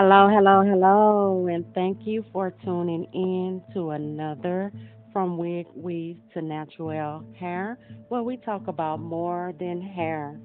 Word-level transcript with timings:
Hello, 0.00 0.28
hello, 0.28 0.62
hello, 0.62 1.48
and 1.48 1.64
thank 1.74 2.06
you 2.06 2.24
for 2.32 2.54
tuning 2.64 3.02
in 3.12 3.60
to 3.74 3.90
another 3.90 4.70
From 5.12 5.36
Wig 5.36 5.66
Weave 5.74 6.18
to 6.34 6.40
Natural 6.40 7.24
Hair, 7.36 7.76
where 8.06 8.22
we 8.22 8.36
talk 8.36 8.68
about 8.68 9.00
more 9.00 9.52
than 9.58 9.82
hair. 9.82 10.38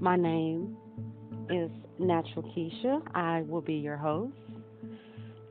My 0.00 0.16
name 0.16 0.76
is 1.48 1.70
Natural 1.98 2.42
Keisha. 2.42 3.00
I 3.14 3.40
will 3.48 3.62
be 3.62 3.72
your 3.72 3.96
host. 3.96 4.34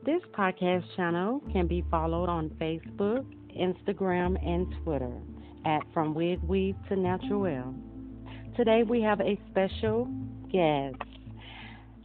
This 0.06 0.20
podcast 0.32 0.84
channel 0.94 1.42
can 1.52 1.66
be 1.66 1.84
followed 1.90 2.28
on 2.28 2.50
Facebook, 2.50 3.26
Instagram, 3.58 4.38
and 4.46 4.72
Twitter 4.84 5.12
at 5.64 5.82
From 5.92 6.14
Wig 6.14 6.40
Weave 6.44 6.76
to 6.88 6.94
Natural. 6.94 7.74
Today 8.56 8.84
we 8.84 9.02
have 9.02 9.20
a 9.20 9.36
special 9.50 10.08
guest 10.52 11.13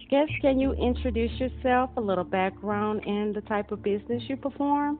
guess 0.09 0.27
can 0.41 0.59
you 0.59 0.73
introduce 0.73 1.31
yourself, 1.40 1.91
a 1.95 2.02
little 2.02 2.23
background, 2.23 3.02
and 3.05 3.36
the 3.36 3.41
type 3.41 3.72
of 3.72 3.84
business 3.84 4.23
you 4.27 4.35
perform? 4.35 4.98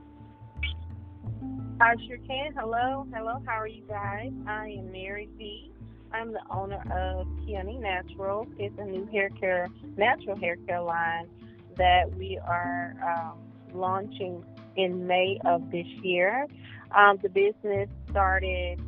I 1.80 1.94
sure 2.06 2.18
can. 2.18 2.52
Hello, 2.56 3.06
hello. 3.12 3.42
How 3.44 3.54
are 3.54 3.66
you 3.66 3.82
guys? 3.88 4.30
I 4.46 4.76
am 4.78 4.92
Mary 4.92 5.28
B. 5.36 5.72
I'm 6.12 6.32
the 6.32 6.42
owner 6.50 6.80
of 6.92 7.26
Kiani 7.44 7.80
Natural. 7.80 8.46
It's 8.58 8.74
a 8.78 8.84
new 8.84 9.06
hair 9.06 9.30
care, 9.30 9.68
natural 9.96 10.38
hair 10.38 10.56
care 10.66 10.80
line 10.80 11.28
that 11.76 12.14
we 12.16 12.38
are 12.46 12.94
um, 13.02 13.38
launching 13.72 14.44
in 14.76 15.06
May 15.06 15.40
of 15.44 15.70
this 15.70 15.86
year. 16.02 16.46
Um, 16.94 17.18
the 17.22 17.28
business 17.28 17.88
started 18.10 18.80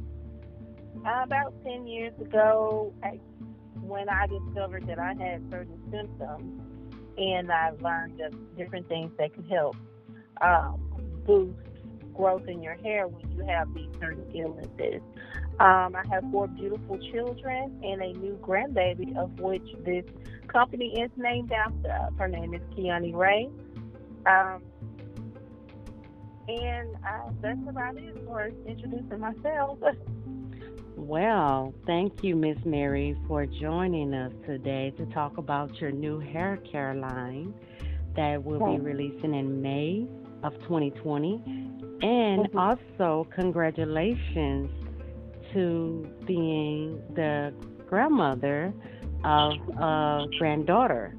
uh, 1.06 1.22
about 1.24 1.54
10 1.64 1.86
years 1.86 2.12
ago 2.20 2.92
when 3.82 4.08
I 4.08 4.26
discovered 4.26 4.86
that 4.86 4.98
I 4.98 5.14
had 5.14 5.48
certain 5.50 5.80
symptoms, 5.90 6.62
and 7.18 7.52
I 7.52 7.70
learned 7.80 8.20
of 8.20 8.56
different 8.56 8.88
things 8.88 9.12
that 9.18 9.34
could 9.34 9.46
help 9.50 9.76
um, 10.40 10.80
boost 11.26 11.58
growth 12.14 12.46
in 12.46 12.62
your 12.62 12.76
hair 12.76 13.08
when 13.08 13.30
you 13.32 13.44
have 13.46 13.72
these 13.74 13.90
certain 14.00 14.30
illnesses. 14.34 15.02
Um, 15.60 15.94
I 15.94 16.02
have 16.10 16.24
four 16.30 16.48
beautiful 16.48 16.98
children 17.12 17.80
and 17.82 18.02
a 18.02 18.12
new 18.18 18.38
grandbaby, 18.42 19.16
of 19.16 19.38
which 19.38 19.66
this 19.84 20.04
company 20.48 21.00
is 21.00 21.10
named 21.16 21.52
after. 21.52 22.08
Her 22.18 22.28
name 22.28 22.54
is 22.54 22.62
Kiani 22.76 23.14
Ray. 23.14 23.50
Um, 24.26 24.62
and 26.48 26.94
uh, 26.96 27.30
that's 27.40 27.58
about 27.68 27.96
it 27.96 28.16
for 28.26 28.50
introducing 28.66 29.20
myself. 29.20 29.78
Well, 30.96 31.74
thank 31.86 32.22
you, 32.22 32.36
Miss 32.36 32.58
Mary, 32.64 33.16
for 33.26 33.46
joining 33.46 34.12
us 34.12 34.32
today 34.46 34.92
to 34.98 35.06
talk 35.06 35.38
about 35.38 35.80
your 35.80 35.90
new 35.90 36.18
hair 36.18 36.58
care 36.70 36.94
line 36.94 37.54
that 38.14 38.44
will 38.44 38.58
be 38.58 38.78
releasing 38.78 39.34
in 39.34 39.62
May 39.62 40.06
of 40.42 40.52
2020. 40.60 41.42
And 42.02 42.46
mm-hmm. 42.46 42.58
also, 42.58 43.26
congratulations 43.34 44.70
to 45.52 46.06
being 46.26 47.00
the 47.14 47.54
grandmother 47.88 48.72
of 49.24 49.52
a 49.78 50.26
granddaughter. 50.38 51.16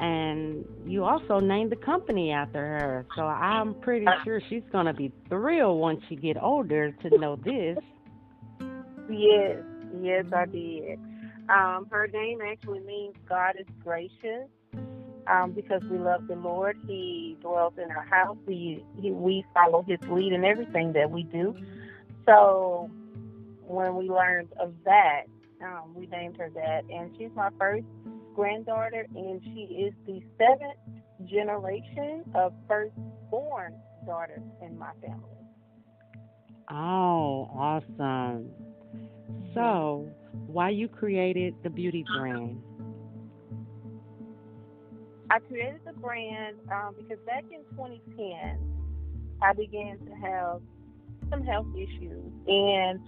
And 0.00 0.64
you 0.86 1.04
also 1.04 1.40
named 1.40 1.72
the 1.72 1.76
company 1.76 2.30
after 2.30 2.58
her. 2.58 3.06
So 3.16 3.22
I'm 3.22 3.74
pretty 3.74 4.06
sure 4.24 4.40
she's 4.48 4.62
going 4.70 4.86
to 4.86 4.92
be 4.92 5.12
thrilled 5.28 5.80
once 5.80 6.00
she 6.08 6.16
get 6.16 6.40
older 6.40 6.92
to 6.92 7.18
know 7.18 7.36
this. 7.36 7.78
Yes, 9.08 9.58
yes, 10.00 10.24
I 10.32 10.46
did. 10.46 10.98
Um, 11.48 11.86
her 11.90 12.06
name 12.08 12.40
actually 12.46 12.80
means 12.80 13.14
God 13.28 13.54
is 13.58 13.66
gracious. 13.82 14.48
Um, 15.30 15.52
because 15.52 15.82
we 15.90 15.98
love 15.98 16.26
the 16.26 16.36
Lord, 16.36 16.78
He 16.86 17.36
dwells 17.42 17.74
in 17.76 17.90
our 17.90 18.04
house. 18.04 18.38
We 18.46 18.82
he, 18.98 19.10
we 19.10 19.44
follow 19.52 19.84
His 19.86 19.98
lead 20.08 20.32
in 20.32 20.42
everything 20.42 20.94
that 20.94 21.10
we 21.10 21.24
do. 21.24 21.54
So 22.24 22.90
when 23.66 23.94
we 23.96 24.08
learned 24.08 24.48
of 24.58 24.72
that, 24.84 25.24
um, 25.62 25.94
we 25.94 26.06
named 26.06 26.38
her 26.38 26.50
that, 26.54 26.84
and 26.90 27.10
she's 27.18 27.30
my 27.34 27.50
first 27.58 27.84
granddaughter, 28.34 29.06
and 29.14 29.42
she 29.42 29.74
is 29.74 29.92
the 30.06 30.22
seventh 30.38 30.78
generation 31.28 32.24
of 32.34 32.54
firstborn 32.66 33.74
daughters 34.06 34.42
in 34.62 34.78
my 34.78 34.92
family. 35.02 35.24
Oh, 36.70 37.50
awesome! 37.52 38.50
So, 39.54 40.08
why 40.46 40.70
you 40.70 40.88
created 40.88 41.54
the 41.62 41.70
beauty 41.70 42.04
brand? 42.16 42.62
I 45.30 45.40
created 45.40 45.80
the 45.84 45.92
brand 45.92 46.56
um, 46.72 46.94
because 46.96 47.18
back 47.26 47.44
in 47.50 47.60
2010, 47.76 48.58
I 49.42 49.52
began 49.52 49.98
to 49.98 50.12
have 50.26 50.60
some 51.30 51.44
health 51.44 51.66
issues, 51.74 52.32
and 52.46 53.00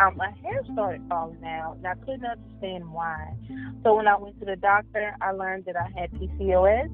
um, 0.00 0.16
my 0.16 0.30
hair 0.42 0.62
started 0.72 1.02
falling 1.08 1.44
out, 1.44 1.76
and 1.76 1.86
I 1.86 1.94
couldn't 1.94 2.24
understand 2.24 2.90
why. 2.90 3.34
So 3.82 3.94
when 3.94 4.08
I 4.08 4.16
went 4.16 4.38
to 4.40 4.46
the 4.46 4.56
doctor, 4.56 5.14
I 5.20 5.32
learned 5.32 5.66
that 5.66 5.76
I 5.76 5.88
had 5.98 6.10
PCOS, 6.12 6.90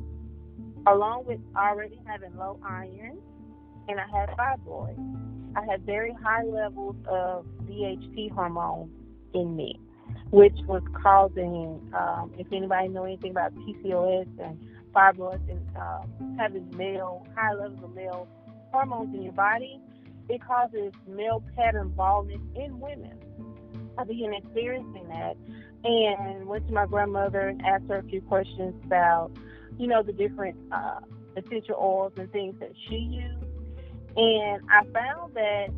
along 0.86 1.26
with 1.26 1.40
already 1.56 2.00
having 2.06 2.36
low 2.36 2.58
iron, 2.64 3.18
and 3.88 4.00
I 4.00 4.06
had 4.06 4.30
fibroids. 4.30 5.31
I 5.54 5.64
had 5.64 5.84
very 5.84 6.12
high 6.22 6.44
levels 6.44 6.96
of 7.06 7.44
DHT 7.68 8.32
hormone 8.32 8.90
in 9.34 9.56
me, 9.56 9.78
which 10.30 10.56
was 10.66 10.82
causing, 11.02 11.92
um, 11.94 12.32
if 12.38 12.46
anybody 12.52 12.88
know 12.88 13.04
anything 13.04 13.32
about 13.32 13.54
PCOS 13.54 14.28
and 14.42 14.58
fibroids 14.94 15.48
and 15.50 15.76
um, 15.76 16.36
having 16.38 16.74
male, 16.76 17.26
high 17.36 17.52
levels 17.52 17.82
of 17.82 17.94
male 17.94 18.28
hormones 18.72 19.14
in 19.14 19.22
your 19.22 19.32
body, 19.32 19.80
it 20.28 20.40
causes 20.46 20.92
male 21.06 21.42
pattern 21.56 21.90
baldness 21.90 22.40
in 22.54 22.80
women. 22.80 23.18
I 23.98 24.04
began 24.04 24.32
experiencing 24.32 25.08
that 25.08 25.36
and 25.84 26.46
went 26.46 26.66
to 26.68 26.72
my 26.72 26.86
grandmother 26.86 27.48
and 27.48 27.60
asked 27.62 27.88
her 27.88 27.98
a 27.98 28.02
few 28.04 28.22
questions 28.22 28.74
about, 28.86 29.32
you 29.78 29.86
know, 29.86 30.02
the 30.02 30.12
different 30.12 30.56
uh, 30.72 31.00
essential 31.36 31.76
oils 31.78 32.12
and 32.16 32.30
things 32.32 32.58
that 32.60 32.72
she 32.88 32.96
used 32.96 33.51
and 34.16 34.62
I 34.70 34.84
found 34.92 35.34
that 35.34 35.68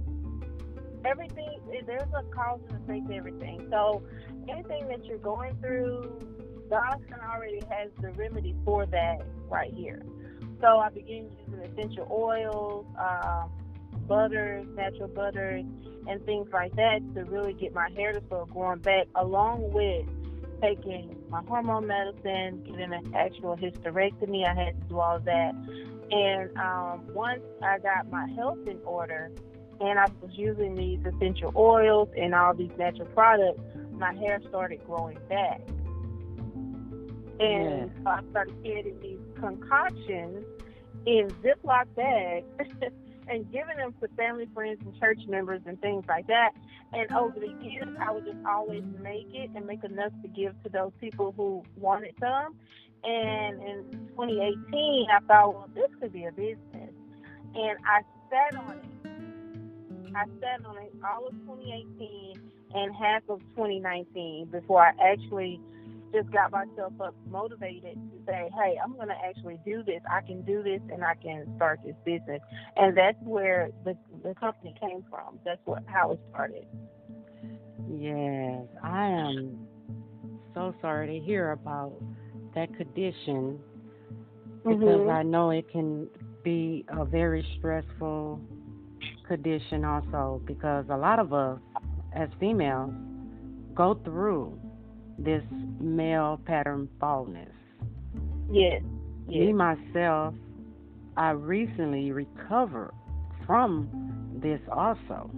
everything, 1.05 1.61
there's 1.87 2.03
a 2.17 2.23
cause 2.35 2.61
and 2.69 2.83
effect 2.83 3.09
to 3.09 3.15
everything. 3.15 3.67
So 3.71 4.03
anything 4.49 4.89
that 4.89 5.05
you're 5.05 5.19
going 5.19 5.57
through, 5.61 6.21
God 6.71 7.01
already 7.31 7.61
has 7.71 7.91
the 8.01 8.11
remedy 8.13 8.57
for 8.65 8.87
that 8.87 9.23
right 9.49 9.73
here. 9.73 10.03
So 10.61 10.79
I 10.79 10.89
began 10.89 11.29
using 11.47 11.65
essential 11.65 12.09
oils, 12.11 12.87
um, 12.99 13.51
butters, 14.07 14.67
natural 14.75 15.09
butters, 15.09 15.65
and 16.07 16.25
things 16.25 16.49
like 16.53 16.75
that 16.77 17.01
to 17.15 17.25
really 17.25 17.53
get 17.53 17.75
my 17.75 17.91
hair 17.97 18.13
to 18.13 18.23
start 18.27 18.51
growing 18.51 18.79
back, 18.81 19.07
along 19.15 19.73
with 19.73 20.07
taking 20.61 21.17
my 21.35 21.43
hormone 21.49 21.89
medicine, 21.89 22.63
getting 22.65 22.93
an 22.93 23.13
actual 23.13 23.57
hysterectomy. 23.57 24.47
I 24.47 24.55
had 24.55 24.81
to 24.81 24.89
do 24.89 25.01
all 25.01 25.19
that. 25.19 25.53
And 26.13 26.57
um, 26.57 27.13
once 27.13 27.43
I 27.61 27.81
got 27.81 28.09
my 28.09 28.29
health 28.37 28.59
in 28.69 28.79
order 28.85 29.33
and 29.81 29.99
I 29.99 30.07
was 30.21 30.31
using 30.35 30.77
these 30.77 31.01
essential 31.05 31.53
oils 31.57 32.09
and 32.17 32.37
all 32.37 32.55
these 32.55 32.71
natural 32.79 33.09
products, 33.09 33.61
my 33.91 34.15
hair 34.15 34.41
started 34.49 34.87
growing 34.87 35.19
back. 35.29 35.61
And 37.41 37.91
yeah. 37.91 38.07
I 38.07 38.21
started 38.31 38.63
getting 38.63 39.01
these 39.01 39.19
concoctions 39.41 40.45
in 41.05 41.29
Ziploc 41.43 41.87
bags 41.97 42.47
and 43.29 43.51
giving 43.53 43.77
them 43.77 43.95
to 44.01 44.09
family, 44.17 44.49
friends, 44.55 44.81
and 44.85 44.99
church 44.99 45.21
members 45.29 45.61
and 45.67 45.81
things 45.81 46.05
like 46.09 46.27
that. 46.27 46.51
And 46.93 47.11
over 47.13 47.39
the 47.41 47.53
years, 47.63 47.89
I 48.01 48.13
would 48.13 48.25
just 48.25 48.39
always 48.47 48.85
make 49.01 49.29
it 49.33 49.51
and 49.55 49.67
make 49.67 49.85
enough 49.85 50.13
to 50.23 50.29
give 50.29 50.55
to 50.63 50.69
those 50.69 50.93
people 51.01 51.33
who 51.37 51.63
wanted 51.77 52.15
some. 52.21 52.55
And 53.03 53.61
in 53.63 54.09
2018, 54.17 55.07
I 55.11 55.21
thought, 55.27 55.55
well, 55.55 55.71
this 55.75 55.91
could 56.01 56.13
be 56.13 56.25
a 56.25 56.33
business. 56.33 56.93
And 57.55 57.79
I 57.87 58.01
sat 58.31 58.59
on 58.59 58.79
it. 58.79 58.85
I 60.17 60.25
sat 60.41 60.65
on 60.65 60.77
it 60.79 60.93
all 61.05 61.27
of 61.27 61.33
2018 61.33 62.41
and 62.75 62.95
half 62.95 63.23
of 63.29 63.41
2019 63.57 64.47
before 64.51 64.83
I 64.83 64.93
actually 65.13 65.61
just 66.15 66.31
got 66.31 66.53
myself 66.53 66.93
up 67.01 67.15
motivated 67.29 67.95
to 67.95 68.19
say, 68.27 68.49
hey, 68.57 68.79
I'm 68.83 68.95
going 68.95 69.09
to 69.09 69.15
actually 69.15 69.59
do 69.65 69.83
this. 69.83 70.01
I 70.11 70.21
can 70.21 70.43
do 70.43 70.63
this 70.63 70.81
and 70.91 71.03
I 71.05 71.15
can 71.15 71.47
start 71.57 71.81
this 71.85 71.97
business. 72.05 72.41
And 72.77 72.97
that's 72.97 73.19
where 73.23 73.71
the, 73.85 73.97
the 74.23 74.35
company 74.35 74.75
came 74.81 75.05
from. 75.11 75.39
That's 75.45 75.61
what 75.65 75.83
how 75.87 76.13
it 76.13 76.21
started. 76.31 76.67
Yes, 77.91 78.67
I 78.83 79.07
am 79.07 79.67
so 80.55 80.75
sorry 80.81 81.19
to 81.19 81.25
hear 81.25 81.53
about 81.53 81.93
that 82.55 82.75
condition 82.77 83.59
because 84.65 84.81
mm-hmm. 84.81 85.11
I 85.11 85.23
know 85.23 85.51
it 85.51 85.71
can 85.71 86.09
be 86.45 86.85
a 86.89 87.05
very 87.05 87.47
stressful 87.59 88.41
condition 89.27 89.85
also 89.85 90.41
because 90.47 90.87
a 90.91 90.97
lot 90.97 91.19
of 91.19 91.33
us 91.33 91.59
as 92.15 92.29
females 92.39 92.93
go 93.75 93.99
through 94.05 94.59
this 95.19 95.43
male 95.81 96.41
pattern 96.45 96.89
baldness. 97.01 97.49
Yes. 98.51 98.83
me 99.27 99.53
myself, 99.53 100.35
I 101.17 101.31
recently 101.31 102.13
recovered 102.13 102.93
from 103.47 103.89
this 104.43 104.61
also. 104.71 105.31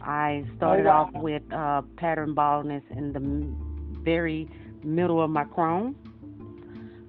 I 0.00 0.44
started 0.56 0.86
Oh, 0.86 0.90
wow. 0.90 1.10
off 1.14 1.22
with 1.22 1.42
uh, 1.52 1.82
pattern 1.96 2.34
baldness 2.34 2.82
in 2.96 3.12
the 3.12 3.20
m- 3.20 4.00
very 4.04 4.48
middle 4.82 5.22
of 5.22 5.30
my 5.30 5.44
crown, 5.44 5.94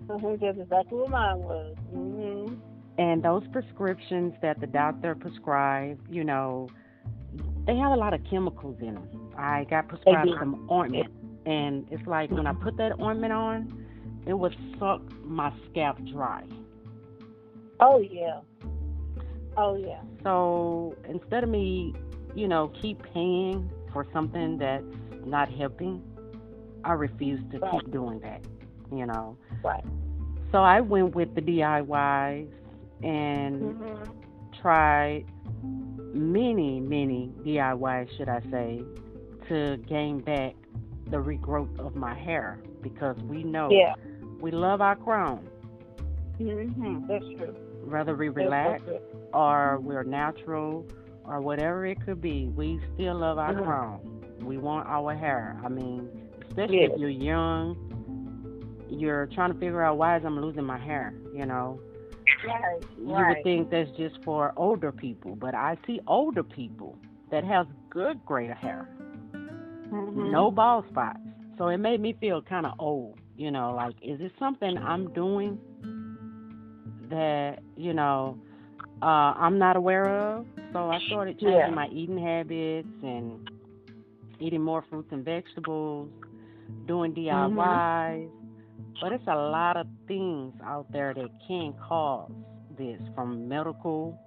Mhm, 0.08 0.40
That's 0.42 0.58
exactly 0.60 0.98
what 1.00 1.10
mine 1.12 1.40
was. 1.40 1.76
Mhm. 1.96 2.58
and 2.98 3.24
those 3.24 3.48
prescriptions 3.48 4.34
that 4.42 4.60
the 4.60 4.68
doctor 4.68 5.16
prescribed, 5.16 6.02
you 6.12 6.24
know, 6.24 6.68
they 7.66 7.76
have 7.78 7.94
a 7.94 7.96
lot 7.96 8.14
of 8.14 8.22
chemicals 8.26 8.76
in 8.82 8.96
them. 8.96 9.08
I 9.38 9.64
got 9.64 9.88
prescribed 9.88 10.30
some 10.38 10.68
ointment, 10.70 11.08
and 11.46 11.88
it's 11.92 12.06
like 12.08 12.32
when 12.32 12.48
I 12.48 12.54
put 12.54 12.78
that 12.78 13.00
ointment 13.00 13.34
on, 13.34 13.86
it 14.26 14.34
would 14.34 14.56
suck 14.80 15.02
my 15.24 15.52
scalp 15.70 15.98
dry. 16.06 16.44
Oh 17.80 18.00
yeah. 18.00 18.40
Oh 19.58 19.76
yeah. 19.76 20.02
So 20.24 20.96
instead 21.08 21.44
of 21.44 21.50
me, 21.50 21.94
you 22.36 22.48
know, 22.48 22.72
keep 22.82 23.02
paying 23.14 23.70
for 23.92 24.06
something 24.14 24.58
that's 24.58 24.84
not 25.26 25.50
helping, 25.50 26.02
I 26.84 26.94
refuse 26.94 27.42
to 27.52 27.60
Right. 27.60 27.72
keep 27.72 27.92
doing 27.92 28.20
that, 28.20 28.42
you 28.92 29.06
know. 29.06 29.38
Right. 29.64 29.84
So 30.52 30.60
I 30.60 30.82
went 30.82 31.16
with 31.16 31.36
the 31.36 31.42
DIYs 31.42 32.50
and 33.04 33.76
Mhm. 33.76 34.08
tried 34.62 35.26
many, 36.14 36.80
many 36.80 37.32
DIYs, 37.44 38.10
should 38.18 38.30
I 38.30 38.40
say, 38.52 38.84
to 39.50 39.78
gain 39.88 40.20
back 40.20 40.56
the 41.14 41.20
regrowth 41.20 41.78
of 41.80 41.96
my 41.96 42.14
hair 42.16 42.60
because 42.82 43.16
we 43.32 43.44
know 43.44 43.70
Yeah. 43.72 43.94
we 44.42 44.50
love 44.52 44.82
our 44.82 44.96
crown, 44.96 45.48
Mm-hmm. 46.40 47.08
That's 47.08 47.24
true. 47.38 47.56
whether 47.86 48.16
we 48.16 48.30
relax 48.30 48.82
or 49.34 49.80
we're 49.82 50.04
natural 50.04 50.86
or 51.26 51.40
whatever 51.40 51.86
it 51.86 52.04
could 52.06 52.20
be, 52.22 52.48
we 52.56 52.80
still 52.94 53.16
love 53.26 53.38
our 53.38 53.54
Mhm. 53.54 53.64
crown. 53.64 54.00
We 54.44 54.58
want 54.58 54.88
our 54.90 55.14
hair. 55.14 55.56
I 55.64 55.70
mean, 55.70 56.10
especially 56.48 56.82
Yes. 56.82 56.92
if 56.94 57.00
you're 57.00 57.10
young, 57.32 57.78
you're 58.90 59.28
trying 59.28 59.54
to 59.54 59.60
figure 59.60 59.84
out 59.84 59.98
why 59.98 60.18
is 60.18 60.26
I'm 60.26 60.40
losing 60.40 60.66
my 60.66 60.78
hair, 60.80 61.14
you 61.36 61.46
know. 61.46 61.80
Right. 62.46 62.84
You 62.98 63.06
would 63.28 63.44
think 63.44 63.70
that's 63.70 63.92
just 63.92 64.22
for 64.24 64.52
older 64.58 64.92
people, 64.92 65.36
but 65.36 65.54
I 65.54 65.78
see 65.86 66.00
older 66.08 66.44
people 66.44 66.98
that 67.30 67.44
have 67.44 67.68
good 67.90 68.18
gray 68.26 68.48
hair, 68.48 68.90
Mhm. 69.94 70.30
no 70.30 70.52
bald 70.52 70.86
spots. 70.90 71.20
So 71.58 71.68
it 71.68 71.78
made 71.78 72.02
me 72.02 72.14
feel 72.20 72.42
kind 72.42 72.66
of 72.66 72.74
old, 72.80 73.20
you 73.38 73.52
know, 73.52 73.74
like 73.76 73.96
is 74.02 74.20
it 74.22 74.32
something 74.40 74.78
I'm 74.78 75.14
doing 75.14 75.60
that, 77.10 77.60
you 77.76 77.94
know, 77.94 78.38
uh, 79.02 79.06
I'm 79.38 79.60
not 79.60 79.76
aware 79.76 80.10
of? 80.10 80.46
So 80.74 80.90
I 80.90 81.00
started 81.08 81.40
changing 81.40 81.74
Yeah. 81.74 81.76
my 81.76 81.88
eating 81.90 82.18
habits 82.18 82.88
and 83.04 83.50
eating 84.40 84.62
more 84.62 84.84
fruits 84.90 85.10
and 85.12 85.24
vegetables, 85.24 86.10
doing 86.88 87.14
Mm-hmm. 87.32 87.58
DIYs. 87.58 88.30
But 89.00 89.12
it's 89.12 89.28
a 89.28 89.36
lot 89.36 89.78
of 89.78 89.88
things 90.08 90.54
out 90.64 90.88
there 90.92 91.14
that 91.14 91.30
can 91.48 91.74
cause 91.88 92.32
this, 92.78 93.00
from 93.16 93.48
medical 93.48 94.18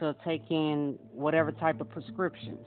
to 0.00 0.14
taking 0.24 0.98
whatever 1.12 1.52
type 1.52 1.80
of 1.80 1.88
prescriptions 1.90 2.66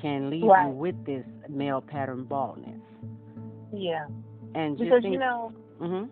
can 0.00 0.30
leave 0.30 0.44
Right. 0.44 0.66
you 0.66 0.68
with 0.68 1.04
this 1.04 1.24
male 1.48 1.80
pattern 1.80 2.24
baldness. 2.24 2.80
Yeah. 3.72 4.06
And 4.54 4.78
just 4.78 4.90
Because 4.90 5.02
think, 5.02 5.12
you 5.14 5.18
know, 5.18 5.52
mm-hmm. 5.80 6.06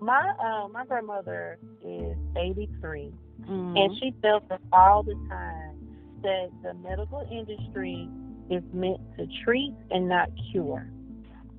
my 0.00 0.32
uh, 0.38 0.68
my 0.68 0.84
grandmother 0.86 1.58
is 1.82 2.16
83, 2.36 3.12
mhm, 3.42 3.78
and 3.78 3.92
she 4.00 4.12
tells 4.22 4.42
us 4.50 4.60
all 4.72 5.02
the 5.02 5.14
time 5.28 5.76
that 6.22 6.50
the 6.62 6.74
medical 6.74 7.26
industry 7.30 8.08
is 8.50 8.62
meant 8.72 9.00
to 9.18 9.26
treat 9.44 9.74
and 9.90 10.08
not 10.08 10.28
cure. 10.50 10.86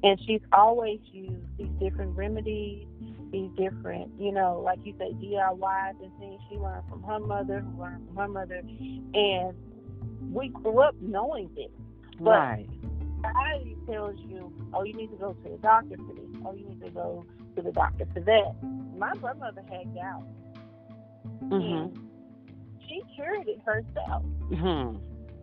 And 0.04 0.20
she's 0.26 0.42
always 0.54 1.00
used 1.12 1.46
these 1.58 1.72
different 1.80 2.16
remedies, 2.16 2.86
these 3.32 3.50
different, 3.58 4.12
you 4.20 4.32
know, 4.32 4.62
like 4.64 4.80
you 4.84 4.94
say, 4.98 5.14
DIYs 5.14 6.02
and 6.02 6.12
things 6.20 6.40
she 6.50 6.56
learned 6.58 6.84
from 6.90 7.04
her 7.04 7.20
mother, 7.20 7.62
who 7.62 7.82
learned 7.82 8.06
from 8.08 8.16
her 8.18 8.28
mother. 8.28 8.62
And 9.14 9.56
we 10.32 10.50
grew 10.50 10.80
up 10.80 10.96
knowing 11.02 11.50
this. 11.56 11.72
but- 12.20 12.32
right, 12.32 12.70
Society 13.18 13.76
tells 13.90 14.16
you, 14.20 14.54
oh, 14.74 14.84
you 14.84 14.94
need 14.94 15.10
to 15.12 15.18
go 15.18 15.34
to 15.34 15.50
the 15.50 15.58
doctor 15.58 15.96
for 15.98 16.14
this. 16.14 16.42
Oh, 16.46 16.54
you 16.54 16.70
need 16.70 16.82
to 16.82 16.92
go 16.92 17.26
to 17.56 17.62
the 17.62 17.72
doctor 17.72 18.06
for 18.14 18.20
that. 18.22 18.54
My 18.96 19.12
grandmother 19.16 19.64
had 19.70 19.94
gout. 19.96 20.24
Mm-hmm. 21.46 21.54
And 21.54 22.00
she 22.88 23.02
cured 23.16 23.48
it 23.48 23.60
herself. 23.66 24.24
Mm-hmm. 24.52 24.98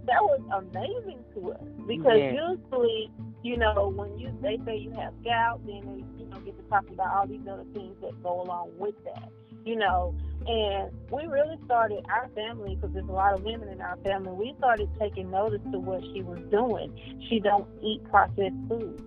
That 0.07 0.23
was 0.23 0.41
amazing 0.53 1.25
to 1.35 1.53
us 1.53 1.63
because 1.89 2.19
Yes. 2.19 2.35
usually, 2.37 3.11
you 3.43 3.57
know, 3.57 3.89
when 3.95 4.19
you 4.19 4.31
they 4.43 4.59
say 4.65 4.77
you 4.77 4.91
have 4.93 5.15
gout, 5.25 5.61
then 5.67 5.81
they 5.87 6.23
you 6.23 6.29
know 6.31 6.39
get 6.41 6.57
to 6.57 6.63
talking 6.69 6.93
about 6.95 7.15
all 7.15 7.27
these 7.27 7.47
other 7.51 7.65
things 7.75 7.97
that 8.03 8.23
go 8.23 8.43
along 8.43 8.71
with 8.79 8.95
that, 9.05 9.31
you 9.65 9.77
know. 9.77 10.15
And 10.47 10.91
we 11.11 11.27
really 11.27 11.57
started 11.65 12.05
our 12.11 12.29
family 12.35 12.77
because 12.77 12.93
there's 12.95 13.09
a 13.09 13.13
lot 13.13 13.35
of 13.35 13.43
women 13.43 13.69
in 13.69 13.81
our 13.81 13.97
family. 13.99 14.33
We 14.33 14.55
started 14.59 14.91
taking 14.99 15.31
notice 15.31 15.63
to 15.73 15.79
what 15.79 16.03
she 16.13 16.23
was 16.23 16.41
doing. 16.51 16.93
She 17.29 17.41
don't 17.41 17.69
eat 17.83 18.03
processed 18.05 18.57
food. 18.69 19.01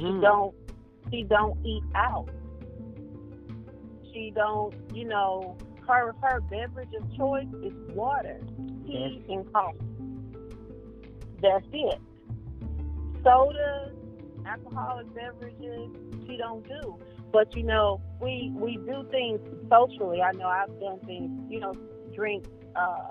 She 0.00 0.12
mhm, 0.12 0.20
don't 0.20 0.54
she 1.10 1.24
don't 1.24 1.58
eat 1.64 1.84
out. 1.94 2.28
She 4.12 4.32
don't, 4.34 4.74
you 4.92 5.04
know, 5.04 5.58
her 5.86 6.14
her 6.22 6.40
beverage 6.40 6.92
of 6.94 7.04
choice 7.16 7.48
is 7.62 7.74
water, 7.88 8.40
tea, 8.86 9.22
and 9.28 9.50
coffee. 9.52 9.78
That's 11.40 11.66
it. 11.72 12.00
Sodas, 13.24 13.92
alcoholic 14.46 15.12
beverages, 15.14 15.90
she 16.26 16.36
don't 16.36 16.66
do. 16.66 16.98
But 17.34 17.54
you 17.56 17.64
know, 17.64 18.00
we 18.20 18.52
we 18.54 18.76
do 18.86 19.04
things 19.10 19.40
socially. 19.68 20.22
I 20.22 20.30
know 20.38 20.46
I've 20.46 20.68
done 20.80 21.00
things, 21.04 21.32
you 21.50 21.58
know, 21.58 21.74
drink 22.14 22.46
uh 22.76 23.10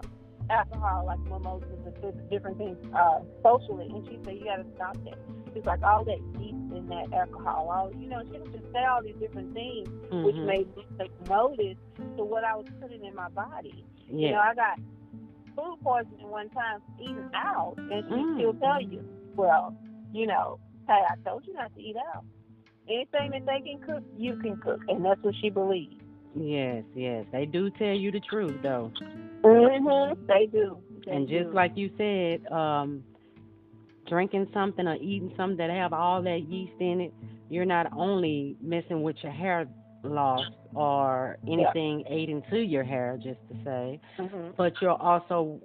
alcohol 0.50 1.06
like 1.08 1.20
mimosas 1.20 1.68
and 1.86 2.30
different 2.30 2.58
things 2.58 2.78
uh 2.96 3.20
socially 3.44 3.88
and 3.94 4.06
she 4.08 4.18
said 4.24 4.36
you 4.36 4.46
gotta 4.46 4.66
stop 4.76 4.96
that. 5.04 5.20
She's 5.54 5.66
like 5.66 5.84
all 5.84 6.06
that 6.06 6.20
yeast 6.40 6.56
in 6.74 6.88
that 6.88 7.12
alcohol, 7.14 7.70
all 7.70 7.92
you 8.02 8.08
know, 8.08 8.22
she 8.32 8.40
would 8.40 8.54
just 8.54 8.72
say 8.72 8.84
all 8.90 9.04
these 9.04 9.16
different 9.20 9.54
things 9.54 9.90
which 10.24 10.36
mhm. 10.38 10.46
made 10.48 10.68
me 10.78 10.88
take 10.98 11.12
notice 11.28 11.78
to 12.18 12.24
what 12.24 12.46
I 12.46 12.56
was 12.56 12.66
putting 12.82 13.04
in 13.04 13.14
my 13.16 13.30
body. 13.30 13.86
You 14.10 14.32
know, 14.32 14.40
I 14.40 14.56
got 14.56 14.80
food 15.56 15.78
poisoning 15.84 16.30
one 16.30 16.50
time 16.50 16.80
eating 17.00 17.30
out, 17.36 17.76
and 17.78 18.04
she 18.08 18.16
Mm. 18.16 18.36
still 18.40 18.54
tell 18.56 18.82
you, 18.82 19.04
well, 19.36 19.76
you 20.14 20.28
know, 20.28 20.60
hey, 20.88 21.02
I 21.10 21.16
told 21.28 21.46
you 21.46 21.54
not 21.54 21.74
to 21.76 21.82
eat 21.82 21.98
out. 22.16 22.24
Anything 22.90 23.32
that 23.32 23.46
they 23.46 23.62
can 23.62 23.80
cook, 23.86 24.04
you 24.18 24.36
can 24.38 24.58
cook, 24.58 24.80
and 24.90 25.04
that's 25.06 25.22
what 25.24 25.34
she 25.42 25.50
believes. 25.50 25.96
yes, 26.36 26.84
yes. 26.96 27.26
They 27.32 27.46
do 27.46 27.70
tell 27.72 27.94
you 27.96 28.12
the 28.12 28.20
truth 28.30 28.56
though. 28.62 28.92
Mm-hmm. 29.44 30.26
They 30.28 30.48
do. 30.52 30.78
They 31.06 31.12
And 31.12 31.28
just 31.28 31.50
do. 31.50 31.54
like 31.54 31.74
you 31.76 31.90
said, 31.98 32.52
um, 32.52 33.04
drinking 34.08 34.48
something 34.54 34.88
or 34.88 34.96
eating 34.96 35.34
something 35.38 35.58
that 35.58 35.70
have 35.70 35.94
all 35.94 36.22
that 36.24 36.42
yeast 36.50 36.74
in 36.80 37.02
it, 37.02 37.14
you're 37.50 37.66
not 37.66 37.88
only 37.96 38.56
messing 38.62 39.02
with 39.04 39.16
your 39.24 39.32
hair 39.32 39.66
loss 40.04 40.48
or 40.76 41.38
anything 41.48 42.04
aiding 42.10 42.44
to 42.50 42.60
your 42.60 42.84
hair, 42.84 43.18
just 43.22 43.40
to 43.50 43.56
say, 43.64 44.00
Mhm. 44.20 44.56
but 44.58 44.74
you're 44.82 45.02
also 45.02 45.60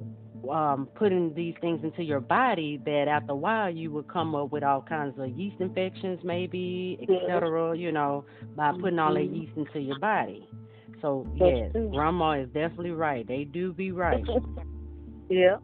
um, 0.50 0.88
putting 0.95 1.35
these 1.35 1.54
things 1.61 1.83
into 1.83 2.02
your 2.02 2.21
body 2.21 2.80
that 2.85 3.09
after 3.09 3.33
a 3.33 3.37
while 3.37 3.68
you 3.68 3.90
would 3.90 4.07
come 4.09 4.35
up 4.35 4.52
with 4.52 4.62
all 4.62 4.80
kinds 4.80 5.18
of 5.18 5.28
yeast 5.37 5.61
infections, 5.61 6.21
maybe, 6.23 6.97
etc. 7.02 7.76
You 7.76 7.90
know, 7.92 8.25
by 8.57 8.73
putting 8.73 8.99
all 8.99 9.12
that 9.14 9.25
Mhm. 9.25 9.35
yeast 9.35 9.52
into 9.57 9.80
your 9.80 9.99
body. 9.99 10.49
So 11.02 11.26
That's 11.38 11.57
yes, 11.57 11.73
true. 11.73 11.90
grandma 11.90 12.33
is 12.33 12.49
definitely 12.50 12.92
right. 12.92 13.26
They 13.26 13.45
do 13.45 13.73
be 13.73 13.90
right. 13.92 14.25
yeah. 15.28 15.57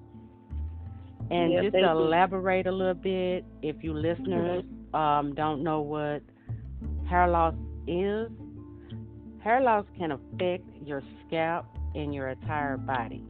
And 1.31 1.53
Yes, 1.53 1.63
just 1.65 1.75
to 1.75 1.81
do. 1.81 1.89
elaborate 1.89 2.67
a 2.67 2.73
little 2.73 2.95
bit, 2.95 3.45
if 3.63 3.83
you 3.83 3.95
listeners 3.95 4.65
um, 4.93 5.35
don't 5.35 5.63
know 5.63 5.81
what 5.81 6.23
hair 7.09 7.29
loss 7.29 7.55
is, 7.87 8.31
hair 9.45 9.61
loss 9.61 9.85
can 9.99 10.13
affect 10.13 10.65
your 10.83 11.03
scalp 11.27 11.67
and 11.95 12.15
your 12.15 12.29
entire 12.29 12.79
body. 12.79 13.23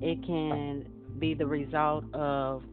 It 0.00 0.24
can 0.24 0.86
be 1.18 1.34
the 1.34 1.46
result 1.46 2.04
of 2.14 2.64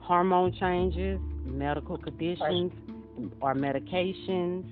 hormone 0.00 0.52
changes, 0.52 1.20
medical 1.44 1.96
conditions, 1.96 2.72
or 3.40 3.54
medications. 3.54 4.64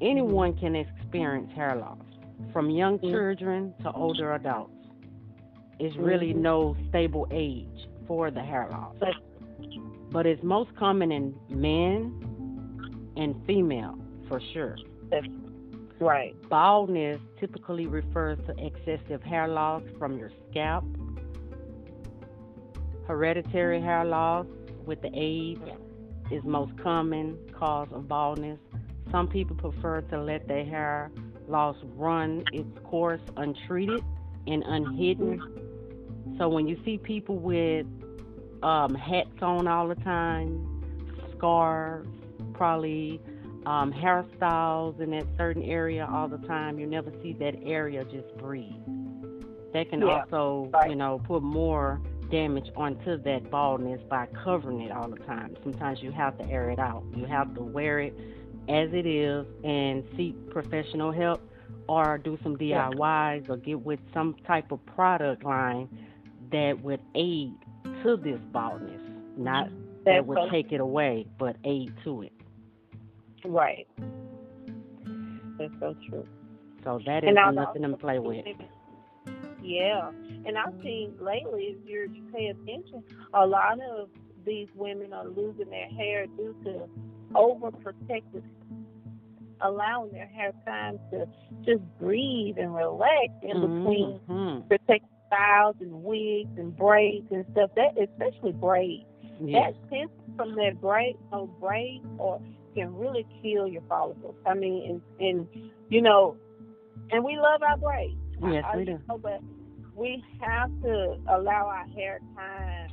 Anyone 0.00 0.56
can 0.56 0.76
experience 0.76 1.52
hair 1.52 1.74
loss, 1.74 1.98
from 2.52 2.70
young 2.70 3.00
Mhm. 3.00 3.10
children 3.10 3.74
to 3.82 3.92
older 3.92 4.34
adults. 4.34 4.72
It's 5.80 5.96
really 5.96 6.32
Mhm. 6.32 6.36
no 6.36 6.76
stable 6.88 7.26
age 7.32 7.88
for 8.06 8.30
the 8.30 8.40
hair 8.40 8.68
loss, 8.70 8.94
But- 9.00 9.16
but 10.12 10.26
it's 10.26 10.42
most 10.44 10.72
common 10.76 11.10
in 11.10 11.34
men 11.50 12.14
and 13.16 13.34
female 13.46 13.98
for 14.28 14.40
sure. 14.40 14.76
Right. 16.00 16.34
Baldness 16.48 17.20
typically 17.40 17.86
refers 17.86 18.38
to 18.46 18.54
excessive 18.64 19.22
hair 19.22 19.48
loss 19.48 19.82
from 19.98 20.18
your 20.18 20.30
scalp. 20.50 20.84
Hereditary 23.06 23.80
hair 23.80 24.04
loss 24.04 24.46
with 24.84 25.02
the 25.02 25.10
age 25.14 25.60
is 26.30 26.44
most 26.44 26.76
common 26.78 27.36
cause 27.52 27.88
of 27.92 28.06
baldness. 28.06 28.58
Some 29.10 29.28
people 29.28 29.56
prefer 29.56 30.02
to 30.02 30.22
let 30.22 30.46
their 30.46 30.64
hair 30.64 31.10
loss 31.48 31.76
run 31.96 32.44
its 32.52 32.78
course 32.84 33.22
untreated 33.36 34.04
and 34.46 34.62
unhidden. 34.66 36.36
So 36.38 36.48
when 36.48 36.68
you 36.68 36.78
see 36.84 36.98
people 36.98 37.36
with 37.36 37.86
um, 38.62 38.94
hats 38.94 39.42
on 39.42 39.66
all 39.66 39.88
the 39.88 39.94
time, 39.96 40.82
scarves, 41.36 42.08
probably 42.52 43.20
um, 43.68 43.92
hairstyles 43.92 44.98
in 44.98 45.10
that 45.10 45.26
certain 45.36 45.62
area 45.62 46.08
all 46.10 46.26
the 46.26 46.38
time, 46.38 46.78
you 46.78 46.86
never 46.86 47.12
see 47.22 47.34
that 47.34 47.54
area 47.62 48.02
just 48.04 48.34
breathe. 48.38 48.72
That 49.74 49.90
can 49.90 50.00
Yeah, 50.00 50.22
also, 50.22 50.70
right. 50.72 50.88
you 50.88 50.96
know, 50.96 51.20
put 51.26 51.42
more 51.42 52.00
damage 52.30 52.70
onto 52.74 53.18
that 53.18 53.50
baldness 53.50 54.00
by 54.08 54.26
covering 54.42 54.80
it 54.80 54.90
all 54.90 55.10
the 55.10 55.18
time. 55.18 55.54
Sometimes 55.62 56.02
you 56.02 56.10
have 56.12 56.38
to 56.38 56.48
air 56.48 56.70
it 56.70 56.78
out. 56.78 57.04
You 57.14 57.26
have 57.26 57.54
to 57.56 57.62
wear 57.62 58.00
it 58.00 58.14
as 58.70 58.88
it 58.94 59.06
is 59.06 59.46
and 59.62 60.02
seek 60.16 60.48
professional 60.48 61.12
help 61.12 61.42
or 61.90 62.16
do 62.16 62.38
some 62.42 62.56
DIYs 62.56 63.50
or 63.50 63.58
get 63.58 63.80
with 63.80 64.00
some 64.14 64.34
type 64.46 64.72
of 64.72 64.84
product 64.86 65.44
line 65.44 65.88
that 66.50 66.80
would 66.82 67.00
aid 67.14 67.52
to 68.02 68.16
this 68.16 68.40
baldness. 68.50 69.02
Not 69.36 69.68
that 70.06 70.26
would 70.26 70.50
take 70.50 70.72
it 70.72 70.80
away, 70.80 71.26
but 71.38 71.56
aid 71.64 71.92
to 72.04 72.22
it. 72.22 72.32
Right. 73.44 73.86
That's 75.58 75.72
so 75.80 75.94
true. 76.08 76.26
So 76.84 77.00
that 77.06 77.24
is 77.24 77.34
nothing 77.34 77.82
to 77.82 77.96
play 77.96 78.18
with. 78.18 78.44
Yeah, 79.62 80.10
and 80.46 80.56
I've 80.56 80.80
seen 80.82 81.14
lately, 81.20 81.76
if 81.76 81.88
you're, 81.88 82.06
you 82.06 82.22
pay 82.32 82.46
attention, 82.46 83.02
a 83.34 83.46
lot 83.46 83.78
of 83.80 84.08
these 84.46 84.68
women 84.74 85.12
are 85.12 85.26
losing 85.26 85.68
their 85.68 85.88
hair 85.88 86.26
due 86.26 86.54
to 86.64 86.88
overprotective, 87.34 88.44
allowing 89.60 90.12
their 90.12 90.28
hair 90.28 90.52
time 90.64 90.98
to 91.10 91.26
just 91.66 91.82
breathe 91.98 92.56
and 92.58 92.74
relax 92.74 93.28
in 93.42 93.60
between 93.60 94.20
Mhm. 94.28 94.68
protective 94.68 95.10
styles 95.26 95.76
and 95.80 96.04
wigs 96.04 96.56
and 96.56 96.74
braids 96.76 97.30
and 97.30 97.44
stuff. 97.52 97.70
That 97.74 97.98
especially 97.98 98.52
braids. 98.52 99.04
Yes. 99.40 99.74
That 99.74 99.90
tends 99.90 100.12
from 100.36 100.54
that 100.54 100.80
braid, 100.80 101.16
or 101.32 101.46
braids, 101.60 102.06
or 102.18 102.40
can 102.78 102.94
really 102.94 103.26
kill 103.42 103.66
your 103.66 103.82
follicles. 103.88 104.36
I 104.46 104.54
mean, 104.54 105.02
and, 105.18 105.28
and 105.28 105.70
you 105.88 106.02
know, 106.02 106.36
and 107.10 107.24
we 107.24 107.36
love 107.36 107.62
our 107.62 107.76
braids. 107.76 108.16
Yes, 108.42 108.64
I, 108.66 108.76
we 108.76 108.84
do. 108.84 108.98
know, 109.08 109.18
but 109.18 109.40
we 109.94 110.22
have 110.40 110.70
to 110.82 111.16
allow 111.28 111.66
our 111.66 111.86
hair 111.88 112.20
time 112.36 112.90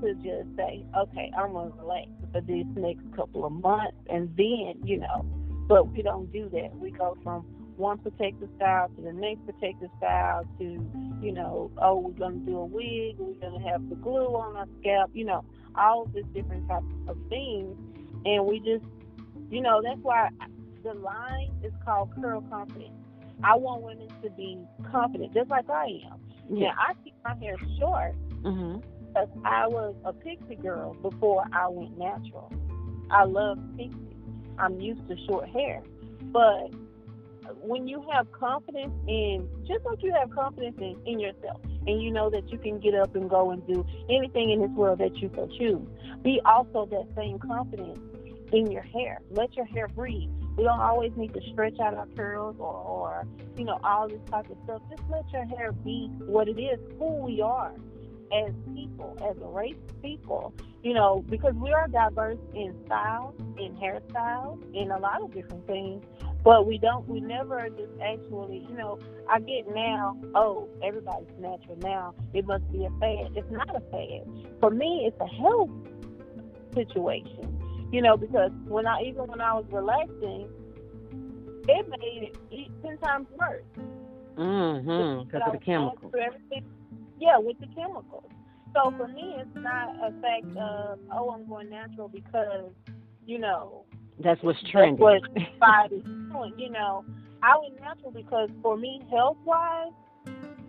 to 0.00 0.14
just 0.14 0.56
say, 0.56 0.84
okay, 0.96 1.30
I'm 1.36 1.52
gonna 1.52 1.72
relax 1.78 2.08
for 2.32 2.40
these 2.40 2.66
next 2.76 3.02
couple 3.14 3.44
of 3.44 3.52
months, 3.52 3.96
and 4.08 4.34
then 4.36 4.80
you 4.84 4.98
know. 4.98 5.24
But 5.66 5.92
we 5.92 6.02
don't 6.02 6.30
do 6.30 6.50
that. 6.50 6.76
We 6.76 6.90
go 6.90 7.16
from 7.22 7.46
one 7.76 7.98
protective 7.98 8.48
style 8.56 8.88
to 8.96 9.02
the 9.02 9.12
next 9.12 9.44
protective 9.46 9.90
style 9.98 10.44
to, 10.58 10.64
you 11.20 11.32
know, 11.32 11.70
oh, 11.78 11.98
we're 11.98 12.12
gonna 12.12 12.36
do 12.36 12.58
a 12.58 12.64
wig, 12.64 13.16
we're 13.18 13.40
gonna 13.40 13.66
have 13.68 13.88
the 13.88 13.96
glue 13.96 14.26
on 14.36 14.56
our 14.56 14.66
scalp, 14.80 15.10
you 15.14 15.24
know, 15.24 15.44
all 15.74 16.02
of 16.02 16.12
these 16.12 16.24
different 16.34 16.68
types 16.68 16.84
of 17.08 17.16
things, 17.28 17.76
and 18.24 18.46
we 18.46 18.60
just, 18.60 18.84
you 19.54 19.60
know, 19.60 19.80
that's 19.82 20.00
why 20.02 20.28
the 20.82 20.94
line 20.94 21.50
is 21.62 21.72
called 21.84 22.10
curl 22.20 22.40
confidence. 22.50 22.92
I 23.42 23.54
want 23.56 23.82
women 23.82 24.08
to 24.22 24.30
be 24.30 24.58
confident, 24.90 25.32
just 25.32 25.48
like 25.48 25.70
I 25.70 26.00
am. 26.10 26.20
Yeah. 26.50 26.68
Now, 26.68 26.74
I 26.88 26.94
keep 27.04 27.14
my 27.24 27.34
hair 27.36 27.56
short 27.78 28.14
Mhm. 28.42 28.82
because 29.08 29.28
I 29.44 29.68
was 29.68 29.94
a 30.04 30.12
pixie 30.12 30.56
girl 30.56 30.94
before 31.02 31.44
I 31.52 31.68
went 31.68 31.96
natural. 31.96 32.50
I 33.10 33.24
love 33.24 33.58
pixie. 33.76 34.16
I'm 34.58 34.80
used 34.80 35.06
to 35.08 35.16
short 35.26 35.48
hair. 35.48 35.82
But 36.32 36.72
when 37.62 37.86
you 37.86 38.02
have 38.10 38.30
confidence 38.32 38.92
in, 39.06 39.48
just 39.66 39.84
like 39.84 40.02
you 40.02 40.12
have 40.14 40.30
confidence 40.30 40.76
in, 40.78 40.96
in 41.06 41.20
yourself, 41.20 41.60
and 41.86 42.02
you 42.02 42.10
know 42.10 42.30
that 42.30 42.50
you 42.50 42.58
can 42.58 42.78
get 42.80 42.94
up 42.94 43.14
and 43.14 43.28
go 43.28 43.50
and 43.50 43.64
do 43.66 43.84
anything 44.08 44.50
in 44.50 44.60
this 44.60 44.70
world 44.70 44.98
that 44.98 45.16
you 45.16 45.30
so 45.34 45.46
choose, 45.58 45.86
be 46.22 46.40
also 46.44 46.86
that 46.86 47.06
same 47.14 47.38
confidence 47.38 47.98
in 48.54 48.70
your 48.70 48.82
hair. 48.82 49.18
Let 49.30 49.54
your 49.56 49.66
hair 49.66 49.88
breathe. 49.88 50.30
We 50.56 50.62
don't 50.62 50.80
always 50.80 51.12
need 51.16 51.34
to 51.34 51.40
stretch 51.52 51.80
out 51.80 51.94
our 51.94 52.06
curls 52.16 52.56
or, 52.58 52.74
or 52.74 53.26
you 53.56 53.64
know, 53.64 53.80
all 53.82 54.08
this 54.08 54.20
type 54.30 54.48
of 54.48 54.56
stuff. 54.64 54.82
Just 54.88 55.02
let 55.10 55.28
your 55.32 55.44
hair 55.44 55.72
be 55.72 56.08
what 56.20 56.48
it 56.48 56.60
is, 56.60 56.78
who 56.98 57.16
we 57.16 57.40
are 57.40 57.72
as 58.32 58.52
people, 58.74 59.16
as 59.28 59.36
a 59.42 59.46
race 59.46 59.76
people, 60.02 60.54
you 60.82 60.94
know, 60.94 61.24
because 61.28 61.54
we 61.54 61.72
are 61.72 61.88
diverse 61.88 62.38
in 62.54 62.74
style, 62.86 63.34
in 63.58 63.76
hairstyles, 63.76 64.62
in 64.74 64.90
a 64.90 64.98
lot 64.98 65.22
of 65.22 65.34
different 65.34 65.66
things. 65.66 66.04
But 66.44 66.66
we 66.66 66.78
don't, 66.78 67.08
we 67.08 67.20
never 67.20 67.68
just 67.70 67.92
actually, 68.02 68.66
you 68.68 68.76
know, 68.76 68.98
I 69.30 69.40
get 69.40 69.66
now, 69.74 70.16
oh, 70.34 70.68
everybody's 70.82 71.28
natural 71.38 71.78
now. 71.78 72.14
It 72.34 72.46
must 72.46 72.70
be 72.70 72.84
a 72.84 72.90
fad. 73.00 73.32
It's 73.34 73.50
not 73.50 73.74
a 73.74 73.80
fad. 73.80 74.28
For 74.60 74.70
me, 74.70 75.10
it's 75.10 75.18
a 75.20 75.26
health 75.26 75.70
situation, 76.74 77.53
you 77.94 78.02
know, 78.02 78.16
because 78.16 78.50
when 78.66 78.88
I, 78.88 79.02
even 79.02 79.28
when 79.28 79.40
I 79.40 79.54
was 79.54 79.66
relaxing, 79.70 80.48
it 81.68 81.88
made 81.88 82.32
it 82.50 82.70
10 82.82 82.98
times 82.98 83.28
worse. 83.38 83.62
Mm 84.36 84.82
Mhm. 84.84 85.26
Because 85.26 85.42
of 85.46 85.60
the 85.60 85.72
I 85.72 85.78
was 85.78 85.98
going 86.00 86.10
chemicals. 86.10 86.64
Yeah, 87.20 87.38
with 87.38 87.56
the 87.60 87.68
chemicals. 87.68 88.24
So 88.74 88.90
for 88.96 89.06
me, 89.06 89.36
it's 89.38 89.54
not 89.54 89.94
a 90.02 90.10
fact 90.20 90.56
of 90.56 90.98
oh, 91.12 91.30
I'm 91.30 91.46
going 91.48 91.70
natural 91.70 92.08
because 92.08 92.72
you 93.24 93.38
know 93.38 93.84
That's 94.18 94.42
what's 94.42 94.60
that's 94.60 94.72
trending. 94.72 94.98
what 95.00 95.22
society's 95.52 96.02
doing. 96.32 96.54
You 96.58 96.70
know, 96.70 97.04
I 97.44 97.56
went 97.60 97.80
natural 97.80 98.10
because 98.10 98.50
for 98.60 98.76
me, 98.76 99.02
health 99.08 99.36
wise, 99.44 99.92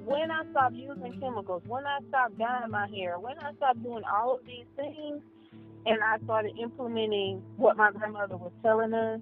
when 0.06 0.30
I 0.30 0.44
stopped 0.52 0.76
using 0.76 1.20
chemicals, 1.20 1.64
when 1.66 1.88
I 1.88 1.98
stopped 2.10 2.38
dyeing 2.38 2.70
my 2.70 2.88
hair, 2.88 3.18
when 3.18 3.40
I 3.40 3.52
stopped 3.56 3.82
doing 3.82 4.04
all 4.04 4.36
of 4.36 4.46
these 4.46 4.68
things, 4.76 5.24
and 5.86 6.04
I 6.04 6.18
started 6.24 6.58
implementing 6.62 7.42
what 7.58 7.78
my 7.78 7.92
grandmother 7.92 8.38
was 8.38 8.52
telling 8.64 8.94
us, 8.94 9.22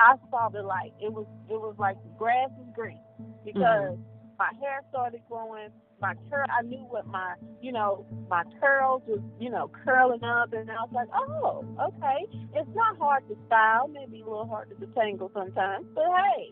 I 0.00 0.14
saw 0.30 0.48
the 0.48 0.62
light. 0.62 0.92
It 1.00 1.12
was 1.12 1.26
it 1.48 1.60
was 1.60 1.76
like 1.78 1.96
the 2.02 2.10
grass 2.18 2.50
is 2.60 2.68
green 2.74 2.98
because 3.44 3.94
mm-hmm. 3.94 4.02
my 4.38 4.50
hair 4.60 4.82
started 4.90 5.20
growing. 5.28 5.68
My 6.00 6.14
curl, 6.28 6.44
I 6.50 6.62
knew 6.66 6.84
what 6.90 7.06
my, 7.06 7.34
you 7.60 7.70
know, 7.70 8.04
my 8.28 8.42
curls 8.60 9.02
was, 9.06 9.20
you 9.38 9.50
know, 9.50 9.70
curling 9.84 10.24
up, 10.24 10.52
and 10.52 10.68
I 10.68 10.74
was 10.82 10.90
like, 10.92 11.06
oh, 11.14 11.64
okay. 11.78 12.26
It's 12.56 12.68
not 12.74 12.98
hard 12.98 13.22
to 13.28 13.36
style, 13.46 13.86
maybe 13.86 14.20
a 14.20 14.24
little 14.24 14.48
hard 14.48 14.70
to 14.70 14.74
detangle 14.74 15.32
sometimes, 15.32 15.86
but 15.94 16.02
hey, 16.02 16.50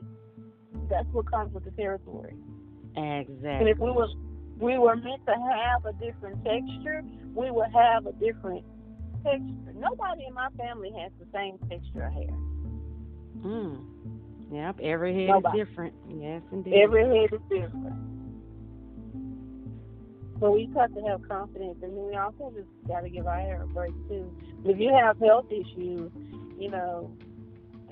that's 0.89 1.09
what 1.11 1.29
comes 1.29 1.53
with 1.53 1.65
the 1.65 1.73
territory. 1.73 2.37
Exactly. 2.97 3.51
And 3.51 3.69
if 3.69 3.79
we 3.79 3.91
were 3.91 4.07
we 4.61 4.79
were 4.79 4.95
meant 4.95 5.25
to 5.27 5.35
have 5.35 5.85
a 5.87 5.93
different 5.95 6.45
texture, 6.45 7.03
we 7.35 7.51
would 7.51 7.71
have 7.73 8.07
a 8.07 8.13
different 8.13 8.65
texture. 9.25 9.75
Nobody 9.75 10.27
in 10.27 10.35
my 10.35 10.49
family 10.57 10.91
has 10.99 11.13
the 11.19 11.27
same 11.33 11.59
texture 11.69 12.07
of 12.07 12.13
hair. 12.13 12.37
Mm. 13.43 13.85
Yep. 14.53 14.81
Every 14.83 15.15
head 15.15 15.29
Nobody. 15.29 15.61
is 15.61 15.69
different. 15.69 15.95
Yes, 16.09 16.43
indeed. 16.53 16.75
Every 16.75 17.05
head 17.05 17.33
is 17.33 17.41
different. 17.49 17.95
But 20.41 20.53
we 20.53 20.71
have 20.75 20.95
to 20.95 21.03
have 21.03 21.29
confidence, 21.29 21.79
and 21.83 21.97
then 21.97 22.07
we 22.07 22.17
also 22.17 22.51
just 22.57 22.69
got 22.89 23.01
to 23.01 23.11
give 23.11 23.27
our 23.27 23.39
hair 23.39 23.63
a 23.63 23.67
break 23.67 23.93
too. 24.09 24.35
If 24.65 24.79
you 24.79 24.93
have 24.93 25.19
health 25.19 25.47
issues, 25.51 26.11
you 26.59 26.71
know, 26.71 27.13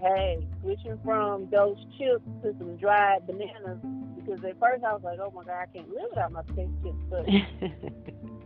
hey, 0.00 0.46
switching 0.62 0.98
from 1.04 1.48
those 1.50 1.76
chips 1.98 2.24
to 2.42 2.54
some 2.58 2.76
dried 2.76 3.26
bananas. 3.26 3.78
Because 4.16 4.44
at 4.44 4.58
first 4.58 4.84
I 4.84 4.92
was 4.92 5.02
like, 5.02 5.18
oh 5.20 5.30
my 5.34 5.44
god, 5.44 5.62
I 5.62 5.66
can't 5.66 5.88
live 5.90 6.06
without 6.10 6.32
my 6.32 6.42
potato 6.42 6.70
chips. 6.82 6.96
But 7.10 7.26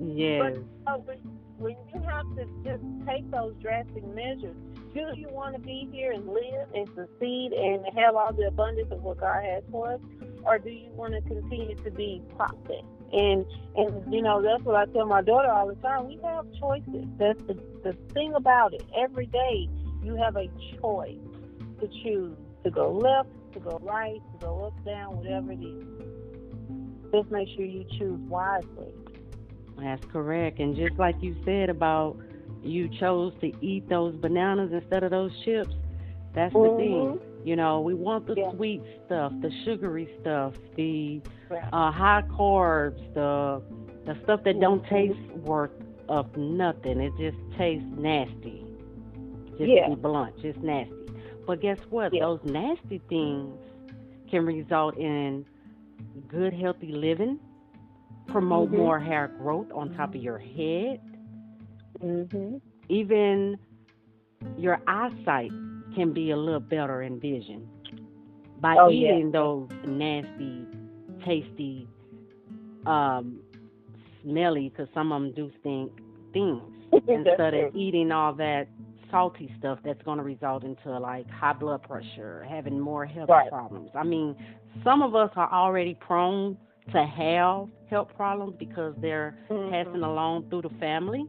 yes. 0.00 0.56
Uh, 0.86 0.96
when, 0.98 1.18
when 1.58 1.76
you 1.94 2.00
have 2.02 2.26
to 2.36 2.44
just 2.64 2.82
take 3.06 3.30
those 3.30 3.54
drastic 3.60 4.04
measures, 4.14 4.56
do 4.94 5.12
you 5.16 5.28
want 5.30 5.54
to 5.56 5.60
be 5.60 5.88
here 5.92 6.12
and 6.12 6.26
live 6.28 6.68
and 6.74 6.88
succeed 6.94 7.52
and 7.52 7.84
have 7.96 8.14
all 8.14 8.32
the 8.32 8.46
abundance 8.46 8.88
of 8.92 9.02
what 9.02 9.18
God 9.18 9.42
has 9.44 9.62
for 9.70 9.94
us, 9.94 10.00
or 10.44 10.58
do 10.58 10.70
you 10.70 10.90
want 10.92 11.14
to 11.14 11.20
continue 11.22 11.74
to 11.74 11.90
be 11.90 12.22
processed? 12.36 12.84
And 13.12 13.44
and 13.76 14.12
you 14.12 14.22
know 14.22 14.42
that's 14.42 14.62
what 14.62 14.76
I 14.76 14.86
tell 14.92 15.06
my 15.06 15.22
daughter 15.22 15.50
all 15.50 15.68
the 15.68 15.74
time. 15.76 16.06
We 16.06 16.18
have 16.24 16.46
choices. 16.60 17.06
That's 17.18 17.40
the 17.46 17.54
the 17.82 17.92
thing 18.12 18.34
about 18.34 18.72
it. 18.74 18.84
Every 18.96 19.26
day 19.26 19.68
you 20.02 20.16
have 20.16 20.36
a 20.36 20.48
choice 20.80 21.18
to 21.80 21.88
choose 22.02 22.36
to 22.64 22.70
go 22.70 22.92
left, 22.92 23.28
to 23.52 23.60
go 23.60 23.80
right, 23.82 24.20
to 24.32 24.46
go 24.46 24.64
up, 24.66 24.84
down, 24.84 25.16
whatever 25.16 25.52
it 25.52 25.60
is. 25.60 25.84
Just 27.12 27.30
make 27.30 27.48
sure 27.54 27.64
you 27.64 27.84
choose 27.98 28.18
wisely. 28.28 28.92
That's 29.78 30.04
correct. 30.06 30.58
And 30.60 30.76
just 30.76 30.98
like 30.98 31.16
you 31.22 31.34
said 31.44 31.68
about 31.70 32.16
you 32.62 32.88
chose 32.88 33.32
to 33.40 33.52
eat 33.60 33.88
those 33.88 34.14
bananas 34.16 34.70
instead 34.72 35.02
of 35.02 35.10
those 35.10 35.32
chips, 35.44 35.74
That's 36.34 36.52
the 36.52 36.58
Mhm. 36.58 36.76
thing. 36.76 37.20
You 37.44 37.54
know, 37.56 37.80
we 37.80 37.94
want 37.94 38.26
the 38.26 38.34
Yeah. 38.34 38.50
sweet 38.52 38.82
stuff, 39.06 39.32
the 39.40 39.50
sugary 39.64 40.08
stuff, 40.20 40.54
the 40.74 41.20
Right. 41.48 41.62
uh, 41.72 41.90
high 41.92 42.22
carbs, 42.28 43.00
the 43.14 43.62
the 44.04 44.16
stuff 44.24 44.42
that 44.44 44.60
don't 44.60 44.82
Mhm. 44.82 44.88
taste 44.88 45.32
worth 45.46 45.70
of 46.08 46.36
nothing. 46.36 47.00
It 47.00 47.12
just 47.16 47.38
tastes 47.56 47.86
nasty. 47.96 48.64
Just 49.56 49.60
Yeah. 49.70 49.88
be 49.88 49.94
blunt, 49.94 50.36
just 50.38 50.60
nasty. 50.62 50.92
But 51.46 51.60
guess 51.60 51.78
what? 51.90 52.12
Yeah. 52.12 52.24
Those 52.24 52.42
nasty 52.44 52.98
things 53.08 53.56
can 54.28 54.44
result 54.44 54.96
in 54.98 55.46
good, 56.28 56.52
healthy 56.52 56.92
living, 56.92 57.38
promote 58.28 58.70
Mhm. 58.70 58.78
more 58.78 58.98
hair 58.98 59.28
growth 59.38 59.70
on 59.72 59.94
top 59.94 60.10
of 60.14 60.16
your 60.22 60.38
head, 60.38 61.00
Mhm. 62.02 62.60
even 62.88 63.58
your 64.56 64.80
eyesight 64.86 65.50
can 65.94 66.12
be 66.12 66.30
a 66.30 66.36
little 66.36 66.60
better 66.60 67.02
in 67.02 67.18
vision 67.20 67.66
by 68.60 68.76
Oh, 68.76 68.88
yeah. 68.88 69.12
eating 69.12 69.30
those 69.30 69.68
nasty, 69.86 70.66
tasty, 71.24 71.88
um, 72.86 73.40
smelly, 74.22 74.68
because 74.68 74.88
some 74.94 75.12
of 75.12 75.22
them 75.22 75.32
do 75.32 75.50
stink 75.60 75.92
things 76.32 76.62
instead 77.08 77.54
of 77.54 77.74
eating 77.74 78.10
all 78.10 78.32
that 78.34 78.68
salty 79.10 79.52
stuff 79.58 79.78
that's 79.84 80.02
going 80.02 80.18
to 80.18 80.24
result 80.24 80.64
into 80.64 80.98
like 80.98 81.28
high 81.30 81.52
blood 81.52 81.82
pressure, 81.82 82.44
having 82.48 82.80
more 82.80 83.04
health 83.06 83.28
Right. 83.28 83.48
problems. 83.48 83.90
I 83.94 84.02
mean, 84.02 84.34
some 84.82 85.02
of 85.02 85.14
us 85.14 85.30
are 85.36 85.50
already 85.52 85.94
prone 85.94 86.56
to 86.92 87.04
have 87.04 87.68
health 87.94 88.10
problems 88.16 88.54
because 88.58 88.92
they're 89.00 89.36
Mhm. 89.48 89.70
passing 89.70 90.02
along 90.02 90.50
through 90.50 90.62
the 90.62 90.74
family. 90.80 91.26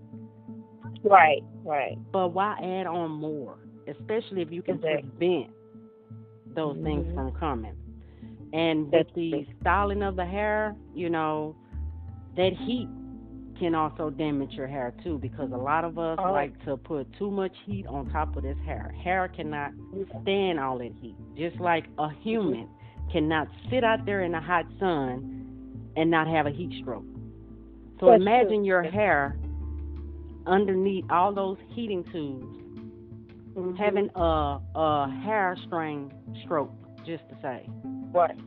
Right, 1.04 1.44
right. 1.64 1.98
But 2.12 2.30
why 2.30 2.58
add 2.60 2.88
on 2.88 3.12
more, 3.12 3.58
especially 3.88 4.42
if 4.42 4.52
you 4.52 4.64
can 4.64 4.76
Exactly. 4.76 5.10
prevent 5.10 5.52
those 6.56 6.78
things 6.78 7.06
Mhm. 7.08 7.14
from 7.14 7.32
coming? 7.34 7.76
And 8.54 8.90
That's 8.92 9.06
with 9.10 9.16
the 9.16 9.32
true. 9.32 9.46
styling 9.62 10.02
of 10.02 10.16
the 10.16 10.26
hair, 10.26 10.76
you 10.96 11.10
know, 11.10 11.56
that 12.36 12.54
heat 12.54 12.90
can 13.60 13.76
also 13.76 14.10
damage 14.10 14.54
your 14.54 14.68
hair 14.68 14.92
too 15.04 15.18
because 15.20 15.52
a 15.52 15.58
lot 15.58 15.84
of 15.86 15.98
us 16.00 16.18
Oh. 16.20 16.32
like 16.32 16.58
to 16.66 16.76
put 16.78 17.12
too 17.14 17.30
much 17.30 17.56
heat 17.66 17.86
on 17.88 18.10
top 18.10 18.36
of 18.36 18.44
this 18.44 18.58
hair. 18.66 18.90
Hair 19.04 19.28
cannot 19.30 19.72
stand 20.24 20.60
all 20.60 20.80
that 20.80 20.92
heat. 20.94 21.16
Just 21.36 21.60
like 21.60 21.88
a 22.00 22.10
human 22.10 22.68
cannot 23.12 23.48
sit 23.70 23.84
out 23.84 24.04
there 24.06 24.24
in 24.24 24.32
the 24.32 24.40
hot 24.40 24.66
sun 24.80 25.45
and 25.96 26.10
not 26.12 26.28
have 26.28 26.46
a 26.46 26.52
heat 26.52 26.74
stroke. 26.82 27.06
So 28.00 28.08
That's 28.08 28.22
imagine 28.22 28.58
true. 28.60 28.66
your 28.66 28.84
hair 28.84 29.38
underneath 30.46 31.06
all 31.10 31.34
those 31.34 31.58
heating 31.70 32.04
tubes 32.12 32.46
Mhm. 33.56 33.78
having 33.78 34.10
a 34.16 34.60
a 34.76 35.10
hair 35.24 35.56
strain 35.66 36.12
stroke, 36.44 36.72
just 37.06 37.28
to 37.30 37.36
say. 37.42 37.68
right, 38.14 38.38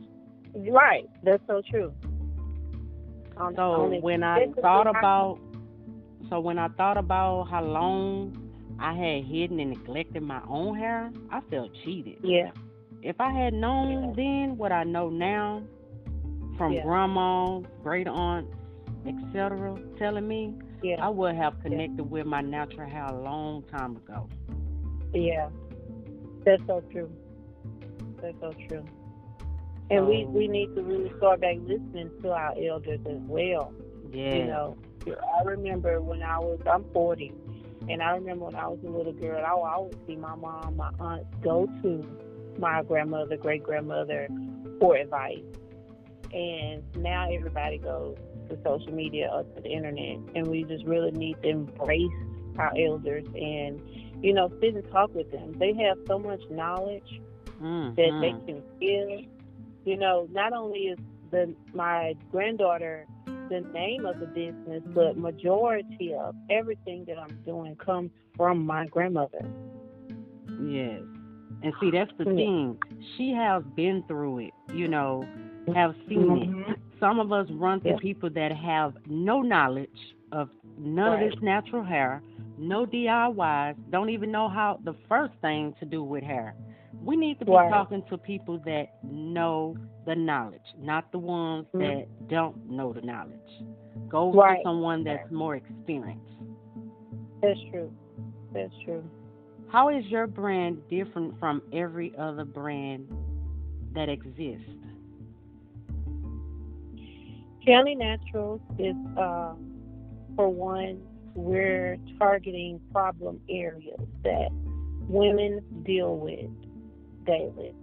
right. 0.69 1.09
That's 1.23 1.45
so 1.47 1.61
true. 1.69 1.91
On- 3.37 3.55
So 3.55 3.61
on 3.71 4.01
when 4.01 4.23
I 4.23 4.47
thought 4.61 4.87
about 4.87 5.39
so 6.29 6.39
when 6.39 6.59
I 6.59 6.67
thought 6.69 6.97
about 6.97 7.47
how 7.49 7.63
long 7.63 8.37
I 8.79 8.93
had 8.93 9.23
hidden 9.23 9.59
and 9.59 9.71
neglected 9.71 10.21
my 10.21 10.41
own 10.47 10.75
hair, 10.75 11.11
I 11.31 11.41
felt 11.49 11.73
cheated. 11.83 12.19
yeah, 12.23 12.51
If 13.01 13.19
I 13.19 13.31
had 13.31 13.53
known 13.53 13.89
Yeah. 14.09 14.13
then 14.15 14.57
what 14.57 14.71
I 14.71 14.83
know 14.83 15.09
now 15.09 15.63
from 16.59 16.73
Yeah. 16.73 16.83
grandma, 16.83 17.59
great 17.81 18.07
aunts, 18.07 18.53
etc., 19.07 19.75
telling 19.97 20.27
me, 20.27 20.53
yeah, 20.83 20.97
I 21.03 21.07
would 21.09 21.33
have 21.35 21.57
connected 21.61 22.03
with 22.03 22.25
my 22.25 22.41
natural 22.41 22.87
hair 22.89 23.05
a 23.05 23.21
long 23.21 23.63
time 23.63 23.95
ago. 23.95 24.27
yeah. 25.13 25.49
That's 26.45 26.61
so 26.67 26.81
true. 26.91 27.09
That's 28.21 28.37
so 28.39 28.51
true. 28.67 28.85
And 29.89 30.05
we 30.07 30.25
we 30.25 30.47
need 30.47 30.73
to 30.75 30.81
really 30.83 31.11
start 31.17 31.41
back 31.41 31.57
listening 31.63 32.11
to 32.21 32.31
our 32.31 32.53
elders 32.57 32.99
as 33.05 33.21
well. 33.21 33.73
Yeah. 34.11 34.35
You 34.35 34.43
know, 34.45 34.77
I 35.07 35.43
remember 35.43 36.01
when 36.01 36.21
I 36.21 36.39
was 36.39 36.59
I'm 36.71 36.83
40, 36.93 37.33
and 37.89 38.01
I 38.01 38.11
remember 38.11 38.45
when 38.45 38.55
I 38.55 38.67
was 38.67 38.79
a 38.85 38.89
little 38.89 39.13
girl, 39.13 39.43
I 39.45 39.53
would 39.53 39.63
always 39.63 39.95
see 40.07 40.15
my 40.15 40.35
mom, 40.35 40.75
my 40.77 40.91
aunt 40.99 41.25
go 41.41 41.67
to 41.81 42.05
my 42.57 42.83
grandmother, 42.83 43.37
great 43.37 43.63
grandmother 43.63 44.27
for 44.79 44.95
advice. 44.95 45.39
And 46.33 46.83
now 46.95 47.29
everybody 47.31 47.77
goes 47.77 48.17
to 48.49 48.57
social 48.63 48.91
media 48.93 49.29
or 49.33 49.43
to 49.43 49.61
the 49.61 49.69
internet, 49.69 50.19
and 50.35 50.47
we 50.47 50.63
just 50.63 50.85
really 50.85 51.11
need 51.11 51.41
to 51.43 51.49
embrace 51.49 52.11
our 52.57 52.73
elders 52.77 53.25
and 53.35 53.81
you 54.21 54.33
know 54.33 54.51
sit 54.61 54.75
and 54.75 54.91
talk 54.91 55.13
with 55.15 55.31
them. 55.31 55.53
They 55.57 55.73
have 55.73 55.97
so 56.07 56.19
much 56.19 56.41
knowledge 56.49 57.21
mm-hmm. 57.61 57.95
that 57.95 58.19
they 58.21 58.51
can 58.51 58.63
give. 58.79 59.29
You 59.85 59.97
know, 59.97 60.27
not 60.31 60.53
only 60.53 60.79
is 60.79 60.99
the 61.31 61.55
my 61.73 62.15
granddaughter 62.31 63.05
the 63.49 63.61
name 63.73 64.05
of 64.05 64.19
the 64.19 64.27
business, 64.27 64.83
but 64.93 65.17
majority 65.17 66.13
of 66.13 66.35
everything 66.49 67.03
that 67.05 67.17
I'm 67.17 67.39
doing 67.45 67.75
comes 67.75 68.11
from 68.37 68.65
my 68.65 68.85
grandmother. 68.87 69.43
Yes. 70.63 71.01
And 71.61 71.73
see, 71.81 71.91
that's 71.91 72.11
the 72.17 72.25
thing. 72.25 72.77
She 73.17 73.31
has 73.31 73.63
been 73.75 74.03
through 74.07 74.39
it, 74.39 74.53
you 74.73 74.87
know, 74.87 75.27
have 75.75 75.95
seen 76.07 76.65
it. 76.67 76.79
Some 76.99 77.19
of 77.19 77.31
us 77.31 77.47
run 77.51 77.79
to 77.81 77.89
Yeah. 77.89 77.97
people 77.97 78.29
that 78.31 78.51
have 78.51 78.93
no 79.07 79.41
knowledge 79.41 80.15
of 80.31 80.49
none 80.77 81.13
of 81.13 81.19
this 81.31 81.41
natural 81.41 81.83
hair, 81.83 82.21
no 82.57 82.85
DIYs, 82.85 83.75
don't 83.89 84.09
even 84.09 84.31
know 84.31 84.47
how 84.49 84.79
the 84.83 84.93
first 85.07 85.33
thing 85.41 85.73
to 85.79 85.85
do 85.85 86.03
with 86.03 86.23
hair. 86.23 86.55
We 87.03 87.15
need 87.15 87.39
to 87.39 87.45
be 87.45 87.51
Right. 87.51 87.69
talking 87.69 88.03
to 88.09 88.17
people 88.17 88.59
that 88.59 89.03
know 89.03 89.75
the 90.05 90.15
knowledge, 90.15 90.73
not 90.77 91.11
the 91.11 91.19
ones 91.19 91.67
Mhm. 91.73 91.79
that 91.79 92.27
don't 92.27 92.69
know 92.69 92.91
the 92.93 93.01
knowledge. 93.01 93.63
Go 94.07 94.31
Right. 94.31 94.57
to 94.57 94.63
someone 94.63 95.03
that's 95.03 95.29
more 95.31 95.55
experienced. 95.55 96.25
That's 97.41 97.59
true. 97.71 97.91
That's 98.51 98.73
true. 98.83 99.03
How 99.67 99.89
is 99.89 100.05
your 100.07 100.27
brand 100.27 100.87
different 100.89 101.37
from 101.39 101.61
every 101.71 102.15
other 102.17 102.43
brand 102.43 103.07
that 103.93 104.09
exists? 104.09 104.78
Kiani 107.69 107.95
Naturals 107.95 108.61
is, 108.79 108.95
uh, 109.15 109.53
for 110.35 110.49
one, 110.49 110.99
we're 111.35 111.97
targeting 112.17 112.81
problem 112.91 113.39
areas 113.47 113.99
that 114.23 114.49
women 115.07 115.61
deal 115.85 116.17
with 116.17 116.49
daily. 117.27 117.75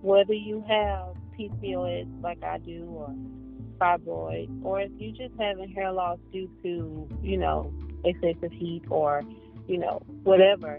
Whether 0.00 0.32
you 0.32 0.64
have 0.68 1.16
PCOS 1.36 2.06
like 2.22 2.40
I 2.44 2.58
do, 2.58 2.84
or 2.84 3.12
fibroids, 3.80 4.64
or 4.64 4.82
if 4.82 4.92
you 4.96 5.10
just 5.10 5.34
having 5.40 5.72
hair 5.72 5.90
loss 5.90 6.20
due 6.32 6.48
to, 6.62 7.08
you 7.20 7.36
know, 7.36 7.74
excessive 8.04 8.52
heat 8.52 8.84
or, 8.90 9.24
you 9.66 9.78
know, 9.78 10.00
whatever. 10.22 10.78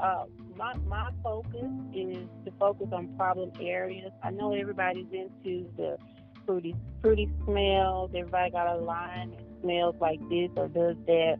Uh, 0.00 0.26
my 0.56 0.72
my 0.86 1.10
focus 1.24 1.66
is 1.92 2.28
to 2.44 2.52
focus 2.60 2.86
on 2.92 3.08
problem 3.16 3.50
areas. 3.60 4.12
I 4.22 4.30
know 4.30 4.54
everybody's 4.54 5.08
into 5.12 5.68
the 5.76 5.98
fruity 6.48 6.74
fruity 7.02 7.30
smells. 7.44 8.10
Everybody 8.16 8.50
got 8.50 8.74
a 8.74 8.80
line 8.80 9.32
that 9.32 9.44
smells 9.60 9.94
like 10.00 10.18
this 10.30 10.48
or 10.56 10.68
does 10.68 10.96
that. 11.06 11.36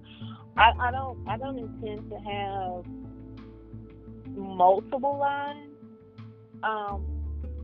I, 0.58 0.72
I 0.78 0.90
don't 0.90 1.26
I 1.26 1.38
don't 1.38 1.58
intend 1.58 2.10
to 2.10 2.18
have 2.18 2.84
multiple 4.36 5.16
lines. 5.18 5.72
Um, 6.62 7.06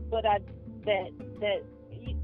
but 0.09 0.25
I 0.25 0.39
that 0.85 1.11
that 1.39 1.63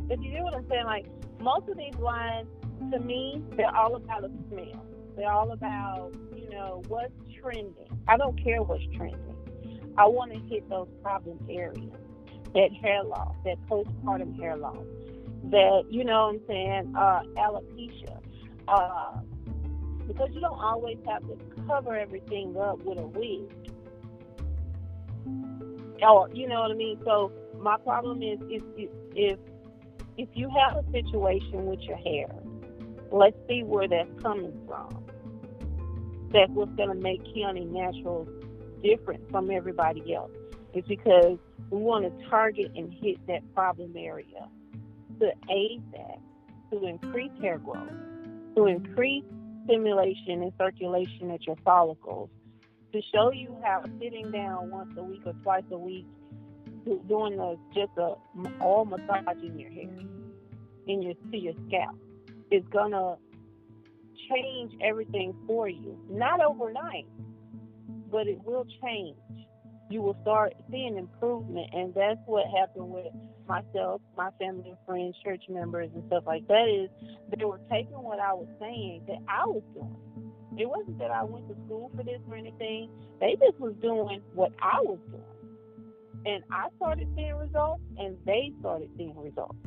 if 0.09 0.19
you 0.21 0.31
get 0.31 0.43
what 0.43 0.55
I'm 0.55 0.67
saying, 0.67 0.85
like 0.85 1.05
most 1.39 1.69
of 1.69 1.77
these 1.77 1.95
lines 1.99 2.47
to 2.91 2.99
me, 2.99 3.43
they're 3.55 3.75
all 3.75 3.95
about 3.95 4.23
a 4.23 4.31
smell. 4.49 4.85
They're 5.15 5.31
all 5.31 5.51
about, 5.51 6.13
you 6.35 6.49
know, 6.49 6.81
what's 6.87 7.13
trending. 7.39 7.75
I 8.07 8.17
don't 8.17 8.41
care 8.43 8.63
what's 8.63 8.83
trending. 8.95 9.35
I 9.97 10.07
want 10.07 10.31
to 10.31 10.39
hit 10.49 10.67
those 10.69 10.87
problem 11.03 11.45
areas. 11.49 11.91
That 12.53 12.69
hair 12.81 13.03
loss, 13.03 13.35
that 13.45 13.57
postpartum 13.69 14.37
hair 14.37 14.57
loss, 14.57 14.83
that, 15.49 15.83
you 15.89 16.03
know 16.03 16.27
what 16.27 16.35
I'm 16.35 16.41
saying, 16.47 16.93
uh, 16.95 17.21
alopecia. 17.37 18.19
Uh, 18.67 19.19
because 20.07 20.29
you 20.33 20.41
don't 20.41 20.59
always 20.59 20.97
have 21.07 21.21
to 21.23 21.37
cover 21.67 21.95
everything 21.95 22.55
up 22.57 22.79
with 22.83 22.99
a 22.99 23.07
wig. 23.07 23.51
Or, 26.01 26.29
you 26.33 26.47
know 26.47 26.61
what 26.61 26.71
I 26.71 26.73
mean? 26.73 26.99
So 27.05 27.31
my 27.59 27.77
problem 27.77 28.21
is 28.21 28.39
if, 28.43 28.63
if, 29.15 29.39
if 30.17 30.29
you 30.33 30.49
have 30.49 30.77
a 30.77 30.91
situation 30.91 31.65
with 31.65 31.79
your 31.81 31.97
hair, 31.97 32.27
let's 33.11 33.37
see 33.47 33.63
where 33.63 33.87
that's 33.87 34.09
coming 34.21 34.53
from. 34.67 35.05
That's 36.31 36.51
what's 36.51 36.73
going 36.75 36.89
to 36.89 36.95
make 36.95 37.23
Kiani 37.23 37.69
Naturals 37.69 38.29
different 38.81 39.29
from 39.29 39.51
everybody 39.51 40.13
else. 40.13 40.31
It's 40.73 40.87
because 40.87 41.37
we 41.69 41.79
want 41.79 42.05
to 42.05 42.29
target 42.29 42.71
and 42.75 42.91
hit 42.91 43.25
that 43.27 43.41
problem 43.53 43.93
area 43.97 44.47
to 45.21 45.31
aid 45.49 45.81
that, 45.93 46.19
to 46.71 46.85
increase 46.85 47.31
hair 47.41 47.59
growth, 47.59 47.87
to 48.55 48.65
increase 48.65 49.23
stimulation 49.65 50.41
and 50.41 50.51
circulation 50.57 51.31
at 51.31 51.45
your 51.45 51.55
follicles, 51.63 52.29
to 52.91 53.01
show 53.13 53.31
you 53.31 53.55
how 53.63 53.83
sitting 53.99 54.31
down 54.31 54.69
once 54.69 54.91
a 54.97 55.03
week 55.03 55.21
or 55.25 55.33
twice 55.43 55.63
a 55.71 55.77
week, 55.77 56.07
doing 57.07 57.57
just 57.73 57.91
a 57.97 58.15
all 58.59 58.85
massaging 58.85 59.57
your 59.57 59.69
hair 59.69 59.89
in 60.87 61.01
your 61.01 61.13
to 61.31 61.37
your 61.37 61.53
scalp 61.67 61.95
is 62.49 62.63
gonna 62.73 63.15
change 64.29 64.73
everything 64.81 65.33
for 65.47 65.69
you. 65.69 65.97
Not 66.09 66.41
overnight, 66.41 67.07
but 68.11 68.27
it 68.27 68.43
will 68.43 68.65
change. 68.83 69.15
You 69.91 70.01
will 70.01 70.15
start 70.21 70.53
seeing 70.71 70.97
improvement, 70.97 71.67
and 71.73 71.93
that's 71.93 72.19
what 72.25 72.45
happened 72.47 72.91
with 72.91 73.07
myself, 73.45 73.99
my 74.15 74.29
family 74.39 74.69
and 74.69 74.77
friends, 74.85 75.17
church 75.21 75.43
members, 75.49 75.89
and 75.93 76.01
stuff 76.07 76.23
like 76.25 76.47
that. 76.47 76.65
Is 76.69 76.89
they 77.37 77.43
were 77.43 77.59
taking 77.69 78.01
what 78.01 78.17
I 78.17 78.31
was 78.31 78.47
saying 78.57 79.03
that 79.07 79.17
I 79.27 79.45
was 79.45 79.63
doing. 79.73 79.97
It 80.57 80.69
wasn't 80.69 80.97
that 80.99 81.11
I 81.11 81.25
went 81.25 81.49
to 81.49 81.55
school 81.65 81.91
for 81.93 82.03
this 82.03 82.21
or 82.29 82.37
anything. 82.37 82.89
They 83.19 83.35
just 83.35 83.59
was 83.59 83.73
doing 83.81 84.21
what 84.33 84.53
I 84.61 84.79
was 84.79 84.99
doing. 85.09 85.23
And 86.25 86.41
I 86.51 86.67
started 86.77 87.09
seeing 87.13 87.35
results, 87.35 87.81
and 87.97 88.15
they 88.25 88.53
started 88.61 88.89
seeing 88.95 89.17
results. 89.19 89.57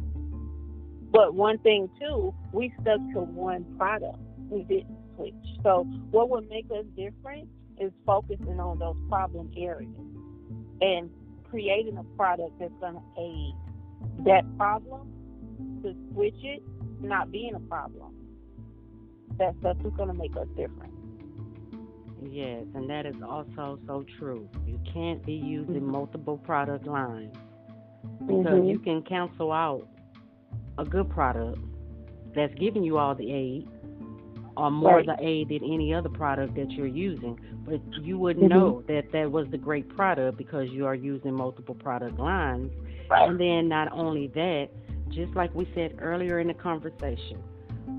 But 1.12 1.34
one 1.34 1.58
thing 1.58 1.90
too, 2.00 2.34
we 2.52 2.72
stuck 2.80 3.00
to 3.12 3.20
one 3.20 3.66
product. 3.76 4.18
We 4.48 4.62
didn't 4.62 4.96
switch. 5.16 5.34
So 5.62 5.84
what 6.10 6.30
would 6.30 6.48
make 6.48 6.64
us 6.70 6.86
different 6.96 7.46
is 7.78 7.92
focusing 8.06 8.58
on 8.58 8.78
those 8.78 8.96
problem 9.10 9.50
areas 9.54 10.13
and 10.80 11.10
creating 11.50 11.96
a 11.98 12.04
product 12.16 12.58
that's 12.58 12.72
going 12.80 12.94
to 12.94 13.20
aid 13.20 13.54
that 14.24 14.44
problem 14.56 15.10
to 15.82 15.94
switch 16.12 16.34
it 16.42 16.62
not 17.00 17.30
being 17.30 17.54
a 17.54 17.60
problem. 17.60 18.14
That's 19.38 19.56
that's 19.62 19.78
what's 19.80 19.96
going 19.96 20.08
to 20.08 20.14
make 20.14 20.36
us 20.36 20.46
different. 20.56 20.92
Yes, 22.22 22.64
and 22.74 22.88
that 22.88 23.06
is 23.06 23.16
also 23.26 23.78
so 23.86 24.04
true. 24.18 24.48
You 24.66 24.80
can't 24.92 25.24
be 25.24 25.34
using 25.34 25.74
mm-hmm. 25.74 25.90
multiple 25.90 26.38
product 26.38 26.86
lines 26.86 27.34
because 28.20 28.46
mm-hmm. 28.46 28.68
you 28.68 28.78
can 28.78 29.02
cancel 29.02 29.52
out 29.52 29.88
a 30.78 30.84
good 30.84 31.10
product 31.10 31.58
that's 32.34 32.54
giving 32.54 32.82
you 32.82 32.98
all 32.98 33.14
the 33.14 33.30
aid 33.30 33.68
or 34.56 34.70
more 34.70 34.96
right. 34.96 35.06
the 35.06 35.16
aid 35.20 35.48
than 35.48 35.64
any 35.64 35.92
other 35.92 36.08
product 36.08 36.54
that 36.54 36.70
you're 36.70 36.86
using. 36.86 37.38
But 37.66 37.80
you 38.02 38.18
wouldn't 38.18 38.50
mm-hmm. 38.50 38.58
know 38.58 38.84
that 38.88 39.12
that 39.12 39.30
was 39.30 39.46
the 39.50 39.58
great 39.58 39.88
product 39.88 40.36
because 40.36 40.68
you 40.70 40.86
are 40.86 40.94
using 40.94 41.34
multiple 41.34 41.74
product 41.74 42.18
lines. 42.18 42.70
Right. 43.08 43.28
And 43.28 43.40
then 43.40 43.68
not 43.68 43.90
only 43.92 44.28
that, 44.28 44.68
just 45.08 45.34
like 45.34 45.54
we 45.54 45.68
said 45.74 45.96
earlier 46.00 46.40
in 46.40 46.48
the 46.48 46.54
conversation, 46.54 47.42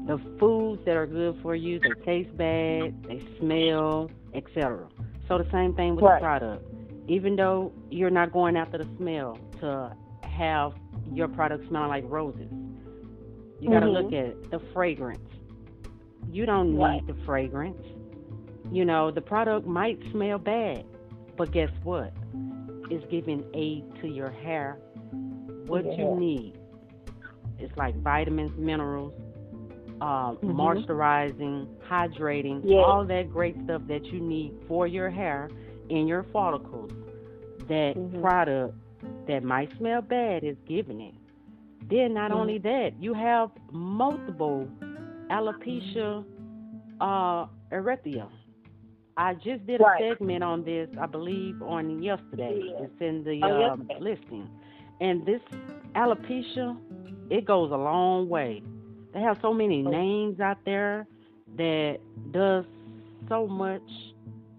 the 0.08 0.19
foods 0.39 0.84
that 0.86 0.95
are 0.95 1.08
good 1.08 1.39
for 1.41 1.56
you, 1.56 1.80
they 1.80 1.89
taste 2.04 2.36
bad, 2.38 3.04
they 3.08 3.21
smell, 3.39 4.12
etc. 4.34 4.88
So 5.28 5.38
the 5.38 5.49
same 5.51 5.73
thing 5.75 5.95
with 5.95 6.06
right. 6.06 6.19
the 6.19 6.23
product. 6.23 6.65
Even 7.08 7.36
though 7.36 7.71
you're 7.89 8.10
not 8.10 8.32
going 8.32 8.56
after 8.58 8.80
the 8.80 8.88
smell 8.97 9.38
to 9.62 9.95
have 10.23 10.73
your 11.12 11.28
product 11.28 11.67
smelling 11.67 11.89
like 11.89 12.04
roses, 12.08 12.49
you 13.60 13.69
got 13.69 13.80
to 13.80 13.86
mm-hmm. 13.88 14.06
look 14.06 14.13
at 14.13 14.51
the 14.51 14.60
fragrance. 14.73 15.19
You 16.32 16.45
don't 16.45 16.73
need 16.73 16.84
right. 16.84 17.08
the 17.08 17.15
fragrance. 17.25 17.82
You 18.71 18.86
know, 18.86 19.12
the 19.12 19.21
product 19.21 19.67
might 19.67 19.99
smell 20.12 20.38
bad, 20.38 20.86
but 21.38 21.51
guess 21.51 21.69
what? 21.84 22.13
It's 22.89 23.06
giving 23.10 23.43
aid 23.54 23.84
to 24.01 24.08
your 24.08 24.32
hair. 24.32 24.78
What 25.67 25.86
yeah. 25.86 25.97
you 25.97 26.15
need. 26.19 26.54
It's 27.58 27.75
like 27.78 27.95
vitamins, 28.01 28.51
minerals, 28.58 29.13
uh, 30.01 30.32
mm-hmm. 30.34 30.51
moisturizing, 30.51 31.67
hydrating, 31.89 32.62
yes. 32.63 32.84
all 32.86 33.06
that 33.06 33.32
great 33.32 33.56
stuff 33.63 33.82
that 33.88 34.06
you 34.06 34.19
need 34.19 34.54
for 34.67 34.88
your 34.88 35.10
hair 35.10 35.49
and 35.89 36.08
your 36.08 36.25
follicles. 36.34 36.91
That 37.67 37.93
mm-hmm. 37.95 38.21
product 38.21 38.75
that 39.28 39.43
might 39.43 39.69
smell 39.78 40.01
bad 40.01 40.43
is 40.43 40.58
giving 40.67 41.01
it. 41.01 41.15
Then 41.89 42.13
not 42.13 42.32
mm-hmm. 42.32 42.39
only 42.39 42.58
that, 42.60 42.91
you 42.99 43.13
have 43.13 43.49
multiple 43.71 44.67
alopecia 45.32 46.23
uh, 46.99 47.45
erythema. 47.71 48.30
I 49.17 49.34
just 49.34 49.65
did 49.65 49.80
a 49.80 49.84
right. 49.84 50.01
segment 50.01 50.43
on 50.43 50.63
this, 50.63 50.89
I 50.99 51.06
believe, 51.06 51.62
on 51.62 52.04
yesterday. 52.04 52.60
It's 52.80 52.93
in 52.99 53.23
the 53.23 53.39
oh, 53.43 53.71
um, 53.71 53.89
listing. 53.99 54.49
And 54.99 55.25
this 55.25 55.41
alopecia, 55.95 56.78
it 57.30 57.45
goes 57.45 57.71
a 57.71 57.78
long 57.78 58.28
way. 58.28 58.62
They 59.13 59.21
have 59.21 59.38
so 59.41 59.54
many 59.54 59.84
oh. 59.86 59.89
names 59.89 60.39
out 60.39 60.58
there 60.65 61.08
that 61.58 61.99
does 62.32 62.65
so 63.30 63.47
much 63.47 63.82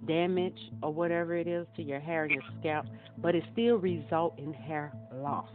damage 0.07 0.59
or 0.83 0.93
whatever 0.93 1.37
it 1.37 1.47
is 1.47 1.67
to 1.77 1.83
your 1.83 2.01
hair 2.01 2.25
and 2.25 2.33
your 2.33 2.43
scalp, 2.61 2.87
but 3.19 3.35
it 3.35 3.45
still 3.53 3.77
result 3.77 4.39
in 4.39 4.53
hair 4.55 4.93
loss. 5.15 5.51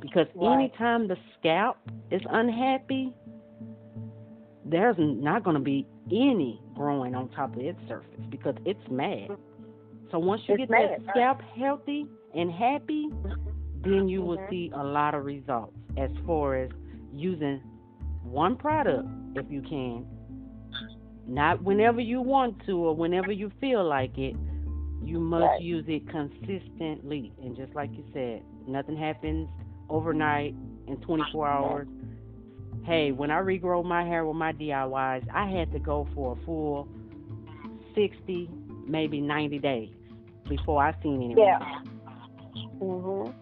Because 0.00 0.26
right. 0.34 0.54
anytime 0.54 1.08
the 1.08 1.16
scalp 1.38 1.76
is 2.10 2.22
unhappy, 2.30 3.14
there's 4.64 4.96
not 4.98 5.44
going 5.44 5.54
to 5.54 5.62
be 5.62 5.86
any 6.10 6.60
growing 6.74 7.14
on 7.14 7.28
top 7.30 7.54
of 7.54 7.62
its 7.62 7.78
surface 7.88 8.20
because 8.30 8.54
it's 8.64 8.80
mad. 8.90 9.28
So 10.10 10.18
once 10.18 10.42
you 10.46 10.54
it's 10.54 10.62
get 10.62 10.70
mad. 10.70 10.90
that 10.90 11.10
scalp 11.10 11.40
healthy 11.56 12.06
and 12.34 12.50
happy, 12.50 13.08
then 13.84 14.08
you 14.08 14.22
will 14.22 14.36
mm-hmm. 14.36 14.50
see 14.50 14.70
a 14.74 14.82
lot 14.82 15.14
of 15.14 15.24
results 15.24 15.76
as 15.96 16.10
far 16.26 16.56
as 16.56 16.70
using 17.12 17.60
one 18.22 18.56
product 18.56 19.08
if 19.36 19.46
you 19.50 19.62
can. 19.62 20.06
Not 21.26 21.62
whenever 21.62 22.00
you 22.00 22.20
want 22.20 22.64
to 22.66 22.72
or 22.72 22.96
whenever 22.96 23.32
you 23.32 23.50
feel 23.60 23.86
like 23.86 24.16
it. 24.18 24.36
You 25.04 25.18
must 25.18 25.42
right. 25.42 25.60
use 25.60 25.84
it 25.88 26.08
consistently. 26.08 27.32
And 27.42 27.56
just 27.56 27.74
like 27.74 27.90
you 27.92 28.04
said, 28.12 28.42
nothing 28.68 28.96
happens 28.96 29.48
overnight 29.88 30.54
in 30.86 30.96
24 30.98 31.48
hours. 31.48 31.88
Hey, 32.84 33.12
when 33.12 33.30
I 33.30 33.40
regrow 33.40 33.84
my 33.84 34.04
hair 34.04 34.24
with 34.24 34.36
my 34.36 34.52
DIYs, 34.52 35.26
I 35.32 35.48
had 35.48 35.72
to 35.72 35.78
go 35.78 36.08
for 36.14 36.36
a 36.36 36.44
full 36.44 36.88
60, 37.94 38.50
maybe 38.86 39.20
90 39.20 39.58
days 39.58 39.90
before 40.48 40.84
I 40.84 40.94
seen 41.02 41.22
anything. 41.22 41.44
Yeah. 41.44 41.82
Mhm. 42.80 43.34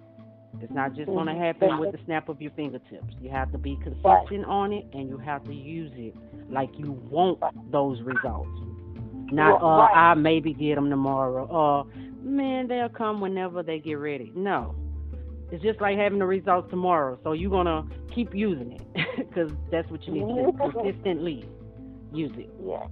It's 0.61 0.72
not 0.72 0.94
just 0.94 1.07
going 1.07 1.26
to 1.26 1.33
mm-hmm. 1.33 1.42
happen 1.42 1.79
with 1.79 1.92
the 1.92 1.98
snap 2.05 2.29
of 2.29 2.42
your 2.42 2.50
fingertips. 2.53 3.14
You 3.20 3.31
have 3.31 3.50
to 3.53 3.59
be 3.59 3.76
consistent 3.76 4.44
on 4.46 4.72
it, 4.72 4.87
and 4.92 5.09
you 5.09 5.16
have 5.16 5.44
to 5.44 5.55
use 5.55 5.92
it 5.94 6.14
like 6.50 6.68
you 6.76 6.92
want 7.11 7.38
those 7.70 8.00
results. 8.03 8.50
Not, 9.33 9.62
uh, 9.62 9.92
I 9.92 10.14
maybe 10.14 10.53
get 10.53 10.74
them 10.74 10.90
tomorrow, 10.90 11.46
or 11.46 11.87
man, 12.22 12.68
they'll 12.68 12.88
come 12.88 13.20
whenever 13.20 13.62
they 13.62 13.79
get 13.79 13.94
ready. 13.94 14.33
No, 14.35 14.74
it's 15.50 15.62
just 15.62 15.81
like 15.81 15.96
having 15.96 16.18
the 16.18 16.26
results 16.26 16.68
tomorrow. 16.70 17.18
So 17.22 17.33
you're 17.33 17.50
gonna 17.50 17.87
keep 18.14 18.35
using 18.35 18.73
it 18.73 19.16
because 19.16 19.51
that's 19.70 19.90
what 19.90 20.07
you 20.07 20.12
need 20.12 20.20
to 20.20 20.53
do 20.53 20.59
consistently. 20.73 21.44
Use 22.12 22.33
it. 22.37 22.51
Yeah. 22.64 22.87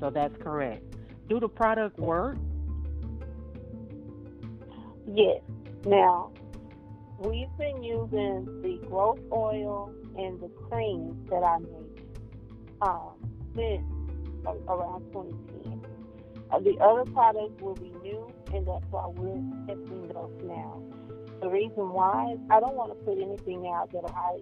So 0.00 0.10
that's 0.10 0.36
correct. 0.42 0.84
Do 1.28 1.40
the 1.40 1.48
product 1.48 1.98
work? 1.98 2.36
Yes. 5.12 5.40
Now, 5.84 6.30
we've 7.18 7.48
been 7.58 7.82
using 7.82 8.44
the 8.62 8.86
growth 8.86 9.20
oil 9.32 9.92
and 10.16 10.40
the 10.40 10.48
cream 10.68 11.26
that 11.30 11.42
I 11.42 11.58
made 11.58 12.06
um, 12.82 13.12
since 13.54 13.82
around 14.68 15.04
2010. 15.12 15.86
Uh, 16.50 16.58
the 16.60 16.76
other 16.84 17.10
products 17.12 17.60
will 17.60 17.74
be 17.74 17.92
new, 18.02 18.30
and 18.52 18.66
that's 18.66 18.84
why 18.90 19.06
we're 19.08 19.40
testing 19.66 20.08
those 20.08 20.30
now. 20.44 20.82
The 21.42 21.50
reason 21.50 21.90
why 21.90 22.36
I 22.50 22.60
don't 22.60 22.76
want 22.76 22.96
to 22.96 23.04
put 23.04 23.18
anything 23.18 23.66
out 23.66 23.90
that 23.92 24.04
I 24.14 24.40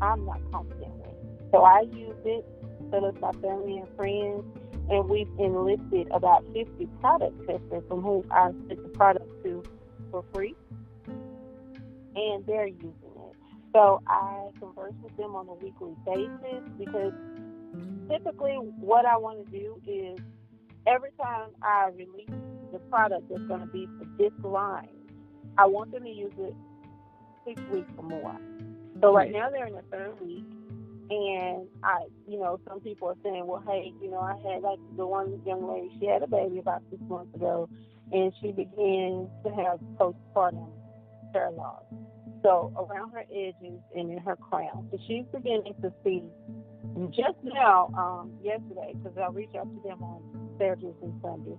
I'm 0.00 0.24
not 0.24 0.40
confident 0.52 0.92
with. 0.94 1.50
So 1.52 1.62
I 1.62 1.80
use 1.92 2.16
it, 2.24 2.46
so 2.90 3.00
does 3.00 3.20
my 3.20 3.32
family 3.42 3.78
and 3.78 3.88
friends, 3.96 4.44
and 4.88 5.08
we've 5.08 5.28
enlisted 5.38 6.08
about 6.12 6.44
50 6.52 6.86
product 7.00 7.38
testers 7.46 7.82
from 7.88 8.02
whom 8.02 8.24
I 8.30 8.52
sent 8.68 8.82
the 8.82 8.90
product 8.90 9.26
to 9.44 9.62
for 10.10 10.24
free 10.32 10.54
and 12.16 12.46
they're 12.46 12.66
using 12.66 12.92
it. 12.92 13.36
So 13.72 14.02
I 14.06 14.48
converse 14.58 14.94
with 15.02 15.16
them 15.16 15.34
on 15.34 15.48
a 15.48 15.54
weekly 15.54 15.94
basis 16.06 16.62
because 16.78 17.12
typically 18.08 18.54
what 18.80 19.04
I 19.04 19.16
want 19.16 19.44
to 19.44 19.50
do 19.50 19.80
is 19.86 20.18
every 20.86 21.10
time 21.20 21.50
I 21.62 21.90
release 21.94 22.30
the 22.72 22.78
product 22.90 23.28
that's 23.28 23.42
going 23.42 23.60
to 23.60 23.66
be 23.66 23.86
for 23.98 24.06
this 24.16 24.32
line, 24.42 24.88
I 25.58 25.66
want 25.66 25.92
them 25.92 26.04
to 26.04 26.10
use 26.10 26.32
it 26.38 26.54
six 27.46 27.60
weeks 27.70 27.90
or 27.96 28.04
more. 28.04 28.36
So 29.00 29.14
right 29.14 29.30
now 29.30 29.50
they're 29.50 29.66
in 29.66 29.74
the 29.74 29.82
third 29.90 30.20
week, 30.20 30.44
and 31.10 31.66
I, 31.82 32.06
you 32.26 32.38
know, 32.38 32.58
some 32.68 32.80
people 32.80 33.08
are 33.08 33.16
saying, 33.22 33.46
well, 33.46 33.62
hey, 33.66 33.92
you 34.02 34.10
know, 34.10 34.20
I 34.20 34.36
had 34.36 34.62
like 34.62 34.78
the 34.96 35.06
one 35.06 35.40
young 35.44 35.70
lady, 35.70 35.90
she 36.00 36.06
had 36.06 36.22
a 36.22 36.26
baby 36.26 36.58
about 36.58 36.82
six 36.90 37.00
months 37.08 37.34
ago, 37.34 37.68
and 38.12 38.32
she 38.40 38.52
began 38.52 39.28
to 39.44 39.50
have 39.50 39.80
postpartum 39.98 40.68
hair 41.32 41.50
loss. 41.50 41.82
So 42.42 42.72
around 42.76 43.10
her 43.12 43.24
edges 43.30 43.80
and 43.94 44.10
in 44.10 44.18
her 44.18 44.36
crown. 44.36 44.88
So 44.90 44.98
she's 45.06 45.24
beginning 45.32 45.74
to 45.82 45.92
see 46.04 46.22
just 47.10 47.36
now, 47.42 47.90
um, 47.96 48.32
yesterday, 48.42 48.94
because 48.94 49.18
I 49.18 49.28
reach 49.30 49.54
out 49.58 49.64
to 49.64 49.88
them 49.88 50.02
on 50.02 50.22
Saturdays 50.58 50.94
and 51.02 51.20
Sundays. 51.22 51.58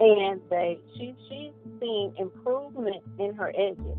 And 0.00 0.40
they 0.50 0.78
she 0.96 1.14
she's 1.28 1.52
seeing 1.80 2.14
improvement 2.18 3.02
in 3.18 3.34
her 3.34 3.52
edges 3.56 3.98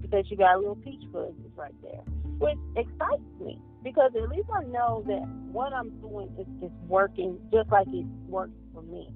because 0.00 0.24
she 0.28 0.36
got 0.36 0.58
little 0.58 0.76
peach 0.76 1.02
fuzzies 1.12 1.52
right 1.56 1.74
there, 1.82 2.02
which 2.38 2.58
excites 2.76 3.22
me 3.40 3.60
because 3.82 4.12
at 4.16 4.28
least 4.28 4.48
I 4.52 4.64
know 4.64 5.04
that 5.06 5.26
what 5.52 5.72
I'm 5.72 5.90
doing 6.00 6.28
is, 6.38 6.46
is 6.68 6.72
working 6.88 7.38
just 7.52 7.70
like 7.70 7.86
it 7.88 8.06
works 8.28 8.52
for 8.74 8.82
me. 8.82 9.08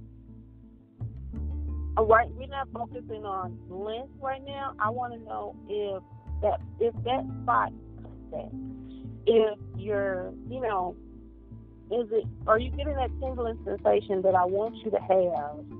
All 1.96 2.06
right, 2.06 2.30
we're 2.34 2.46
not 2.46 2.68
focusing 2.72 3.24
on 3.24 3.58
length 3.68 4.12
right 4.20 4.42
now. 4.44 4.74
I 4.78 4.90
want 4.90 5.12
to 5.14 5.18
know 5.20 5.56
if 5.68 6.02
that 6.42 6.60
if 6.78 6.94
that 7.04 7.24
spot 7.42 7.72
that 8.30 8.50
if 9.26 9.58
you're 9.76 10.32
you 10.48 10.60
know 10.60 10.96
is 11.90 12.06
it 12.12 12.24
are 12.46 12.58
you 12.58 12.70
getting 12.70 12.94
that 12.94 13.10
tingling 13.20 13.58
sensation 13.64 14.22
that 14.22 14.34
I 14.34 14.44
want 14.44 14.76
you 14.76 14.90
to 14.92 14.98
have 14.98 15.79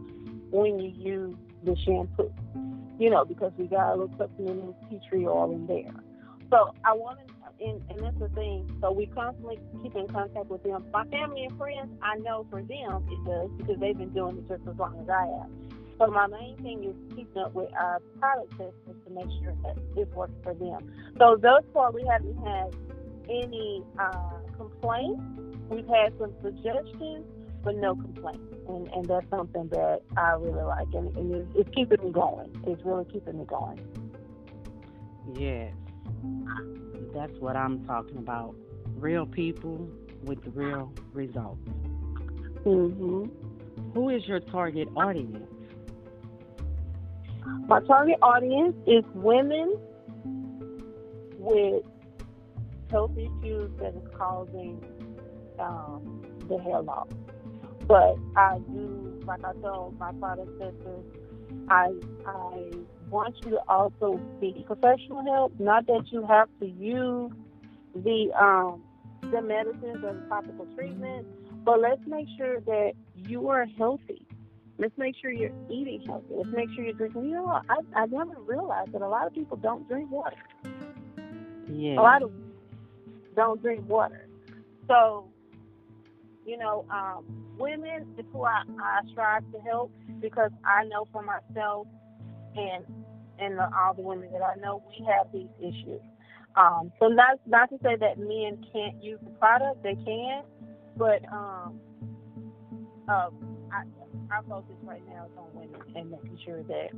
when 0.50 0.78
you 0.78 0.90
use 0.90 1.36
the 1.64 1.76
shampoo? 1.84 2.32
You 2.98 3.10
know, 3.10 3.24
because 3.24 3.52
we 3.56 3.66
got 3.66 3.94
a 3.94 3.96
little 3.96 4.14
supplemental 4.18 4.76
tea 4.88 5.00
tree 5.08 5.26
oil 5.26 5.52
in 5.54 5.66
there. 5.66 5.92
So 6.50 6.74
I 6.84 6.92
want 6.92 7.18
to, 7.20 7.64
and, 7.64 7.82
and 7.90 8.00
that's 8.00 8.18
the 8.18 8.28
thing. 8.30 8.70
So 8.80 8.90
we 8.92 9.06
constantly 9.06 9.58
keep 9.82 9.94
in 9.94 10.08
contact 10.08 10.46
with 10.46 10.62
them. 10.62 10.84
My 10.92 11.04
family 11.06 11.44
and 11.44 11.56
friends, 11.56 11.90
I 12.02 12.16
know 12.16 12.46
for 12.50 12.62
them 12.62 13.06
it 13.10 13.24
does 13.24 13.50
because 13.56 13.78
they've 13.80 13.96
been 13.96 14.10
doing 14.10 14.38
it 14.38 14.48
just 14.48 14.68
as 14.68 14.76
long 14.78 14.98
as 15.00 15.08
I 15.08 15.26
have. 15.26 15.50
So 15.98 16.06
my 16.06 16.26
main 16.26 16.56
thing 16.56 16.82
is 16.84 16.94
keeping 17.14 17.42
up 17.42 17.54
with 17.54 17.70
our 17.74 18.00
product 18.18 18.50
testers 18.52 18.96
to 19.04 19.10
make 19.12 19.28
sure 19.42 19.54
that 19.64 19.76
it 19.96 20.08
works 20.14 20.32
for 20.42 20.54
them. 20.54 20.90
So 21.18 21.36
thus 21.40 21.62
far, 21.74 21.92
we 21.92 22.04
haven't 22.06 22.38
had 22.38 22.74
any 23.28 23.84
uh, 23.98 24.38
complaints. 24.56 25.22
We've 25.68 25.86
had 25.86 26.14
some 26.18 26.32
suggestions, 26.42 27.24
but 27.62 27.76
no 27.76 27.94
complaints. 27.94 28.54
And, 28.68 28.88
and 28.88 29.04
that's 29.06 29.28
something 29.30 29.68
that 29.68 30.02
I 30.16 30.32
really 30.32 30.62
like. 30.62 30.88
And, 30.94 31.16
and 31.16 31.34
it's, 31.34 31.48
it's 31.56 31.70
keeping 31.74 32.04
me 32.04 32.12
going. 32.12 32.50
It's 32.66 32.84
really 32.84 33.04
keeping 33.06 33.38
me 33.38 33.44
going. 33.44 33.80
Yes. 35.34 35.72
That's 37.14 37.36
what 37.38 37.56
I'm 37.56 37.84
talking 37.84 38.18
about. 38.18 38.54
Real 38.96 39.26
people 39.26 39.88
with 40.22 40.38
real 40.54 40.92
results. 41.12 41.68
Mm-hmm. 42.64 43.26
Who 43.94 44.10
is 44.10 44.26
your 44.26 44.40
target 44.40 44.88
audience? 44.96 45.48
My 47.66 47.80
target 47.80 48.18
audience 48.22 48.76
is 48.86 49.04
women 49.14 49.76
with 51.38 51.82
health 52.90 53.12
issues 53.16 53.70
that 53.78 53.94
is 53.94 54.08
causing 54.14 54.82
um, 55.58 56.22
the 56.48 56.58
hair 56.58 56.80
loss. 56.80 57.08
But 57.90 58.18
I 58.36 58.58
do, 58.72 59.20
like 59.26 59.44
I 59.44 59.52
told 59.54 59.98
my 59.98 60.12
product 60.12 60.60
testers, 60.60 61.04
I 61.68 61.90
I 62.24 62.70
want 63.10 63.34
you 63.44 63.50
to 63.50 63.58
also 63.68 64.20
seek 64.40 64.64
professional 64.64 65.24
help. 65.24 65.58
Not 65.58 65.88
that 65.88 66.04
you 66.12 66.24
have 66.24 66.48
to 66.60 66.66
use 66.66 67.32
the 67.96 68.30
um, 68.40 68.84
the 69.32 69.42
medicines 69.42 70.04
or 70.04 70.14
the 70.14 70.24
topical 70.28 70.68
treatment, 70.76 71.26
but 71.64 71.80
let's 71.80 72.00
make 72.06 72.28
sure 72.38 72.60
that 72.60 72.92
you 73.16 73.48
are 73.48 73.66
healthy. 73.76 74.24
Let's 74.78 74.96
make 74.96 75.16
sure 75.20 75.32
you're 75.32 75.50
eating 75.68 76.04
healthy. 76.06 76.26
Let's 76.30 76.50
make 76.54 76.68
sure 76.76 76.84
you're 76.84 76.92
drinking. 76.92 77.24
You 77.24 77.34
know, 77.34 77.60
I 77.68 77.78
I 77.96 78.06
never 78.06 78.36
realized 78.46 78.92
that 78.92 79.02
a 79.02 79.08
lot 79.08 79.26
of 79.26 79.34
people 79.34 79.56
don't 79.56 79.88
drink 79.88 80.12
water. 80.12 80.36
Yeah. 81.68 81.98
A 81.98 82.02
lot 82.02 82.22
of 82.22 82.30
don't 83.34 83.60
drink 83.60 83.88
water. 83.88 84.28
So, 84.86 85.29
you 86.44 86.56
know, 86.56 86.84
um, 86.90 87.24
women 87.58 88.06
is 88.18 88.24
who 88.32 88.44
I, 88.44 88.62
I 88.82 89.00
strive 89.12 89.42
to 89.52 89.60
help 89.60 89.92
because 90.20 90.50
I 90.64 90.84
know 90.84 91.06
for 91.12 91.22
myself 91.22 91.86
and 92.56 92.84
and 93.38 93.56
the, 93.56 93.64
all 93.74 93.94
the 93.94 94.02
women 94.02 94.30
that 94.32 94.42
I 94.42 94.56
know, 94.60 94.82
we 94.90 95.06
have 95.06 95.32
these 95.32 95.48
issues. 95.58 96.00
Um, 96.56 96.92
so 96.98 97.08
not 97.08 97.38
not 97.46 97.70
to 97.70 97.76
say 97.82 97.96
that 97.96 98.18
men 98.18 98.64
can't 98.72 99.02
use 99.02 99.18
the 99.22 99.30
product, 99.38 99.82
they 99.82 99.94
can, 99.94 100.42
but 100.96 101.22
um, 101.32 101.80
uh, 103.08 103.30
I, 103.72 103.84
our 104.30 104.42
focus 104.48 104.76
right 104.82 105.02
now 105.08 105.26
is 105.26 105.32
on 105.38 105.48
women 105.54 105.80
and 105.94 106.10
making 106.10 106.38
sure 106.44 106.62
that 106.64 106.90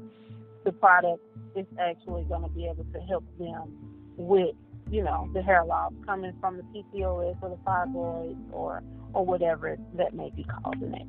the 0.65 0.73
product 0.73 1.23
is 1.57 1.67
actually 1.79 2.25
going 2.25 2.43
to 2.43 2.49
be 2.49 2.67
able 2.67 2.85
to 2.93 3.01
help 3.01 3.25
them 3.39 3.77
with 4.17 4.55
you 4.93 5.03
know, 5.03 5.29
the 5.33 5.43
hair 5.43 5.65
loss 5.65 5.93
coming 6.05 6.33
from 6.39 6.59
the 6.59 6.63
PCOS 6.65 7.37
or 7.41 7.49
the 7.49 7.57
fibroids 7.67 8.37
or 8.53 8.83
or 9.15 9.25
whatever 9.25 9.77
that 9.95 10.15
may 10.15 10.31
be 10.31 10.45
causing 10.45 10.95
it. 10.95 11.07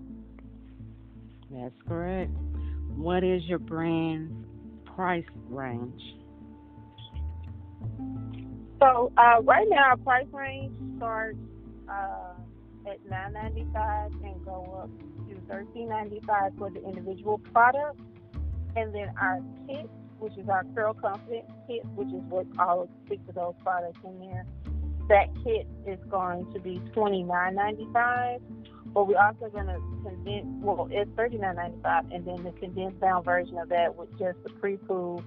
That's 1.51 1.75
correct. 1.87 2.31
What 2.95 3.23
is 3.23 3.43
your 3.45 3.59
brand's 3.59 4.33
price 4.95 5.25
range? 5.49 6.01
So 8.79 9.11
uh, 9.17 9.41
right 9.43 9.67
now, 9.69 9.83
our 9.89 9.97
price 9.97 10.27
range 10.31 10.73
starts 10.97 11.37
uh, 11.89 12.33
at 12.89 13.03
nine 13.09 13.33
ninety 13.33 13.65
five 13.73 14.11
and 14.23 14.43
go 14.45 14.81
up 14.83 15.29
to 15.29 15.39
thirteen 15.47 15.89
ninety 15.89 16.21
five 16.25 16.51
for 16.57 16.69
the 16.69 16.83
individual 16.83 17.37
product, 17.37 17.99
and 18.75 18.93
then 18.93 19.13
our 19.19 19.39
kit 19.67 19.89
which 20.23 20.37
is 20.37 20.47
our 20.47 20.63
Curl 20.73 20.93
Confidence 20.93 21.51
kit, 21.67 21.83
which 21.95 22.07
is 22.07 22.23
what 22.29 22.47
all 22.57 22.87
six 23.09 23.21
of 23.27 23.35
those 23.35 23.55
products 23.61 23.99
in 24.05 24.19
there. 24.19 24.45
That 25.09 25.27
kit 25.43 25.67
is 25.85 25.99
going 26.09 26.51
to 26.53 26.59
be 26.59 26.79
twenty 26.93 27.23
nine 27.23 27.55
ninety 27.55 27.87
five, 27.91 28.41
but 28.93 29.07
we're 29.07 29.21
also 29.21 29.49
going 29.49 29.67
to 29.67 29.79
condense. 30.03 30.45
Well, 30.61 30.87
it's 30.91 31.11
thirty 31.15 31.37
nine 31.37 31.55
ninety 31.57 31.77
five, 31.83 32.09
and 32.11 32.25
then 32.25 32.43
the 32.43 32.51
condensed 32.51 33.01
down 33.01 33.23
version 33.23 33.57
of 33.57 33.69
that 33.69 33.95
with 33.95 34.09
just 34.17 34.41
the 34.43 34.49
pre 34.49 34.77
poo, 34.77 35.23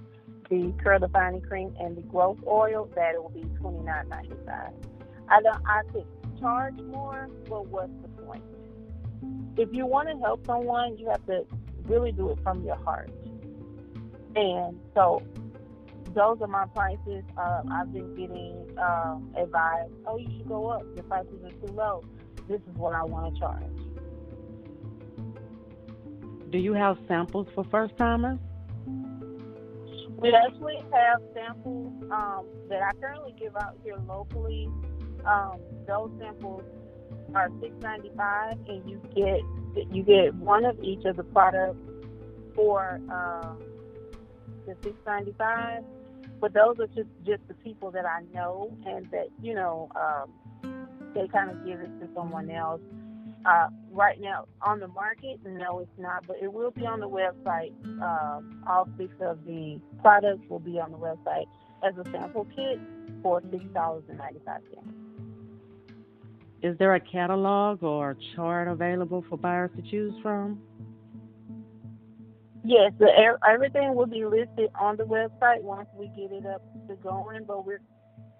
the 0.49 0.73
curl 0.83 0.99
defining 0.99 1.41
cream, 1.41 1.75
and 1.79 1.95
the 1.95 2.01
growth 2.01 2.39
oil. 2.47 2.89
That 2.95 3.15
it 3.15 3.21
will 3.21 3.29
be 3.29 3.43
twenty 3.59 3.79
nine 3.83 4.09
ninety 4.09 4.35
five. 4.45 4.73
I 5.29 5.41
don't. 5.41 5.61
I 5.65 5.83
could 5.91 6.05
charge 6.39 6.79
more, 6.81 7.29
but 7.47 7.67
what's 7.67 7.91
the 8.01 8.07
point? 8.23 8.43
If 9.57 9.69
you 9.71 9.85
want 9.85 10.09
to 10.09 10.17
help 10.17 10.45
someone, 10.45 10.97
you 10.97 11.09
have 11.09 11.25
to 11.27 11.45
really 11.85 12.11
do 12.11 12.29
it 12.31 12.39
from 12.43 12.63
your 12.63 12.75
heart. 12.77 13.11
And 14.35 14.79
so 14.93 15.23
those 16.13 16.37
are 16.41 16.47
my 16.47 16.65
prices. 16.67 17.23
Uh, 17.37 17.61
I've 17.71 17.91
been 17.93 18.15
getting 18.15 18.77
um, 18.77 19.33
advice, 19.37 19.89
oh, 20.05 20.17
you 20.17 20.29
should 20.37 20.47
go 20.47 20.67
up. 20.67 20.83
Your 20.95 21.03
prices 21.03 21.43
are 21.43 21.67
too 21.67 21.73
low. 21.73 22.03
This 22.47 22.61
is 22.61 22.75
what 22.75 22.95
I 22.95 23.03
want 23.03 23.33
to 23.33 23.39
charge. 23.39 23.63
Do 26.49 26.57
you 26.57 26.73
have 26.73 26.97
samples 27.07 27.47
for 27.53 27.63
first 27.65 27.97
timers? 27.97 28.39
We 30.17 30.33
actually 30.33 30.77
have 30.91 31.21
samples 31.33 31.93
um, 32.09 32.45
that 32.69 32.81
I 32.81 32.91
currently 32.99 33.35
give 33.37 33.55
out 33.55 33.77
here 33.83 33.97
locally. 34.07 34.67
Um, 35.25 35.59
those 35.85 36.09
samples 36.19 36.63
are 37.35 37.49
six 37.61 37.73
ninety 37.81 38.11
five, 38.15 38.57
and 38.67 38.89
you 38.89 39.01
get 39.13 39.41
you 39.93 40.03
get 40.03 40.33
one 40.35 40.65
of 40.65 40.81
each 40.81 41.05
of 41.05 41.17
the 41.17 41.23
products 41.23 41.77
for 42.55 42.99
um, 43.11 43.61
the 44.65 44.75
six 44.81 44.95
ninety 45.05 45.35
five. 45.37 45.83
But 46.39 46.53
those 46.53 46.77
are 46.79 46.87
just 46.87 47.09
just 47.25 47.47
the 47.47 47.53
people 47.55 47.91
that 47.91 48.05
I 48.05 48.21
know, 48.33 48.75
and 48.85 49.09
that 49.11 49.27
you 49.41 49.55
know 49.55 49.89
um, 49.95 50.87
they 51.13 51.27
kind 51.27 51.49
of 51.49 51.65
give 51.65 51.79
it 51.79 51.99
to 51.99 52.07
someone 52.15 52.49
else. 52.49 52.81
Uh, 53.45 53.69
right 53.91 54.19
now 54.19 54.45
on 54.61 54.79
the 54.79 54.87
market, 54.89 55.39
no, 55.45 55.79
it's 55.79 55.89
not, 55.97 56.25
but 56.27 56.35
it 56.41 56.51
will 56.51 56.71
be 56.71 56.85
on 56.85 56.99
the 56.99 57.07
website. 57.07 57.71
Um, 58.01 58.61
all 58.67 58.89
six 58.97 59.13
of 59.21 59.45
the 59.45 59.79
products 60.01 60.41
will 60.49 60.59
be 60.59 60.79
on 60.79 60.91
the 60.91 60.97
website 60.97 61.45
as 61.87 61.93
a 61.97 62.03
sample 62.11 62.45
kit 62.55 62.79
for 63.23 63.41
six 63.51 63.63
dollars 63.73 64.03
and 64.09 64.17
ninety 64.17 64.41
five 64.45 64.61
cents. 64.73 64.93
Is 66.63 66.77
there 66.77 66.95
a 66.95 66.99
catalog 66.99 67.83
or 67.83 68.17
chart 68.35 68.67
available 68.67 69.23
for 69.29 69.37
buyers 69.37 69.69
to 69.75 69.81
choose 69.89 70.13
from? 70.21 70.59
Yes, 72.67 72.91
the, 72.99 73.07
everything 73.49 73.95
will 73.95 74.07
be 74.07 74.25
listed 74.25 74.69
on 74.77 74.97
the 74.97 75.05
website 75.05 75.61
once 75.61 75.87
we 75.97 76.07
get 76.07 76.33
it 76.33 76.45
up 76.45 76.61
to 76.89 76.95
going, 76.95 77.45
but 77.47 77.65
we're 77.65 77.79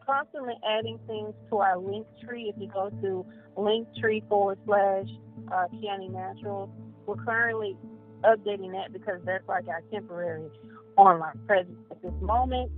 constantly 0.05 0.55
adding 0.69 0.99
things 1.07 1.33
to 1.49 1.59
our 1.59 1.77
link 1.77 2.05
tree. 2.21 2.51
If 2.53 2.61
you 2.61 2.67
go 2.67 2.89
to 2.89 3.25
linktree 3.55 4.27
forward 4.27 4.59
slash 4.65 5.05
uh, 5.49 5.67
Kiani 5.73 6.11
Naturals, 6.11 6.69
we're 7.05 7.23
currently 7.23 7.77
updating 8.25 8.73
that 8.73 8.91
because 8.91 9.21
that's 9.23 9.47
like 9.47 9.69
our 9.69 9.81
temporary 9.93 10.49
online 10.97 11.39
presence 11.47 11.79
at 11.89 12.01
this 12.01 12.11
moment. 12.19 12.69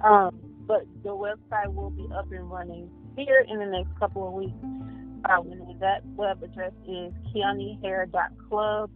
Um, 0.00 0.40
but 0.66 0.86
the 1.04 1.10
website 1.10 1.72
will 1.72 1.90
be 1.90 2.08
up 2.16 2.32
and 2.32 2.50
running 2.50 2.90
here 3.16 3.46
in 3.48 3.60
the 3.60 3.66
next 3.66 3.96
couple 4.00 4.26
of 4.26 4.34
weeks. 4.34 4.58
Uh, 5.24 5.40
that 5.78 6.04
web 6.16 6.42
address 6.42 6.72
is 6.88 7.12
kianihair.club 7.32 8.90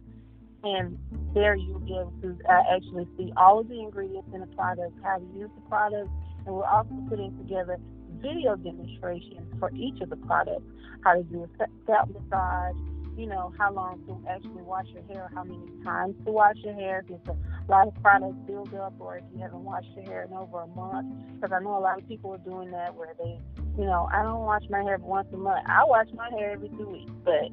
and 0.63 0.97
there 1.33 1.55
you'll 1.55 1.79
be 1.79 1.93
able 1.93 2.13
to 2.21 2.37
uh, 2.49 2.63
actually 2.75 3.07
see 3.17 3.31
all 3.37 3.59
of 3.59 3.67
the 3.67 3.79
ingredients 3.79 4.29
in 4.33 4.41
the 4.41 4.47
product, 4.47 4.93
how 5.03 5.17
to 5.17 5.25
use 5.35 5.49
the 5.55 5.61
product, 5.69 6.09
and 6.45 6.55
we're 6.55 6.65
also 6.65 6.93
putting 7.09 7.35
together 7.37 7.77
video 8.21 8.55
demonstrations 8.55 9.51
for 9.59 9.71
each 9.73 9.99
of 10.01 10.09
the 10.09 10.15
products, 10.17 10.65
how 11.03 11.13
to 11.13 11.23
do 11.23 11.43
a 11.43 11.65
scalp 11.83 12.09
massage, 12.09 12.75
you 13.17 13.25
know, 13.25 13.53
how 13.57 13.71
long 13.71 13.99
to 14.07 14.29
actually 14.29 14.61
wash 14.63 14.85
your 14.93 15.03
hair, 15.03 15.29
how 15.33 15.43
many 15.43 15.59
times 15.83 16.15
to 16.25 16.31
wash 16.31 16.55
your 16.63 16.73
hair, 16.73 17.03
if 17.07 17.19
it's 17.19 17.29
a 17.29 17.71
lot 17.71 17.87
of 17.87 17.93
products 18.01 18.37
build 18.47 18.73
up, 18.75 18.93
or 18.99 19.17
if 19.17 19.23
you 19.33 19.41
haven't 19.41 19.63
washed 19.63 19.87
your 19.95 20.05
hair 20.05 20.23
in 20.23 20.33
over 20.33 20.61
a 20.61 20.67
month. 20.67 21.07
Because 21.35 21.51
I 21.51 21.63
know 21.63 21.77
a 21.77 21.79
lot 21.79 21.99
of 21.99 22.07
people 22.07 22.33
are 22.33 22.37
doing 22.39 22.71
that 22.71 22.95
where 22.95 23.13
they, 23.17 23.39
you 23.77 23.85
know, 23.85 24.09
I 24.11 24.23
don't 24.23 24.41
wash 24.41 24.63
my 24.69 24.81
hair 24.81 24.97
once 25.01 25.27
a 25.33 25.37
month. 25.37 25.65
I 25.67 25.83
wash 25.85 26.07
my 26.15 26.29
hair 26.29 26.51
every 26.51 26.69
two 26.69 26.87
weeks, 26.87 27.11
but 27.23 27.49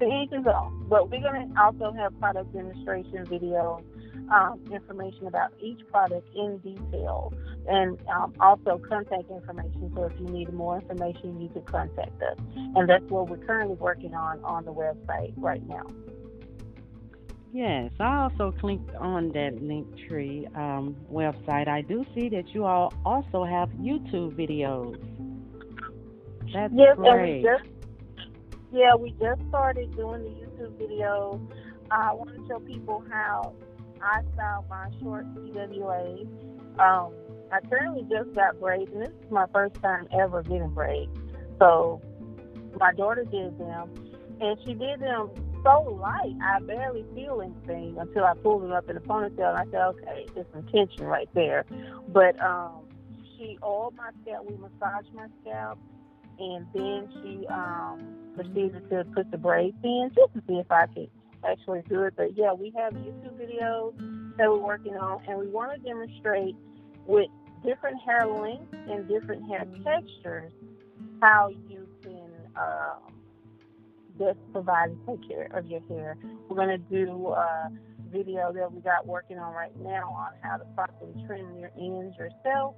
to 0.00 0.06
each 0.06 0.30
his 0.30 0.46
own. 0.46 0.86
But 0.88 1.10
we're 1.10 1.20
going 1.20 1.52
to 1.52 1.60
also 1.60 1.92
have 1.92 2.18
product 2.18 2.52
demonstration 2.52 3.26
videos 3.26 3.82
um, 4.30 4.60
information 4.70 5.26
about 5.26 5.52
each 5.60 5.80
product 5.90 6.28
in 6.34 6.58
detail 6.58 7.32
and 7.68 7.98
um, 8.08 8.34
also 8.40 8.78
contact 8.78 9.30
information. 9.30 9.90
So 9.94 10.04
if 10.04 10.12
you 10.18 10.26
need 10.26 10.52
more 10.52 10.80
information, 10.80 11.40
you 11.40 11.48
can 11.48 11.62
contact 11.62 12.22
us. 12.22 12.38
And 12.54 12.88
that's 12.88 13.04
what 13.04 13.28
we're 13.28 13.38
currently 13.38 13.76
working 13.76 14.14
on 14.14 14.42
on 14.44 14.64
the 14.64 14.72
website 14.72 15.32
right 15.36 15.66
now. 15.66 15.86
Yes, 17.52 17.90
I 17.98 18.24
also 18.24 18.52
clicked 18.52 18.94
on 18.96 19.28
that 19.28 19.56
Linktree 19.56 20.54
um, 20.56 20.96
website. 21.10 21.66
I 21.66 21.80
do 21.80 22.04
see 22.14 22.28
that 22.28 22.48
you 22.54 22.64
all 22.64 22.92
also 23.06 23.44
have 23.44 23.70
YouTube 23.70 24.34
videos. 24.36 25.00
That's 26.52 26.72
yes, 26.76 26.96
great. 26.96 27.08
And 27.08 27.22
we 27.22 27.42
just, 27.42 27.77
yeah, 28.72 28.94
we 28.94 29.10
just 29.12 29.40
started 29.48 29.94
doing 29.96 30.22
the 30.22 30.30
YouTube 30.30 30.72
videos. 30.80 31.40
I 31.90 32.12
want 32.12 32.34
to 32.34 32.46
show 32.46 32.60
people 32.60 33.04
how 33.10 33.54
I 34.02 34.22
style 34.34 34.64
my 34.68 34.88
short 35.00 35.26
TWAs. 35.34 36.26
Um, 36.78 37.12
I 37.50 37.60
currently 37.68 38.06
just 38.10 38.34
got 38.34 38.60
braids, 38.60 38.90
and 38.92 39.02
this 39.02 39.08
is 39.08 39.30
my 39.30 39.46
first 39.52 39.74
time 39.76 40.06
ever 40.12 40.42
getting 40.42 40.70
braids. 40.70 41.10
So 41.58 42.00
my 42.78 42.92
daughter 42.92 43.24
did 43.24 43.58
them, 43.58 43.90
and 44.40 44.58
she 44.64 44.74
did 44.74 45.00
them 45.00 45.30
so 45.62 45.98
light, 46.00 46.34
I 46.42 46.60
barely 46.60 47.04
feel 47.14 47.40
anything 47.42 47.96
until 47.98 48.24
I 48.24 48.34
pulled 48.34 48.62
them 48.62 48.72
up 48.72 48.88
in 48.88 48.96
a 48.96 49.00
ponytail. 49.00 49.50
And 49.50 49.58
I 49.58 49.64
said, 49.64 49.82
okay, 49.82 50.26
there's 50.34 50.46
some 50.52 50.62
tension 50.64 51.04
right 51.04 51.28
there. 51.34 51.64
But 52.08 52.40
um, 52.42 52.86
she 53.36 53.58
oiled 53.62 53.94
my 53.96 54.10
scalp. 54.22 54.48
We 54.48 54.56
massaged 54.56 55.12
my 55.14 55.26
scalp, 55.42 55.78
and 56.38 56.66
then 56.74 57.08
she 57.22 57.46
um, 57.48 58.00
proceeded 58.34 58.88
to 58.90 59.04
put 59.14 59.30
the 59.30 59.38
braids 59.38 59.76
in 59.82 60.10
just 60.14 60.32
to 60.34 60.42
see 60.46 60.54
if 60.54 60.70
I 60.70 60.86
could 60.86 61.10
actually 61.48 61.82
do 61.88 62.02
it. 62.04 62.14
But 62.16 62.36
yeah, 62.36 62.52
we 62.52 62.72
have 62.76 62.92
YouTube 62.94 63.38
videos 63.40 63.94
that 64.36 64.48
we're 64.50 64.58
working 64.58 64.96
on, 64.96 65.22
and 65.28 65.38
we 65.38 65.48
want 65.48 65.72
to 65.72 65.88
demonstrate 65.88 66.54
with 67.06 67.28
different 67.64 68.00
hair 68.02 68.26
lengths 68.26 68.74
and 68.88 69.08
different 69.08 69.48
hair 69.48 69.66
textures 69.84 70.52
how 71.20 71.48
you 71.68 71.88
can 72.02 72.30
um, 72.56 73.14
best 74.18 74.38
provide 74.52 74.90
and 74.90 75.06
take 75.06 75.28
care 75.28 75.48
of 75.54 75.66
your 75.66 75.80
hair. 75.88 76.16
We're 76.48 76.56
going 76.56 76.68
to 76.68 76.78
do 76.78 77.28
a 77.28 77.70
video 78.12 78.52
that 78.52 78.72
we 78.72 78.80
got 78.80 79.06
working 79.06 79.38
on 79.38 79.52
right 79.54 79.76
now 79.80 80.08
on 80.10 80.32
how 80.42 80.56
to 80.56 80.64
properly 80.74 81.12
trim 81.26 81.58
your 81.58 81.70
ends 81.78 82.16
yourself. 82.16 82.74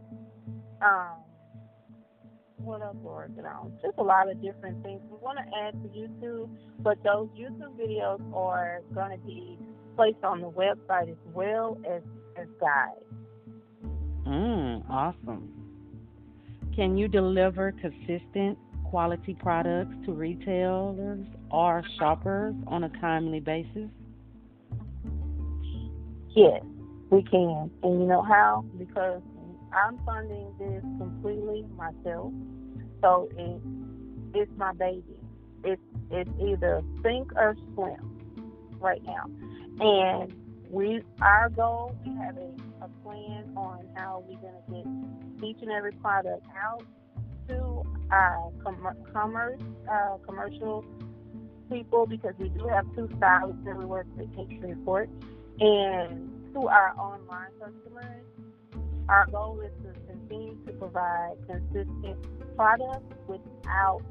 Um, 0.83 1.17
what 2.63 2.83
else 2.83 2.97
we're 3.03 3.13
working 3.13 3.45
on? 3.45 3.73
Just 3.83 3.99
a 3.99 4.03
lot 4.03 4.31
of 4.31 4.41
different 4.43 4.83
things. 4.83 5.01
We 5.11 5.17
want 5.19 5.39
to 5.39 5.45
add 5.59 5.73
to 5.83 5.89
YouTube, 5.89 6.51
but 6.81 7.03
those 7.03 7.29
YouTube 7.39 7.79
videos 7.79 8.21
are 8.35 8.81
going 8.95 9.19
to 9.19 9.27
be 9.27 9.59
placed 9.97 10.23
on 10.25 10.41
the 10.41 10.51
website 10.51 11.11
as 11.11 11.17
well 11.35 11.79
as 11.89 12.03
as 12.41 12.47
guides. 12.61 13.05
Mm, 14.27 14.89
awesome. 14.89 15.49
Can 16.75 16.97
you 16.97 17.09
deliver 17.09 17.73
consistent 17.73 18.57
quality 18.85 19.35
products 19.35 19.95
to 20.05 20.13
retailers 20.13 21.27
or 21.51 21.83
shoppers 21.99 22.55
on 22.67 22.85
a 22.85 22.89
timely 23.01 23.41
basis? 23.41 23.89
Yes, 26.35 26.63
we 27.11 27.23
can. 27.23 27.71
And 27.83 28.01
you 28.01 28.07
know 28.07 28.23
how? 28.23 28.65
Because 28.79 29.21
I'm 29.73 29.99
funding 30.05 30.53
this 30.59 30.83
completely 30.99 31.65
myself. 31.77 32.33
So 33.03 33.29
it, 33.37 33.61
it's 34.35 34.53
my 34.57 34.73
baby. 34.73 35.05
It's 35.65 35.83
it's 36.11 36.31
either 36.41 36.83
sink 37.03 37.33
or 37.37 37.57
swim 37.75 38.21
right 38.81 39.03
now. 39.05 39.31
And 39.81 40.33
we 40.71 41.03
our 41.21 41.49
goal, 41.51 41.97
we 42.05 42.15
have 42.17 42.37
a, 42.37 42.51
a 42.85 42.89
plan 43.03 43.53
on 43.57 43.87
how 43.97 44.25
we're 44.27 44.39
gonna 44.39 44.63
get 44.69 45.45
each 45.45 45.63
and 45.63 45.71
every 45.71 45.93
product 45.93 46.47
out 46.61 46.83
to 47.49 47.83
our 48.11 48.51
com- 48.63 48.97
commerce 49.13 49.61
uh, 49.91 50.17
commercial 50.27 50.85
people 51.71 52.07
because 52.07 52.35
we 52.39 52.49
do 52.51 52.67
have 52.67 52.85
two 52.95 53.09
stylists 53.17 53.63
that 53.65 53.77
we 53.77 53.85
work 53.85 54.07
with 54.17 54.29
H 54.39 54.59
Report 54.61 55.09
and 55.61 56.31
to 56.55 56.67
our 56.67 56.95
online 56.99 57.51
customers 57.61 58.25
our 59.09 59.27
goal 59.27 59.61
is 59.61 59.73
to 59.85 60.01
continue 60.07 60.57
to 60.67 60.73
provide 60.73 61.37
consistent 61.47 62.57
products 62.57 63.15
without 63.27 64.03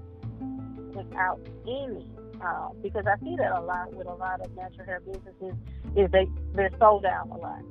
without 0.93 1.39
any 1.67 2.05
uh, 2.43 2.69
because 2.81 3.05
I 3.05 3.17
see 3.23 3.35
that 3.37 3.51
a 3.51 3.61
lot 3.61 3.93
with 3.93 4.07
a 4.07 4.13
lot 4.13 4.41
of 4.41 4.55
natural 4.55 4.85
hair 4.85 5.01
businesses 5.01 5.55
is 5.95 6.09
they 6.11 6.27
they're 6.53 6.71
sold 6.79 7.05
out 7.05 7.27
a 7.31 7.37
lot. 7.37 7.63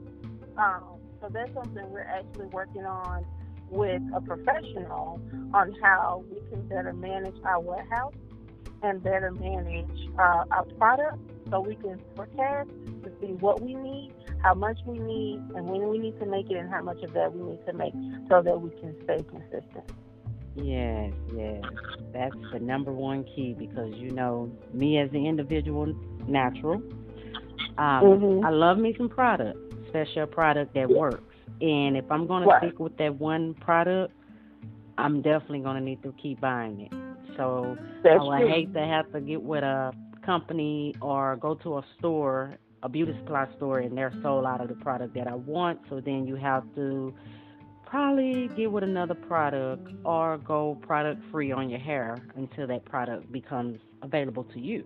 Um, 0.57 0.99
so 1.21 1.29
that's 1.31 1.53
something 1.55 1.91
we're 1.91 2.03
actually 2.03 2.47
working 2.47 2.85
on 2.85 3.25
with 3.71 4.03
a 4.15 4.21
professional 4.21 5.21
on 5.53 5.75
how 5.83 6.25
we 6.31 6.41
can 6.51 6.67
better 6.69 6.93
manage 6.93 7.37
our 7.45 7.61
warehouse 7.61 8.15
and 8.83 9.03
better 9.03 9.31
manage 9.33 10.09
uh, 10.19 10.45
our 10.51 10.65
product 10.79 11.19
so 11.51 11.61
we 11.61 11.75
can 11.77 12.01
forecast 12.15 12.71
to 13.03 13.13
see 13.21 13.33
what 13.35 13.61
we 13.61 13.75
need, 13.75 14.13
how 14.43 14.55
much 14.55 14.79
we 14.87 14.99
need, 14.99 15.41
and 15.55 15.67
when 15.67 15.89
we 15.89 15.99
need 15.99 16.19
to 16.21 16.27
make 16.27 16.51
it, 16.51 16.57
and 16.57 16.71
how 16.71 16.83
much 16.83 17.03
of 17.03 17.13
that 17.13 17.35
we 17.35 17.43
need 17.51 17.65
to 17.67 17.73
make 17.73 17.95
so 18.29 18.43
that 18.43 18.61
we 18.61 18.71
can 18.81 18.95
stay 19.05 19.23
consistent. 19.31 19.85
Yes, 20.55 21.13
yes. 21.35 21.63
That's 22.13 22.37
the 22.53 22.59
number 22.59 22.93
one 22.93 23.25
key 23.25 23.55
because 23.59 23.93
you 23.95 24.11
know, 24.11 24.51
me 24.73 24.99
as 24.99 25.11
an 25.11 25.27
individual 25.27 25.95
natural, 26.27 26.83
um, 27.79 28.05
Mhm. 28.05 28.45
I 28.45 28.51
love 28.51 28.79
me 28.79 28.95
some 28.97 29.09
product, 29.09 29.59
especially 29.87 30.23
a 30.23 30.27
product 30.27 30.75
that 30.75 30.89
works. 30.89 31.23
And 31.61 31.97
if 31.97 32.11
I'm 32.11 32.27
going 32.27 32.45
Right. 32.45 32.61
to 32.61 32.69
stick 32.69 32.79
with 32.79 32.97
that 32.99 33.19
one 33.19 33.55
product, 33.55 34.13
I'm 34.97 35.23
definitely 35.23 35.61
going 35.61 35.77
to 35.77 35.83
need 35.83 36.03
to 36.03 36.13
keep 36.13 36.41
buying 36.41 36.81
it. 36.81 36.93
So 37.37 37.77
I 38.05 38.17
would 38.17 38.49
hate 38.49 38.73
to 38.75 38.81
have 38.81 39.11
to 39.13 39.21
get 39.21 39.43
with 39.43 39.63
a 39.63 39.93
company 40.23 40.95
or 41.01 41.37
go 41.37 41.55
to 41.55 41.79
a 41.79 41.85
store, 41.99 42.59
a 42.83 42.89
beauty 42.89 43.15
supply 43.19 43.47
store, 43.57 43.81
and 43.81 43.97
they're 43.97 44.13
sold 44.23 44.45
out 44.47 44.61
of 44.61 44.69
the 44.69 44.75
product 44.77 45.15
that 45.15 45.27
I 45.27 45.35
want. 45.35 45.81
So 45.89 46.01
then 46.01 46.27
you 46.27 46.37
have 46.37 46.63
to 46.75 47.15
probably 47.87 48.49
get 48.57 48.71
with 48.71 48.85
another 48.85 49.15
product 49.15 49.89
or 50.05 50.39
go 50.39 50.79
product 50.83 51.23
free 51.31 51.53
on 51.53 51.71
your 51.71 51.79
hair 51.81 52.19
until 52.37 52.67
that 52.67 52.85
product 52.85 53.33
becomes 53.33 53.79
available 54.03 54.45
to 54.45 54.61
you. 54.61 54.85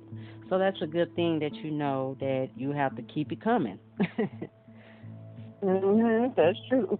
So 0.48 0.58
that's 0.58 0.80
a 0.82 0.86
good 0.86 1.14
thing 1.16 1.40
that 1.40 1.54
you 1.56 1.70
know 1.70 2.16
that 2.20 2.50
you 2.56 2.72
have 2.72 2.94
to 2.96 3.02
keep 3.02 3.32
it 3.32 3.40
coming. 3.42 3.78
Mhm. 5.62 6.34
That's 6.34 6.58
true. 6.68 6.98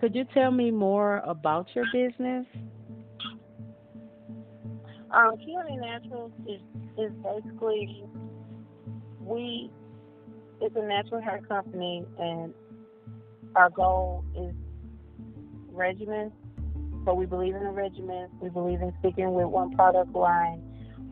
Could 0.00 0.14
you 0.14 0.24
tell 0.32 0.50
me 0.50 0.70
more 0.70 1.18
about 1.18 1.68
your 1.74 1.84
business? 1.92 2.46
Um, 5.10 5.36
Keoni 5.36 5.78
Naturals 5.78 6.32
is 6.46 6.60
is 6.96 7.12
basically 7.22 8.04
we 9.24 9.70
it's 10.60 10.76
a 10.76 10.82
natural 10.82 11.20
hair 11.20 11.40
company 11.48 12.04
and 12.18 12.54
our 13.56 13.68
goal 13.70 14.24
is 14.36 14.54
regimens. 15.74 16.32
So 17.04 17.14
we 17.14 17.26
believe 17.26 17.56
in 17.56 17.64
the 17.64 17.70
regimens. 17.70 18.28
We 18.40 18.48
believe 18.48 18.80
in 18.80 18.92
sticking 19.00 19.34
with 19.34 19.46
one 19.46 19.74
product 19.74 20.14
line, 20.14 20.62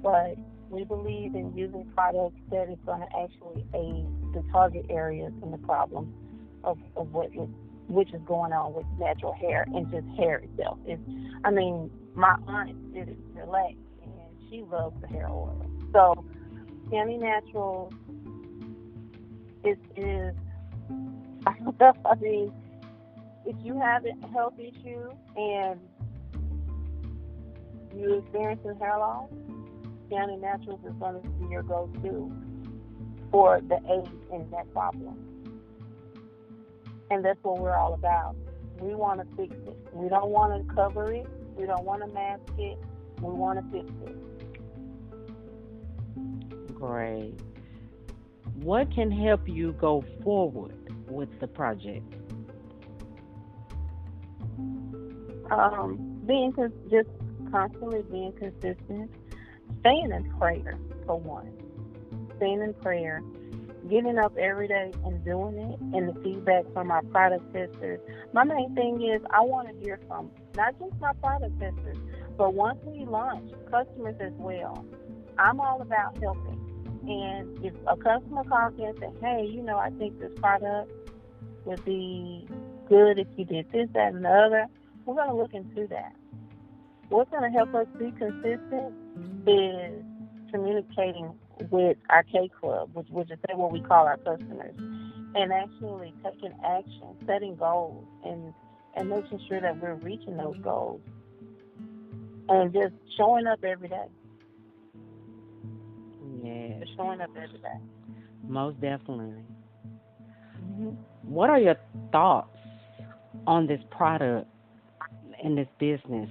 but 0.03 0.37
we 0.71 0.85
believe 0.85 1.35
in 1.35 1.53
using 1.57 1.91
products 1.97 2.37
that 2.51 2.71
is 2.71 2.79
going 2.87 3.01
to 3.01 3.09
actually 3.19 3.67
aid 3.75 4.07
the 4.35 4.45
target 4.53 4.87
areas 4.89 5.33
and 5.43 5.53
the 5.53 5.59
problems 5.59 6.15
of, 6.63 6.79
of 6.97 7.13
what 7.13 7.27
is, 7.35 7.49
which 7.89 8.15
is 8.15 8.21
going 8.27 8.53
on 8.53 8.73
with 8.73 8.87
natural 8.99 9.33
hair 9.33 9.67
and 9.75 9.91
just 9.91 10.07
hair 10.17 10.37
itself. 10.37 10.79
It's, 10.87 11.03
I 11.45 11.51
mean, 11.51 11.91
my 12.15 12.37
aunt 12.47 12.95
did 12.95 13.09
it 13.09 13.19
relax 13.35 13.75
and 14.03 14.13
she 14.49 14.63
loves 14.63 14.95
the 15.01 15.09
hair 15.09 15.29
oil. 15.29 15.67
So, 15.93 16.25
Tammy 16.91 17.17
Naturals 17.19 17.93
is 19.65 19.79
is 19.97 20.35
I 21.47 22.15
mean, 22.21 22.53
if 23.47 23.57
you 23.63 23.79
have 23.81 24.05
a 24.05 24.27
health 24.33 24.55
issue 24.59 25.11
and 25.37 25.81
you're 27.97 28.19
experiencing 28.19 28.77
hair 28.79 28.99
loss, 28.99 29.31
Tammy 30.11 30.37
Naturals 30.37 30.81
is 30.85 30.93
going 30.95 31.23
to 31.23 31.29
be 31.29 31.47
your 31.51 31.63
go-to 31.63 32.33
for 33.31 33.61
the 33.69 33.77
aid 33.77 34.11
in 34.33 34.51
that 34.51 34.71
problem. 34.73 35.17
And 37.11 37.25
that's 37.25 37.39
what 37.43 37.59
we're 37.59 37.77
all 37.77 37.95
about. 37.95 38.37
We 38.81 38.95
want 38.95 39.21
to 39.21 39.37
fix 39.37 39.55
it. 39.67 39.77
We 39.93 40.09
don't 40.09 40.31
want 40.31 40.67
to 40.67 40.75
cover 40.75 41.13
it. 41.13 41.27
We 41.57 41.67
don't 41.67 41.85
want 41.85 42.03
to 42.03 42.09
mask 42.09 42.43
it. 42.59 42.79
We 43.21 43.33
want 43.33 43.59
to 43.59 43.79
fix 43.79 43.91
it. 44.07 44.40
Great. 46.81 47.35
What 48.55 48.91
can 48.91 49.11
help 49.11 49.47
you 49.47 49.73
go 49.73 50.03
forward 50.25 50.95
with 51.09 51.29
the 51.39 51.47
project? 51.47 52.15
Um, 55.51 56.23
being 56.27 56.55
just 56.91 57.09
constantly 57.53 58.03
being 58.11 58.33
consistent, 58.33 59.11
staying 59.81 60.11
in 60.11 60.33
prayer 60.39 60.79
for 61.05 61.21
one, 61.21 61.53
staying 62.37 62.63
in 62.63 62.73
prayer, 62.75 63.23
getting 63.91 64.19
up 64.19 64.35
every 64.39 64.69
day 64.69 64.91
and 65.05 65.23
doing 65.23 65.59
it, 65.59 65.81
and 65.81 66.09
the 66.09 66.21
feedback 66.23 66.65
from 66.73 66.91
our 66.91 67.03
product 67.03 67.53
testers. 67.53 68.01
My 68.33 68.45
main 68.45 68.75
thing 68.75 69.03
is 69.03 69.21
I 69.31 69.43
want 69.43 69.69
to 69.69 69.85
hear 69.85 70.01
from 70.09 70.31
not 70.55 70.79
just 70.79 70.99
my 70.99 71.13
product 71.15 71.61
testers, 71.61 71.99
but 72.39 72.55
once 72.55 72.79
we 72.85 73.05
launch, 73.05 73.53
customers 73.71 74.17
as 74.21 74.33
well. 74.39 74.83
I'm 75.39 75.61
all 75.61 75.81
about 75.83 76.17
helping. 76.23 76.60
And 77.03 77.65
if 77.65 77.73
a 77.87 77.97
customer 77.97 78.45
calls 78.45 78.75
in 78.79 78.85
and 78.85 78.99
says, 78.99 79.15
hey, 79.21 79.47
you 79.51 79.63
know, 79.63 79.79
I 79.79 79.91
think 79.91 80.19
this 80.21 80.33
product 80.39 80.91
would 81.65 81.85
be 81.85 82.47
good 82.89 83.19
if 83.19 83.27
you 83.37 83.45
did 83.45 83.71
this, 83.73 83.89
that, 83.95 84.13
and 84.13 84.25
the 84.25 84.29
other, 84.29 84.67
we're 85.05 85.15
going 85.15 85.29
to 85.29 85.35
look 85.35 85.55
into 85.55 85.87
that. 85.89 86.15
What's 87.09 87.31
going 87.31 87.51
to 87.51 87.57
help 87.57 87.75
us 87.75 87.87
be 87.99 88.13
consistent 88.13 88.95
is 89.47 90.05
communicating 90.51 91.33
with 91.71 91.97
our 92.09 92.23
K 92.23 92.51
Club, 92.61 92.91
which, 92.93 93.09
which 93.09 93.31
is 93.31 93.39
what 93.55 93.73
we 93.73 93.81
call 93.81 94.07
our 94.07 94.17
customers, 94.19 94.75
and 95.35 95.53
actually 95.53 96.15
taking 96.23 96.53
action, 96.65 97.17
setting 97.27 97.57
goals, 97.57 98.07
and 98.25 98.53
and 98.97 99.09
making 99.09 99.41
sure 99.49 99.61
that 99.61 99.81
we're 99.81 99.95
reaching 99.95 100.37
those 100.37 100.57
goals, 100.63 101.01
and 102.49 102.73
just 102.73 102.95
showing 103.17 103.47
up 103.47 103.63
every 103.65 103.89
day. 103.89 104.07
Just 106.81 106.97
showing 106.97 107.21
up 107.21 107.31
every 107.37 107.59
day. 107.59 107.79
Most 108.47 108.81
definitely. 108.81 109.43
Mm-hmm. 110.63 110.89
What 111.23 111.51
are 111.51 111.59
your 111.59 111.77
thoughts 112.13 112.57
on 113.47 113.67
this 113.67 113.81
product 113.91 114.49
and 115.43 115.57
this 115.57 115.69
business 115.79 116.29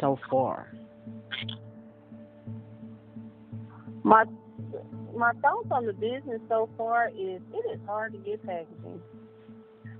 so 0.00 0.18
far? 0.30 0.72
My 4.02 4.24
my 5.16 5.32
thoughts 5.40 5.68
on 5.70 5.86
the 5.86 5.92
business 5.94 6.40
so 6.48 6.68
far 6.76 7.08
is 7.08 7.40
it 7.52 7.64
is 7.72 7.80
hard 7.86 8.12
to 8.12 8.18
get 8.18 8.44
packaging. 8.46 9.00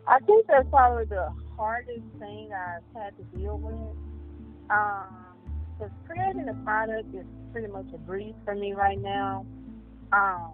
I 0.07 0.21
think 0.21 0.47
that's 0.47 0.69
probably 0.71 1.07
the 1.07 1.33
hardest 1.57 2.05
thing 2.19 2.51
I've 2.53 2.83
had 2.95 3.17
to 3.17 3.25
deal 3.37 3.59
with. 3.59 3.75
Um, 4.71 5.26
because 5.79 5.93
creating 6.07 6.49
a 6.49 6.55
product 6.65 7.15
is 7.15 7.27
pretty 7.53 7.69
much 7.69 7.87
a 7.95 7.99
breeze 7.99 8.35
for 8.45 8.55
me 8.55 8.73
right 8.73 9.01
now. 9.01 9.47
Um, 10.13 10.53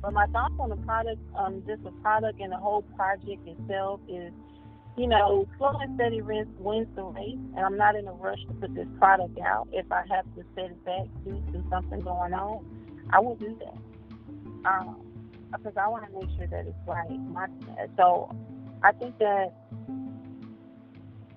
but 0.00 0.12
my 0.12 0.26
thoughts 0.26 0.54
on 0.58 0.70
the 0.70 0.76
product, 0.76 1.20
um, 1.36 1.62
just 1.66 1.82
the 1.82 1.90
product 2.02 2.40
and 2.40 2.52
the 2.52 2.56
whole 2.56 2.82
project 2.94 3.46
itself 3.46 4.00
is, 4.08 4.32
you 4.96 5.06
know, 5.06 5.48
slow 5.58 5.72
and 5.80 5.96
steady 5.96 6.22
wins, 6.22 6.48
wins 6.58 6.86
the 6.94 7.02
race, 7.02 7.38
and 7.56 7.58
I'm 7.58 7.76
not 7.76 7.96
in 7.96 8.06
a 8.06 8.12
rush 8.12 8.38
to 8.48 8.54
put 8.54 8.74
this 8.74 8.86
product 8.98 9.38
out. 9.40 9.68
If 9.72 9.90
I 9.90 10.04
have 10.08 10.24
to 10.36 10.44
set 10.54 10.66
it 10.66 10.84
back 10.84 11.06
due 11.24 11.42
to 11.52 11.64
something 11.70 12.00
going 12.00 12.34
on, 12.34 12.64
I 13.10 13.20
will 13.20 13.36
do 13.36 13.58
that. 13.60 14.68
Um, 14.68 15.02
because 15.52 15.74
I 15.76 15.88
want 15.88 16.06
to 16.06 16.12
make 16.12 16.28
sure 16.36 16.46
that 16.46 16.66
it's 16.66 16.76
right. 16.86 17.10
My, 17.30 17.46
so 17.96 18.34
I 18.82 18.92
think 18.92 19.18
that 19.18 19.52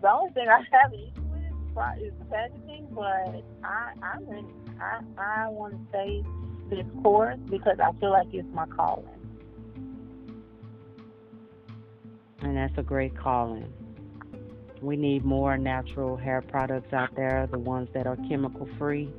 the 0.01 0.11
only 0.11 0.31
thing 0.33 0.47
I 0.47 0.57
have 0.57 0.93
issue 0.93 1.28
with 1.75 2.03
is 2.03 2.13
packaging, 2.29 2.87
but 2.91 3.43
I 3.63 3.93
I'm 4.01 4.25
ready. 4.29 4.47
I 4.81 5.01
I 5.17 5.49
want 5.49 5.73
to 5.73 5.79
stay 5.89 6.23
this 6.69 6.85
course 7.03 7.39
because 7.49 7.77
I 7.83 7.91
feel 7.99 8.11
like 8.11 8.27
it's 8.33 8.47
my 8.53 8.65
calling. 8.67 9.05
And 12.41 12.55
that's 12.55 12.77
a 12.77 12.83
great 12.83 13.17
calling. 13.17 13.71
We 14.81 14.95
need 14.95 15.25
more 15.25 15.57
natural 15.57 16.15
hair 16.15 16.41
products 16.41 16.93
out 16.93 17.13
there, 17.15 17.47
the 17.51 17.59
ones 17.59 17.89
that 17.93 18.07
are 18.07 18.15
chemical 18.29 18.67
free. 18.77 19.11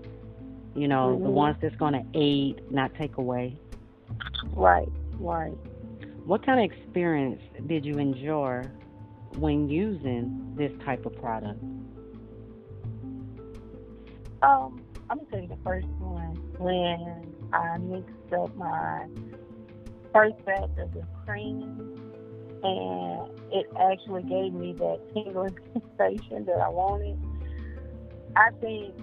You 0.75 0.89
know, 0.89 1.15
mm-hmm. 1.15 1.25
the 1.25 1.31
ones 1.31 1.57
that's 1.61 1.77
going 1.77 1.93
to 1.95 2.05
aid, 2.15 2.63
not 2.71 2.95
take 2.95 3.17
away. 3.19 3.59
Right, 4.55 4.89
right. 5.19 5.57
What 6.25 6.47
kind 6.47 6.61
of 6.61 6.71
experience 6.79 7.41
did 7.67 7.85
you 7.85 7.99
enjoy 7.99 8.63
when 9.37 9.69
using 9.69 10.55
this 10.57 10.73
type 10.85 11.05
of 11.05 11.17
product? 11.21 11.61
Um, 14.43 14.83
I'm 15.09 15.19
gonna 15.19 15.31
tell 15.31 15.41
you 15.41 15.49
the 15.49 15.59
first 15.63 15.87
one 15.99 16.37
when 16.59 17.35
I 17.53 17.77
mixed 17.79 18.33
up 18.33 18.55
my 18.57 19.07
first 20.13 20.43
batch 20.45 20.71
of 20.79 20.93
the 20.95 21.07
cream, 21.27 22.01
and 22.63 23.31
it 23.53 23.67
actually 23.79 24.23
gave 24.23 24.55
me 24.55 24.73
that 24.75 25.01
tingling 25.13 25.59
sensation 25.99 26.45
that 26.47 26.59
I 26.59 26.69
wanted. 26.69 27.19
I 28.37 28.51
think 28.61 28.95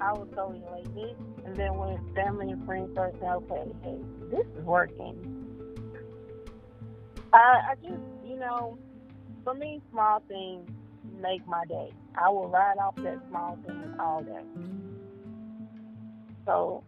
I 0.00 0.12
was 0.12 0.28
so 0.34 0.52
elated, 0.52 1.16
and 1.44 1.56
then 1.56 1.76
when 1.76 1.98
family 2.14 2.50
and 2.50 2.64
friends 2.64 2.92
started 2.92 3.20
saying, 3.20 3.32
"Okay, 3.32 3.70
hey, 3.82 3.98
this 4.30 4.46
is 4.56 4.64
working," 4.64 5.36
I, 7.32 7.72
I 7.72 7.74
just, 7.82 8.02
you 8.24 8.36
know, 8.38 8.78
for 9.44 9.52
me, 9.54 9.82
small 9.90 10.22
things 10.26 10.70
make 11.20 11.46
my 11.46 11.64
day. 11.66 11.92
I 12.16 12.28
will 12.30 12.48
ride 12.48 12.78
off 12.78 12.96
that 12.96 13.18
small 13.28 13.58
thing 13.66 13.94
all 14.00 14.22
day. 14.22 14.42
So, 16.46 16.84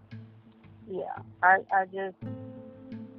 yeah, 0.90 1.22
I, 1.42 1.58
I 1.72 1.84
just 1.86 2.16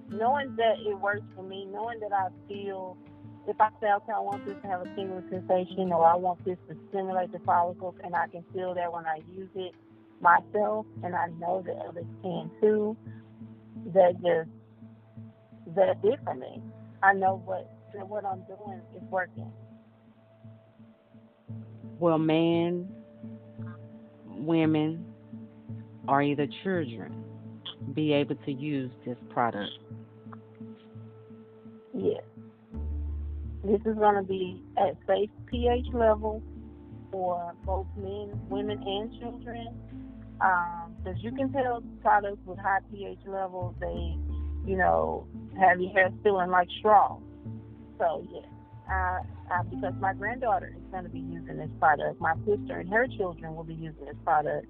knowing 0.09 0.55
that 0.55 0.75
it 0.85 0.99
works 0.99 1.21
for 1.35 1.43
me, 1.43 1.65
knowing 1.65 1.99
that 1.99 2.13
I 2.13 2.29
feel 2.47 2.97
if 3.47 3.59
I 3.59 3.69
say, 3.81 3.87
okay, 3.91 4.11
I 4.15 4.19
want 4.19 4.45
this 4.45 4.55
to 4.61 4.67
have 4.67 4.81
a 4.81 4.95
tingling 4.95 5.23
sensation, 5.29 5.91
or 5.91 6.05
I 6.05 6.15
want 6.15 6.43
this 6.45 6.57
to 6.69 6.75
stimulate 6.89 7.31
the 7.31 7.39
follicles, 7.39 7.95
and 8.03 8.15
I 8.15 8.27
can 8.27 8.43
feel 8.53 8.75
that 8.75 8.91
when 8.91 9.05
I 9.05 9.21
use 9.35 9.49
it 9.55 9.73
myself, 10.21 10.85
and 11.03 11.15
I 11.15 11.27
know 11.39 11.63
that 11.65 11.77
others 11.87 12.05
can 12.21 12.51
too. 12.61 12.97
That 13.93 14.13
just 14.21 14.49
that 15.75 16.01
did 16.01 16.19
for 16.23 16.35
me. 16.35 16.61
I 17.01 17.13
know 17.13 17.41
what 17.45 17.69
that 17.95 18.07
what 18.07 18.25
I'm 18.25 18.41
doing 18.41 18.81
is 18.95 19.03
working. 19.09 19.51
Well, 21.99 22.17
men, 22.17 22.87
women, 24.25 25.05
or 26.07 26.21
either 26.21 26.47
children 26.63 27.23
be 27.93 28.13
able 28.13 28.35
to 28.35 28.51
use 28.51 28.91
this 29.05 29.17
product? 29.29 29.71
Yes. 31.93 32.23
This 33.63 33.81
is 33.85 33.95
going 33.95 34.15
to 34.15 34.23
be 34.23 34.63
at 34.77 34.95
safe 35.05 35.29
pH 35.47 35.87
level 35.93 36.41
for 37.11 37.53
both 37.65 37.87
men, 37.97 38.31
women, 38.49 38.81
and 38.81 39.19
children. 39.19 39.67
Because 40.37 41.15
um, 41.15 41.17
you 41.17 41.31
can 41.33 41.51
tell 41.51 41.83
products 42.01 42.39
with 42.45 42.59
high 42.59 42.79
pH 42.91 43.19
levels, 43.27 43.75
they, 43.81 44.15
you 44.65 44.77
know, 44.77 45.27
have 45.59 45.81
your 45.81 45.91
hair 45.91 46.09
feeling 46.23 46.49
like 46.49 46.69
straw. 46.79 47.17
So, 47.97 48.25
yes. 48.31 48.45
Uh, 49.51 49.63
because 49.63 49.93
my 49.99 50.13
granddaughter 50.13 50.73
is 50.75 50.83
going 50.91 51.03
to 51.03 51.09
be 51.09 51.19
using 51.19 51.57
this 51.57 51.69
product. 51.79 52.19
My 52.21 52.35
sister 52.45 52.79
and 52.79 52.89
her 52.89 53.07
children 53.07 53.55
will 53.55 53.63
be 53.63 53.73
using 53.73 54.05
this 54.05 54.15
product. 54.23 54.67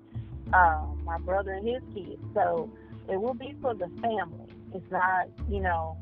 Uh, 0.53 0.85
my 1.03 1.17
brother 1.19 1.53
and 1.53 1.67
his 1.67 1.81
kids. 1.93 2.21
So 2.33 2.71
it 3.07 3.19
will 3.19 3.33
be 3.33 3.55
for 3.61 3.73
the 3.73 3.89
family. 4.01 4.47
It's 4.73 4.91
not, 4.91 5.27
you 5.49 5.59
know, 5.59 5.97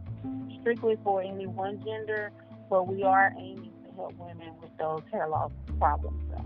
strictly 0.62 0.98
for 1.04 1.22
any 1.22 1.48
one 1.48 1.84
gender, 1.84 2.32
but 2.70 2.88
we 2.88 3.04
are 3.04 3.34
aiming 3.38 3.74
to 3.86 3.96
help 3.96 4.14
women 4.18 4.54
with 4.62 4.72
those 4.78 5.02
hair 5.12 5.28
loss 5.28 5.52
problems. 5.80 6.22
So. 6.32 6.46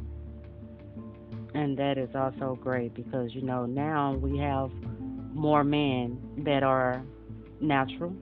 And 1.54 1.78
that 1.78 1.98
is 1.98 2.10
also 2.16 2.58
great 2.62 2.94
because, 2.94 3.36
you 3.36 3.42
know, 3.42 3.66
now 3.66 4.14
we 4.14 4.38
have 4.38 4.72
more 5.34 5.64
men 5.64 6.20
that 6.46 6.64
are 6.64 7.04
natural, 7.60 8.16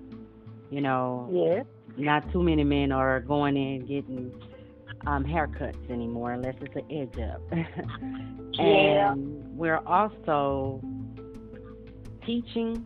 you 0.72 0.82
know. 0.82 1.30
Yes 1.32 1.66
not 2.00 2.32
too 2.32 2.42
many 2.42 2.64
men 2.64 2.92
are 2.92 3.20
going 3.20 3.58
in 3.58 3.82
getting 3.86 4.32
um, 5.06 5.24
haircuts 5.24 5.90
anymore 5.90 6.34
unless 6.34 6.56
it's 6.62 6.76
an 6.76 6.86
edge 6.92 7.20
up. 7.20 7.42
and 7.52 8.56
yeah. 8.56 9.14
we're 9.16 9.86
also 9.86 10.82
teaching, 12.26 12.86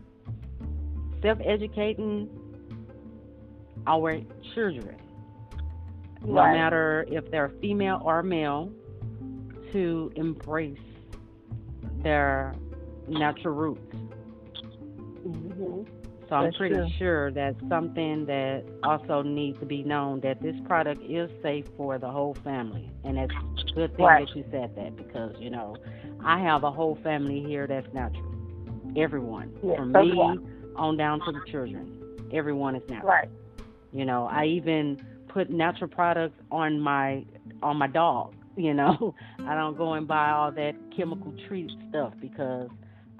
self 1.22 1.38
educating 1.44 2.28
our 3.86 4.20
children, 4.54 4.96
right. 6.22 6.52
no 6.52 6.58
matter 6.58 7.04
if 7.08 7.30
they're 7.30 7.52
female 7.60 8.00
or 8.04 8.22
male, 8.22 8.70
to 9.72 10.12
embrace 10.16 10.78
their 12.02 12.54
natural 13.08 13.54
roots. 13.54 13.96
Mm-hmm. 15.26 16.03
So 16.28 16.36
I'm 16.36 16.44
That's 16.44 16.56
pretty 16.56 16.74
true. 16.74 16.88
sure 16.98 17.30
that's 17.30 17.58
something 17.68 18.26
that 18.26 18.64
also 18.82 19.22
needs 19.22 19.58
to 19.60 19.66
be 19.66 19.82
known 19.82 20.20
that 20.20 20.40
this 20.40 20.56
product 20.66 21.02
is 21.02 21.30
safe 21.42 21.66
for 21.76 21.98
the 21.98 22.10
whole 22.10 22.34
family. 22.42 22.90
And 23.04 23.18
it's 23.18 23.32
a 23.34 23.74
good 23.74 23.96
thing 23.96 24.06
right. 24.06 24.26
that 24.26 24.36
you 24.36 24.44
said 24.50 24.74
that 24.76 24.96
because, 24.96 25.34
you 25.38 25.50
know, 25.50 25.76
I 26.24 26.40
have 26.40 26.64
a 26.64 26.70
whole 26.70 26.98
family 27.02 27.44
here 27.46 27.66
that's 27.66 27.92
natural. 27.92 28.24
Everyone, 28.96 29.52
Yeah, 29.62 29.76
from 29.76 29.92
so 29.92 30.02
me 30.02 30.38
on 30.76 30.96
down 30.96 31.20
to 31.20 31.32
the 31.32 31.40
children, 31.50 32.28
everyone 32.32 32.76
is 32.76 32.82
natural. 32.88 33.08
Right. 33.10 33.28
You 33.92 34.04
know, 34.04 34.26
I 34.26 34.46
even 34.46 35.04
put 35.28 35.50
natural 35.50 35.88
products 35.90 36.40
on 36.50 36.80
my 36.80 37.24
on 37.62 37.76
my 37.76 37.88
dog. 37.88 38.34
You 38.56 38.72
know, 38.72 39.14
I 39.40 39.54
don't 39.54 39.76
go 39.76 39.94
and 39.94 40.06
buy 40.06 40.30
all 40.30 40.52
that 40.52 40.74
chemical 40.96 41.34
treated 41.48 41.76
stuff 41.90 42.14
because 42.20 42.70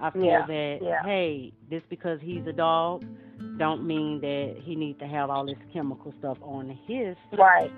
I 0.00 0.10
feel 0.10 0.24
Yeah, 0.24 0.46
that 0.46 0.78
yeah. 0.82 1.02
hey, 1.04 1.52
just 1.70 1.88
because 1.88 2.18
he's 2.22 2.46
a 2.46 2.52
dog, 2.52 3.04
don't 3.58 3.86
mean 3.86 4.20
that 4.20 4.56
he 4.62 4.74
needs 4.74 4.98
to 5.00 5.06
have 5.06 5.30
all 5.30 5.46
this 5.46 5.56
chemical 5.72 6.12
stuff 6.18 6.38
on 6.42 6.68
his 6.86 7.16
Right. 7.32 7.70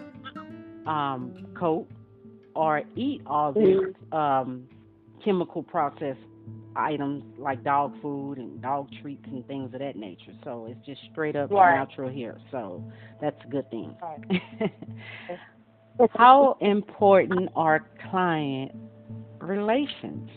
um, 0.86 1.46
coat 1.58 1.86
or 2.54 2.82
eat 2.94 3.22
all 3.26 3.52
these 3.52 3.94
um, 4.12 4.66
chemical 5.24 5.62
processed 5.62 6.20
items 6.76 7.22
like 7.38 7.62
dog 7.64 7.92
food 8.00 8.38
and 8.38 8.60
dog 8.62 8.88
treats 9.02 9.24
and 9.26 9.46
things 9.46 9.72
of 9.74 9.80
that 9.80 9.96
nature. 9.96 10.32
So 10.44 10.66
it's 10.70 10.84
just 10.86 11.00
straight 11.12 11.36
up 11.36 11.50
Right. 11.50 11.74
natural 11.74 12.08
here. 12.08 12.38
So 12.50 12.82
that's 13.20 13.36
a 13.44 13.48
good 13.48 13.68
thing. 13.70 13.94
Right. 14.02 14.72
How 16.14 16.56
important 16.60 17.50
are 17.56 17.88
client 18.10 18.72
relations? 19.40 20.30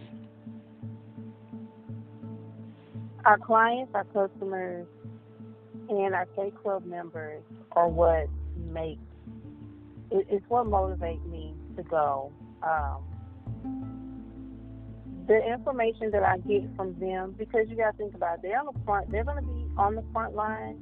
Our 3.25 3.37
clients, 3.37 3.91
our 3.93 4.05
customers, 4.05 4.87
and 5.89 6.13
our 6.13 6.27
K 6.35 6.51
Club 6.61 6.85
members 6.85 7.43
are 7.73 7.87
what 7.87 8.27
make 8.71 8.99
it, 10.11 10.25
it's 10.29 10.45
what 10.47 10.65
motivates 10.65 11.25
me 11.29 11.53
to 11.75 11.83
go. 11.83 12.31
Um, 12.63 13.03
the 15.27 15.39
information 15.45 16.09
that 16.11 16.23
I 16.23 16.37
get 16.39 16.63
from 16.75 16.99
them, 16.99 17.35
because 17.37 17.67
you 17.69 17.77
got 17.77 17.91
to 17.91 17.97
think 17.97 18.15
about 18.15 18.35
it, 18.35 18.41
they're 18.43 18.59
on 18.59 18.65
the 18.65 18.79
front. 18.83 19.11
They're 19.11 19.23
going 19.23 19.43
to 19.43 19.49
be 19.49 19.67
on 19.77 19.95
the 19.95 20.03
front 20.11 20.35
line, 20.35 20.79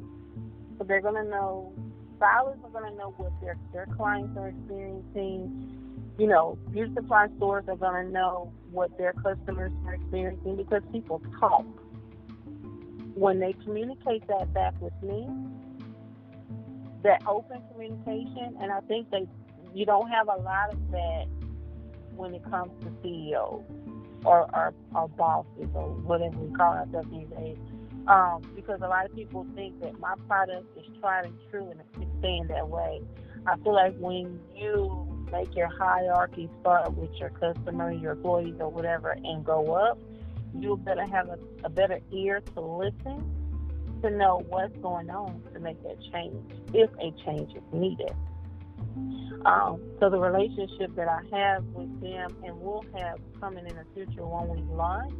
so 0.77 0.85
they're 0.85 1.01
going 1.01 1.23
to 1.23 1.29
know. 1.29 1.73
Stylists 2.17 2.63
are 2.63 2.71
going 2.71 2.91
to 2.91 2.97
know 2.97 3.13
what 3.17 3.31
their 3.41 3.57
their 3.73 3.87
clients 3.95 4.35
are 4.37 4.47
experiencing. 4.47 5.73
You 6.17 6.27
know, 6.27 6.57
beauty 6.71 6.91
supply 6.95 7.27
stores 7.37 7.65
are 7.67 7.75
going 7.75 8.07
to 8.07 8.11
know 8.11 8.51
what 8.71 8.97
their 8.97 9.13
customers 9.13 9.71
are 9.85 9.93
experiencing 9.93 10.55
because 10.55 10.81
people 10.91 11.21
talk 11.39 11.65
when 13.17 13.39
they 13.39 13.53
communicate 13.63 14.27
that 14.27 14.53
back 14.53 14.79
with 14.79 14.93
me, 15.01 15.27
that 17.03 17.21
open 17.27 17.61
communication, 17.71 18.55
and 18.61 18.71
I 18.71 18.79
think 18.81 19.09
they 19.09 19.27
you 19.73 19.85
don't 19.85 20.09
have 20.09 20.27
a 20.27 20.41
lot 20.41 20.73
of 20.73 20.91
that 20.91 21.25
when 22.15 22.33
it 22.33 22.43
comes 22.49 22.71
to 22.83 22.91
CEOs 23.01 23.63
or 24.23 24.55
or, 24.55 24.73
or 24.95 25.07
bosses 25.09 25.69
or 25.73 25.89
whatever 26.05 26.37
we 26.37 26.53
call 26.55 26.73
ourselves 26.73 27.09
these 27.11 27.27
days. 27.37 27.57
Um, 28.07 28.41
because 28.55 28.79
a 28.81 28.87
lot 28.87 29.05
of 29.05 29.13
people 29.13 29.45
think 29.53 29.81
that 29.81 29.99
my 29.99 30.13
product 30.27 30.65
is 30.77 30.85
tried 31.01 31.25
and 31.25 31.35
true 31.51 31.69
and 31.69 31.81
it's 31.81 32.11
staying 32.19 32.47
that 32.47 32.69
way. 32.69 33.01
I 33.45 33.57
feel 33.57 33.73
like 33.73 33.97
when 33.97 34.39
you 34.55 35.25
make 35.31 35.53
your 35.55 35.67
hierarchy 35.67 36.49
start 36.61 36.93
with 36.93 37.11
your 37.19 37.31
customer, 37.31 37.91
your 37.91 38.13
employees, 38.13 38.55
or 38.59 38.69
whatever, 38.69 39.11
and 39.11 39.43
go 39.43 39.73
up, 39.73 39.99
you 40.57 40.77
better 40.77 41.05
have 41.05 41.29
a, 41.29 41.37
a 41.63 41.69
better 41.69 41.99
ear 42.11 42.41
to 42.55 42.61
listen 42.61 43.33
to 44.01 44.09
know 44.09 44.43
what's 44.49 44.75
going 44.77 45.09
on 45.09 45.41
to 45.53 45.59
make 45.59 45.81
that 45.83 45.97
change 46.11 46.51
if 46.73 46.89
a 46.99 47.11
change 47.25 47.53
is 47.53 47.63
needed. 47.71 48.13
Um, 49.45 49.81
so 49.99 50.09
the 50.09 50.19
relationship 50.19 50.95
that 50.95 51.07
I 51.07 51.21
have 51.35 51.63
with 51.67 52.01
them 52.01 52.35
and 52.43 52.59
will 52.59 52.85
have 52.95 53.19
coming 53.39 53.65
in 53.67 53.75
the 53.75 53.85
future 53.93 54.25
when 54.25 54.49
we 54.49 54.75
launch 54.75 55.13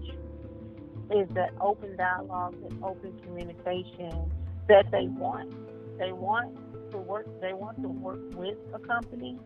is 1.12 1.30
that 1.36 1.54
open 1.62 1.96
dialogue, 1.96 2.56
that 2.62 2.84
open 2.84 3.18
communication 3.24 4.32
that 4.68 4.90
they 4.92 5.08
want. 5.08 5.52
They 5.98 6.12
want 6.12 6.58
to 6.92 6.98
work. 6.98 7.26
They 7.42 7.54
want 7.54 7.82
to 7.82 7.88
work 7.88 8.20
with 8.34 8.58
a 8.74 8.80
company 8.80 9.40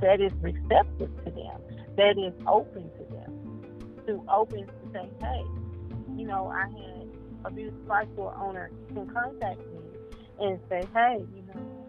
that 0.00 0.20
is 0.20 0.32
receptive 0.40 1.10
to 1.24 1.30
them, 1.30 1.60
that 1.96 2.18
is 2.18 2.34
open 2.46 2.90
to 2.98 3.14
them, 3.14 3.53
to 4.06 4.24
open 4.32 4.66
to 4.66 4.72
say, 4.92 5.08
hey, 5.20 5.44
you 6.16 6.26
know, 6.26 6.46
I 6.48 6.62
had 6.62 6.94
a 7.44 8.12
store 8.14 8.34
owner 8.36 8.70
can 8.88 9.06
contact 9.08 9.58
me 9.58 9.80
and 10.40 10.58
say, 10.68 10.82
hey, 10.94 11.24
you 11.34 11.42
know, 11.42 11.86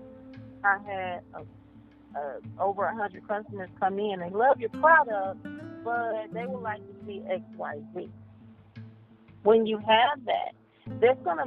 I 0.63 0.78
had 0.86 1.22
a, 1.34 2.20
a, 2.20 2.39
over 2.59 2.86
a 2.86 2.95
hundred 2.95 3.28
customers 3.28 3.70
come 3.80 3.99
in. 3.99 4.20
They 4.20 4.30
love 4.30 4.59
your 4.59 4.70
product, 4.70 5.43
but 5.84 6.34
they 6.34 6.45
would 6.45 6.61
like 6.61 6.80
to 6.80 7.05
see 7.05 7.22
X, 7.30 7.41
Y, 7.57 7.76
Z. 7.95 8.09
When 9.43 9.66
you 9.66 9.78
have 9.78 10.26
that, 10.26 10.53
that's 11.01 11.22
gonna 11.24 11.45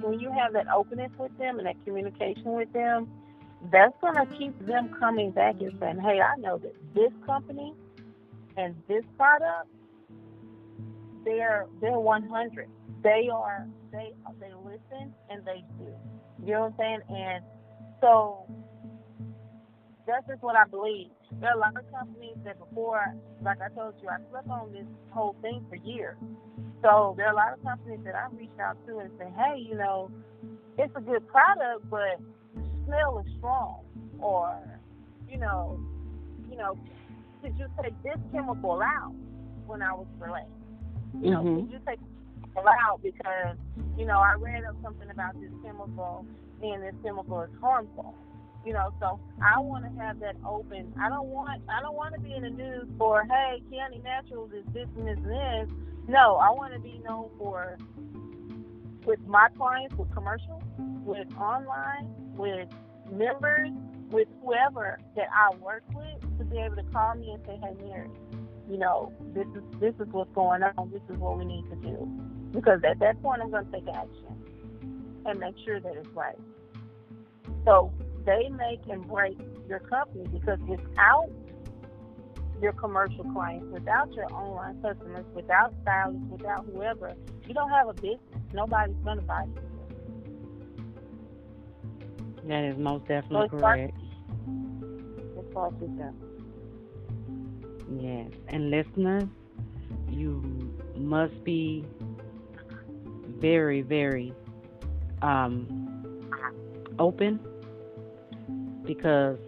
when 0.00 0.20
you 0.20 0.30
have 0.30 0.52
that 0.52 0.68
openness 0.68 1.10
with 1.18 1.36
them 1.38 1.58
and 1.58 1.66
that 1.66 1.76
communication 1.84 2.52
with 2.52 2.72
them, 2.72 3.10
that's 3.72 3.94
gonna 4.00 4.26
keep 4.38 4.58
them 4.66 4.94
coming 4.98 5.30
back 5.30 5.56
and 5.60 5.72
saying, 5.80 6.00
"Hey, 6.00 6.20
I 6.20 6.36
know 6.36 6.58
that 6.58 6.74
this 6.94 7.12
company 7.26 7.74
and 8.56 8.74
this 8.88 9.04
product, 9.16 9.68
they're 11.24 11.66
they're 11.80 11.98
100. 11.98 12.68
They 13.02 13.28
are 13.32 13.66
they 13.92 14.12
they 14.40 14.52
listen 14.64 15.14
and 15.30 15.44
they 15.44 15.64
do. 15.78 15.92
You 16.44 16.52
know 16.54 16.60
what 16.60 16.84
I'm 16.84 17.00
saying? 17.08 17.18
And 17.18 17.44
so 18.00 18.46
that's 20.06 20.26
just 20.26 20.42
what 20.42 20.56
I 20.56 20.64
believe. 20.66 21.08
There 21.40 21.50
are 21.50 21.56
a 21.56 21.60
lot 21.60 21.76
of 21.76 21.90
companies 21.90 22.36
that 22.44 22.58
before, 22.58 23.14
like 23.42 23.58
I 23.60 23.68
told 23.74 23.94
you, 24.02 24.08
I 24.08 24.18
slept 24.30 24.48
on 24.48 24.72
this 24.72 24.86
whole 25.10 25.36
thing 25.42 25.64
for 25.68 25.76
years. 25.76 26.16
So 26.82 27.14
there 27.16 27.26
are 27.26 27.32
a 27.32 27.36
lot 27.36 27.52
of 27.54 27.62
companies 27.62 28.00
that 28.04 28.14
I 28.14 28.28
reached 28.36 28.60
out 28.60 28.76
to 28.86 28.98
and 28.98 29.10
say, 29.18 29.26
hey, 29.36 29.58
you 29.58 29.74
know, 29.74 30.10
it's 30.76 30.92
a 30.96 31.00
good 31.00 31.26
product, 31.28 31.88
but 31.88 32.20
the 32.54 32.62
smell 32.84 33.24
is 33.24 33.32
strong, 33.38 33.84
or 34.20 34.58
you 35.28 35.38
know, 35.38 35.80
you 36.50 36.56
know, 36.56 36.78
could 37.42 37.56
you 37.58 37.66
take 37.82 37.94
this 38.02 38.18
chemical 38.32 38.80
out 38.82 39.14
when 39.66 39.82
I 39.82 39.92
was 39.92 40.06
relaxed? 40.18 40.50
You 41.20 41.30
know, 41.30 41.42
Mhm. 41.42 41.62
could 41.62 41.72
you 41.72 41.78
take 41.86 42.00
chemical 42.54 42.68
out 42.86 43.02
because 43.02 43.56
you 43.96 44.06
know 44.06 44.18
I 44.18 44.34
read 44.34 44.64
up 44.64 44.76
something 44.82 45.10
about 45.10 45.34
this 45.40 45.52
chemical 45.62 46.26
and 46.62 46.82
this 46.82 46.94
chemical 47.02 47.40
is 47.42 47.50
harmful. 47.60 48.14
You 48.64 48.72
know, 48.72 48.92
so 48.98 49.20
I 49.42 49.60
want 49.60 49.84
to 49.84 49.90
have 50.00 50.20
that 50.20 50.36
open. 50.46 50.92
I 50.98 51.08
don't 51.08 51.28
want 51.28 51.62
I 51.68 51.80
don't 51.80 51.96
want 51.96 52.14
to 52.14 52.20
be 52.20 52.34
in 52.34 52.42
the 52.42 52.50
news 52.50 52.88
for 52.98 53.24
hey, 53.24 53.62
Keoni 53.70 54.02
Naturals 54.02 54.52
is 54.52 54.64
this 54.72 54.88
and 54.96 55.06
this 55.06 55.18
and 55.18 55.68
this. 55.68 55.76
No, 56.08 56.36
I 56.36 56.50
want 56.50 56.72
to 56.74 56.80
be 56.80 56.98
known 57.04 57.30
for 57.38 57.78
with 59.06 59.20
my 59.26 59.48
clients, 59.56 59.94
with 59.96 60.10
commercial, 60.12 60.62
with 61.04 61.28
online, 61.36 62.14
with 62.36 62.68
members, 63.10 63.70
with 64.10 64.28
whoever 64.42 64.98
that 65.16 65.28
I 65.32 65.54
work 65.56 65.82
with 65.94 66.38
to 66.38 66.44
be 66.44 66.58
able 66.58 66.76
to 66.76 66.82
call 66.84 67.14
me 67.14 67.30
and 67.32 67.44
say, 67.46 67.58
hey, 67.62 67.74
Mary, 67.86 68.08
you 68.70 68.78
know, 68.78 69.12
this 69.34 69.46
is 69.54 69.62
this 69.80 69.94
is 70.00 70.12
what's 70.12 70.32
going 70.34 70.62
on. 70.62 70.90
This 70.90 71.02
is 71.08 71.18
what 71.18 71.38
we 71.38 71.44
need 71.44 71.64
to 71.70 71.76
do. 71.76 72.08
Because 72.52 72.80
at 72.88 72.98
that 73.00 73.20
point, 73.22 73.42
I'm 73.42 73.50
going 73.50 73.66
to 73.66 73.72
take 73.72 73.88
action 73.88 74.44
and 75.26 75.38
make 75.40 75.54
sure 75.64 75.80
that 75.80 75.96
it's 75.96 76.08
right. 76.10 76.38
So 77.64 77.92
they 78.24 78.48
make 78.50 78.80
and 78.88 79.06
break 79.06 79.38
your 79.68 79.80
company 79.80 80.24
because 80.32 80.58
without 80.66 81.30
your 82.60 82.72
commercial 82.72 83.24
clients, 83.32 83.66
without 83.72 84.12
your 84.12 84.32
online 84.32 84.80
customers, 84.80 85.24
without 85.34 85.74
stylists, 85.82 86.22
without 86.30 86.64
whoever, 86.72 87.14
you 87.46 87.54
don't 87.54 87.70
have 87.70 87.88
a 87.88 87.94
business. 87.94 88.20
Nobody's 88.52 88.96
going 89.04 89.18
to 89.18 89.24
buy 89.24 89.44
you. 89.44 89.64
That 92.48 92.64
is 92.64 92.78
most 92.78 93.06
definitely 93.08 93.36
like- 93.36 93.50
correct. 93.50 93.98
As 95.38 95.52
far 95.52 95.68
as 95.68 95.74
it's 95.80 95.92
done. 95.98 96.33
Yes. 97.90 98.30
And 98.48 98.70
listeners, 98.70 99.24
you 100.10 100.42
must 100.96 101.42
be 101.44 101.84
very, 103.38 103.82
very 103.82 104.32
um, 105.22 106.20
open 106.98 107.40
because 108.84 109.38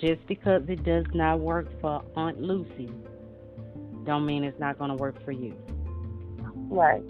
just 0.00 0.24
because 0.26 0.62
it 0.68 0.84
does 0.84 1.06
not 1.14 1.40
work 1.40 1.68
for 1.80 2.02
Aunt 2.16 2.40
Lucy, 2.40 2.90
don't 4.04 4.24
mean 4.24 4.44
it's 4.44 4.58
not 4.58 4.78
going 4.78 4.90
to 4.90 4.96
work 4.96 5.22
for 5.24 5.32
you. 5.32 5.54
Right. 6.70 7.02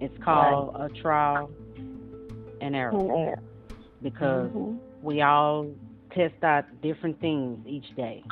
It's 0.00 0.16
called 0.22 0.76
a 0.78 0.88
trial 0.88 1.50
and 2.60 2.74
error 2.76 2.92
Yeah. 2.94 3.34
because 4.02 4.50
Mhm. 4.50 4.78
we 5.02 5.22
all 5.22 5.66
test 6.10 6.42
out 6.42 6.64
different 6.80 7.20
things 7.20 7.66
each 7.66 7.94
day 7.96 8.22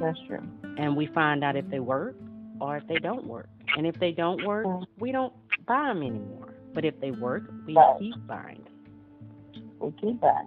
That's 0.00 0.18
true. 0.26 0.42
and 0.78 0.96
we 0.96 1.06
find 1.06 1.44
out 1.44 1.56
if 1.56 1.68
they 1.68 1.80
work 1.80 2.16
or 2.60 2.76
if 2.76 2.86
they 2.88 2.96
don't 2.96 3.26
work. 3.26 3.48
And 3.76 3.86
if 3.86 3.98
they 4.00 4.12
don't 4.12 4.44
work, 4.44 4.66
Mhm. 4.66 4.86
we 4.98 5.12
don't 5.12 5.32
buy 5.66 5.88
them 5.88 6.02
anymore. 6.02 6.54
But 6.74 6.84
if 6.84 6.98
they 7.00 7.10
work, 7.10 7.42
we 7.66 7.74
Right. 7.74 7.98
keep 7.98 8.14
buying 8.26 8.64
them. 8.64 9.70
We 9.80 9.92
keep 9.92 10.20
that. 10.20 10.46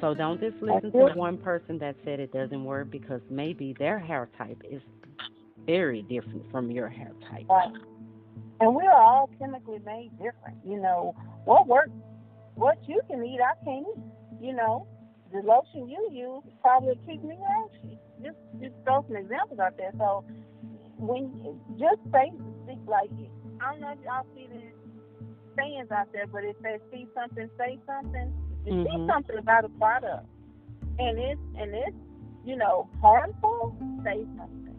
So 0.00 0.14
don't 0.14 0.40
just 0.40 0.62
listen 0.62 0.92
to 0.92 1.12
one 1.14 1.38
person 1.38 1.78
that 1.78 1.96
said 2.04 2.20
it 2.20 2.32
doesn't 2.32 2.64
work 2.64 2.90
because 2.90 3.20
maybe 3.30 3.72
their 3.72 3.98
hair 3.98 4.28
type 4.38 4.62
is 4.64 4.82
very 5.66 6.02
different 6.02 6.48
from 6.50 6.70
your 6.70 6.88
hair 6.88 7.12
type. 7.30 7.48
Right. 7.48 7.72
And 8.60 8.74
we 8.74 8.86
are 8.86 9.00
all 9.00 9.28
chemically 9.38 9.80
made 9.84 10.10
different. 10.18 10.58
You 10.64 10.80
know, 10.80 11.14
what 11.44 11.66
works, 11.66 11.90
what 12.54 12.78
you 12.88 13.00
can 13.08 13.24
eat, 13.24 13.40
I 13.40 13.64
can't 13.64 13.86
eat. 13.86 14.02
You 14.40 14.54
know, 14.54 14.86
the 15.32 15.40
lotion 15.40 15.88
you 15.88 16.08
use 16.10 16.42
probably 16.62 16.98
keep 17.06 17.22
me 17.22 17.36
ashy. 17.36 17.98
Just 18.22 18.38
just 18.60 18.74
throw 18.84 19.04
some 19.06 19.16
examples 19.16 19.60
out 19.60 19.76
there. 19.76 19.92
So 19.98 20.24
when 20.96 21.58
just 21.78 22.00
say 22.12 22.32
speak 22.64 22.78
like 22.86 23.10
I 23.60 23.72
don't 23.72 23.80
know 23.80 23.92
if 23.92 23.98
y'all 24.04 24.26
see 24.34 24.46
the 24.46 24.62
sayings 25.56 25.90
out 25.90 26.12
there, 26.12 26.26
but 26.26 26.44
it 26.44 26.56
says 26.62 26.80
see 26.92 27.06
something, 27.14 27.48
say 27.58 27.78
something. 27.86 28.32
Mm-hmm. 28.66 28.84
see 28.84 29.06
something 29.08 29.38
about 29.38 29.64
a 29.64 29.68
product, 29.70 30.26
and 30.98 31.18
it's 31.18 31.40
and 31.58 31.74
it's 31.74 31.96
you 32.44 32.56
know 32.56 32.88
harmful, 33.00 33.76
say 34.04 34.24
something. 34.36 34.76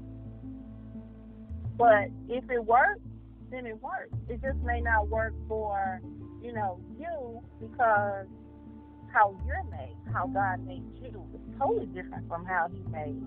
But 1.78 2.10
if 2.28 2.44
it 2.50 2.64
works, 2.66 3.02
then 3.52 3.66
it 3.66 3.82
works. 3.82 4.14
It 4.28 4.42
just 4.42 4.60
may 4.64 4.82
not 4.82 5.10
work 5.10 5.34
for 5.48 6.02
you 6.42 6.54
know 6.54 6.80
you 6.98 7.42
because 7.60 8.28
how 9.14 9.36
you're 9.46 9.64
made, 9.72 9.96
how 10.14 10.28
God 10.28 10.66
made 10.66 10.84
you, 11.02 11.24
is 11.34 11.42
totally 11.58 11.86
different 11.88 12.28
from 12.28 12.46
how 12.46 12.70
He 12.72 12.80
made 12.92 13.22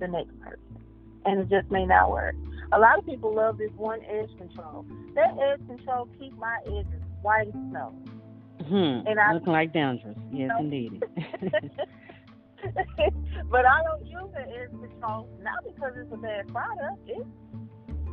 the 0.00 0.08
next 0.08 0.38
person. 0.40 0.60
And 1.24 1.40
it 1.40 1.48
just 1.50 1.70
may 1.70 1.86
not 1.86 2.10
work. 2.10 2.36
A 2.72 2.78
lot 2.78 2.98
of 2.98 3.06
people 3.06 3.34
love 3.34 3.58
this 3.58 3.70
one 3.76 4.00
edge 4.04 4.30
control. 4.38 4.84
That 5.14 5.36
edge 5.38 5.66
control 5.66 6.08
keep 6.18 6.36
my 6.38 6.58
edges 6.66 7.02
white 7.22 7.48
as 7.48 7.52
snow. 7.52 7.94
Hmm. 8.68 9.06
And 9.06 9.20
I 9.20 9.32
looking 9.34 9.52
like 9.52 9.72
dandruff. 9.72 10.16
Yes, 10.32 10.48
know, 10.48 10.58
indeed. 10.58 11.02
but 13.50 13.66
I 13.66 13.82
don't 13.84 14.06
use 14.06 14.30
the 14.32 14.40
edge 14.40 14.70
control 14.70 15.28
not 15.42 15.64
because 15.64 15.92
it's 15.96 16.12
a 16.12 16.16
bad 16.16 16.48
product. 16.48 16.98
It 17.06 17.26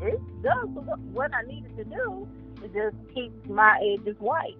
it 0.01 0.19
does 0.43 0.67
what 1.13 1.33
I 1.33 1.43
needed 1.43 1.75
to 1.77 1.83
do. 1.85 2.27
It 2.63 2.73
just 2.73 2.95
keeps 3.13 3.47
my 3.47 3.79
edges 3.81 4.17
white. 4.19 4.57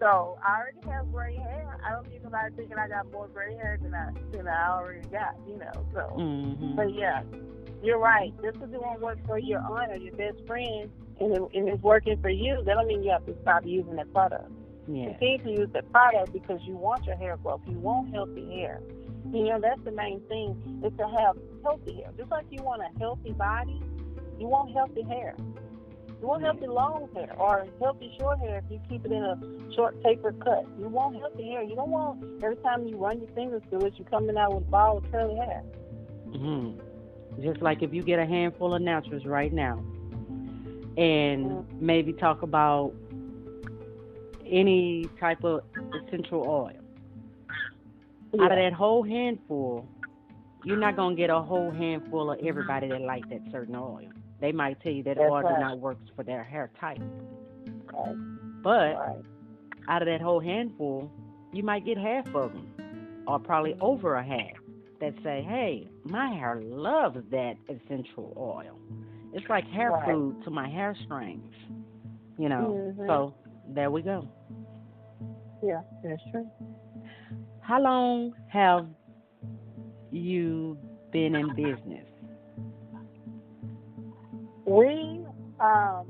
So 0.00 0.38
I 0.44 0.60
already 0.60 0.88
have 0.88 1.10
gray 1.12 1.36
hair. 1.36 1.76
I 1.84 1.92
don't 1.92 2.08
need 2.10 2.22
nobody 2.22 2.54
thinking 2.54 2.78
I 2.78 2.88
got 2.88 3.10
more 3.10 3.28
gray 3.28 3.54
hair 3.54 3.78
than 3.82 3.94
I 3.94 4.10
than 4.30 4.46
I 4.46 4.70
already 4.70 5.08
got, 5.08 5.34
you 5.46 5.56
know. 5.56 5.72
So, 5.92 6.16
mm-hmm. 6.16 6.76
but 6.76 6.94
yeah, 6.94 7.22
you're 7.82 7.98
right. 7.98 8.32
Just 8.42 8.58
because 8.58 8.72
it 8.72 8.80
won't 8.80 9.00
work 9.00 9.18
for 9.26 9.38
your 9.38 9.60
aunt 9.60 9.92
or 9.92 9.96
your 9.96 10.14
best 10.14 10.46
friend, 10.46 10.90
and, 11.20 11.34
it, 11.34 11.42
and 11.54 11.68
it's 11.68 11.82
working 11.82 12.20
for 12.20 12.30
you, 12.30 12.62
that 12.64 12.74
don't 12.74 12.86
mean 12.86 13.02
you 13.02 13.10
have 13.10 13.26
to 13.26 13.34
stop 13.42 13.66
using 13.66 13.96
that 13.96 14.12
product. 14.12 14.50
Yeah. 14.86 15.16
Continue 15.18 15.38
to 15.38 15.50
use 15.62 15.68
the 15.72 15.82
product 15.82 16.32
because 16.32 16.60
you 16.62 16.76
want 16.76 17.04
your 17.04 17.16
hair 17.16 17.36
growth. 17.36 17.60
You 17.66 17.78
want 17.78 18.14
healthy 18.14 18.46
hair. 18.54 18.80
You 19.32 19.44
know 19.44 19.60
that's 19.60 19.82
the 19.84 19.92
main 19.92 20.20
thing 20.28 20.82
is 20.84 20.92
to 20.96 21.06
have 21.06 21.36
healthy 21.62 21.96
hair. 21.96 22.10
Just 22.16 22.30
like 22.30 22.46
you 22.50 22.62
want 22.62 22.82
a 22.82 22.98
healthy 22.98 23.32
body, 23.32 23.82
you 24.38 24.46
want 24.46 24.72
healthy 24.72 25.02
hair. 25.02 25.34
You 26.20 26.26
want 26.26 26.42
healthy 26.42 26.66
long 26.66 27.08
hair 27.14 27.32
or 27.38 27.66
healthy 27.80 28.12
short 28.18 28.40
hair 28.40 28.58
if 28.58 28.64
you 28.70 28.80
keep 28.88 29.04
it 29.04 29.12
in 29.12 29.22
a 29.22 29.74
short 29.74 30.02
taper 30.02 30.32
cut. 30.32 30.66
You 30.78 30.88
want 30.88 31.16
healthy 31.16 31.48
hair. 31.50 31.62
You 31.62 31.76
don't 31.76 31.90
want 31.90 32.42
every 32.42 32.56
time 32.56 32.86
you 32.88 32.96
run 32.96 33.20
your 33.20 33.30
fingers 33.30 33.62
through 33.70 33.86
it, 33.86 33.94
you're 33.96 34.08
coming 34.08 34.36
out 34.36 34.54
with 34.54 34.64
a 34.66 34.70
ball 34.70 34.98
of 34.98 35.10
curly 35.12 35.36
hair. 35.36 35.62
Mm-hmm. 36.28 37.42
Just 37.42 37.62
like 37.62 37.82
if 37.82 37.94
you 37.94 38.02
get 38.02 38.18
a 38.18 38.26
handful 38.26 38.74
of 38.74 38.82
naturals 38.82 39.24
right 39.26 39.52
now, 39.52 39.78
and 40.96 41.46
mm-hmm. 41.46 41.86
maybe 41.86 42.12
talk 42.12 42.42
about 42.42 42.92
any 44.44 45.08
type 45.20 45.44
of 45.44 45.60
essential 46.06 46.44
oil. 46.44 46.72
Yeah. 48.32 48.44
Out 48.44 48.52
of 48.52 48.58
that 48.58 48.72
whole 48.72 49.04
handful, 49.04 49.88
you're 50.64 50.76
not 50.76 50.96
gonna 50.96 51.14
get 51.14 51.30
a 51.30 51.40
whole 51.40 51.70
handful 51.70 52.32
of 52.32 52.40
everybody 52.44 52.88
that 52.88 53.00
like 53.02 53.28
that 53.30 53.40
certain 53.52 53.76
oil. 53.76 54.10
They 54.40 54.52
might 54.52 54.80
tell 54.82 54.92
you 54.92 55.02
that 55.04 55.16
That's 55.16 55.30
oil 55.30 55.42
right. 55.42 55.60
not 55.60 55.78
works 55.78 56.08
for 56.14 56.22
their 56.22 56.44
hair 56.44 56.70
type. 56.80 57.00
Right. 57.92 58.62
But 58.62 58.94
right. 58.94 59.16
out 59.88 60.02
of 60.02 60.06
that 60.06 60.20
whole 60.20 60.40
handful, 60.40 61.10
you 61.52 61.62
might 61.62 61.84
get 61.84 61.98
half 61.98 62.26
of 62.34 62.52
them, 62.52 62.68
or 63.26 63.38
probably 63.38 63.74
over 63.80 64.14
a 64.14 64.22
half, 64.22 64.56
that 65.00 65.14
say, 65.22 65.42
"Hey, 65.42 65.88
my 66.04 66.28
hair 66.32 66.60
loves 66.62 67.18
that 67.30 67.56
essential 67.68 68.32
oil. 68.36 68.78
It's 69.32 69.48
like 69.48 69.64
hair 69.66 69.90
right. 69.90 70.06
food 70.06 70.42
to 70.44 70.50
my 70.50 70.68
hair 70.68 70.94
strings." 71.04 71.52
You 72.38 72.48
know. 72.48 72.94
Mm-hmm. 72.96 73.06
So 73.06 73.34
there 73.68 73.90
we 73.90 74.02
go. 74.02 74.28
Yeah, 75.62 75.80
that's 76.02 76.22
true. 76.30 76.48
How 77.60 77.80
long 77.82 78.32
have 78.48 78.86
you 80.10 80.78
been 81.12 81.34
in 81.34 81.48
business? 81.54 82.06
We, 84.68 85.24
um, 85.60 86.04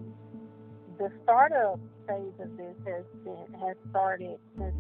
the 0.99 1.13
startup 1.23 1.79
phase 2.09 2.33
of 2.41 2.57
this 2.57 2.75
has 2.89 3.05
been 3.23 3.61
has 3.61 3.77
started 3.91 4.37
since 4.59 4.75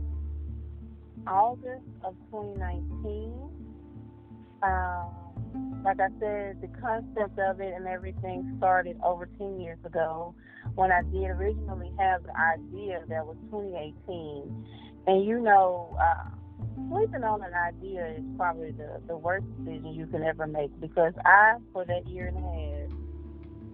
August 1.28 1.86
of 2.02 2.14
2019. 2.32 3.32
Um, 4.64 5.82
like 5.84 6.00
I 6.00 6.08
said, 6.18 6.60
the 6.60 6.66
concept 6.80 7.38
of 7.38 7.60
it 7.60 7.72
and 7.72 7.86
everything 7.86 8.52
started 8.58 8.98
over 9.04 9.26
10 9.38 9.60
years 9.60 9.78
ago 9.84 10.34
when 10.74 10.90
I 10.90 11.02
did 11.02 11.30
originally 11.30 11.92
have 12.00 12.24
the 12.24 12.36
idea 12.36 13.04
that 13.08 13.24
was 13.24 13.36
2018. 13.52 14.66
And 15.06 15.24
you 15.24 15.38
know, 15.38 15.96
uh, 16.00 16.30
sleeping 16.90 17.22
on 17.22 17.44
an 17.44 17.54
idea 17.54 18.16
is 18.18 18.24
probably 18.36 18.72
the, 18.72 19.00
the 19.06 19.16
worst 19.16 19.46
decision 19.58 19.94
you 19.94 20.06
can 20.06 20.24
ever 20.24 20.48
make 20.48 20.72
because 20.80 21.12
I, 21.24 21.58
for 21.72 21.84
that 21.84 22.08
year 22.08 22.26
and 22.26 22.38
a 22.38 22.40
half, 22.40 22.67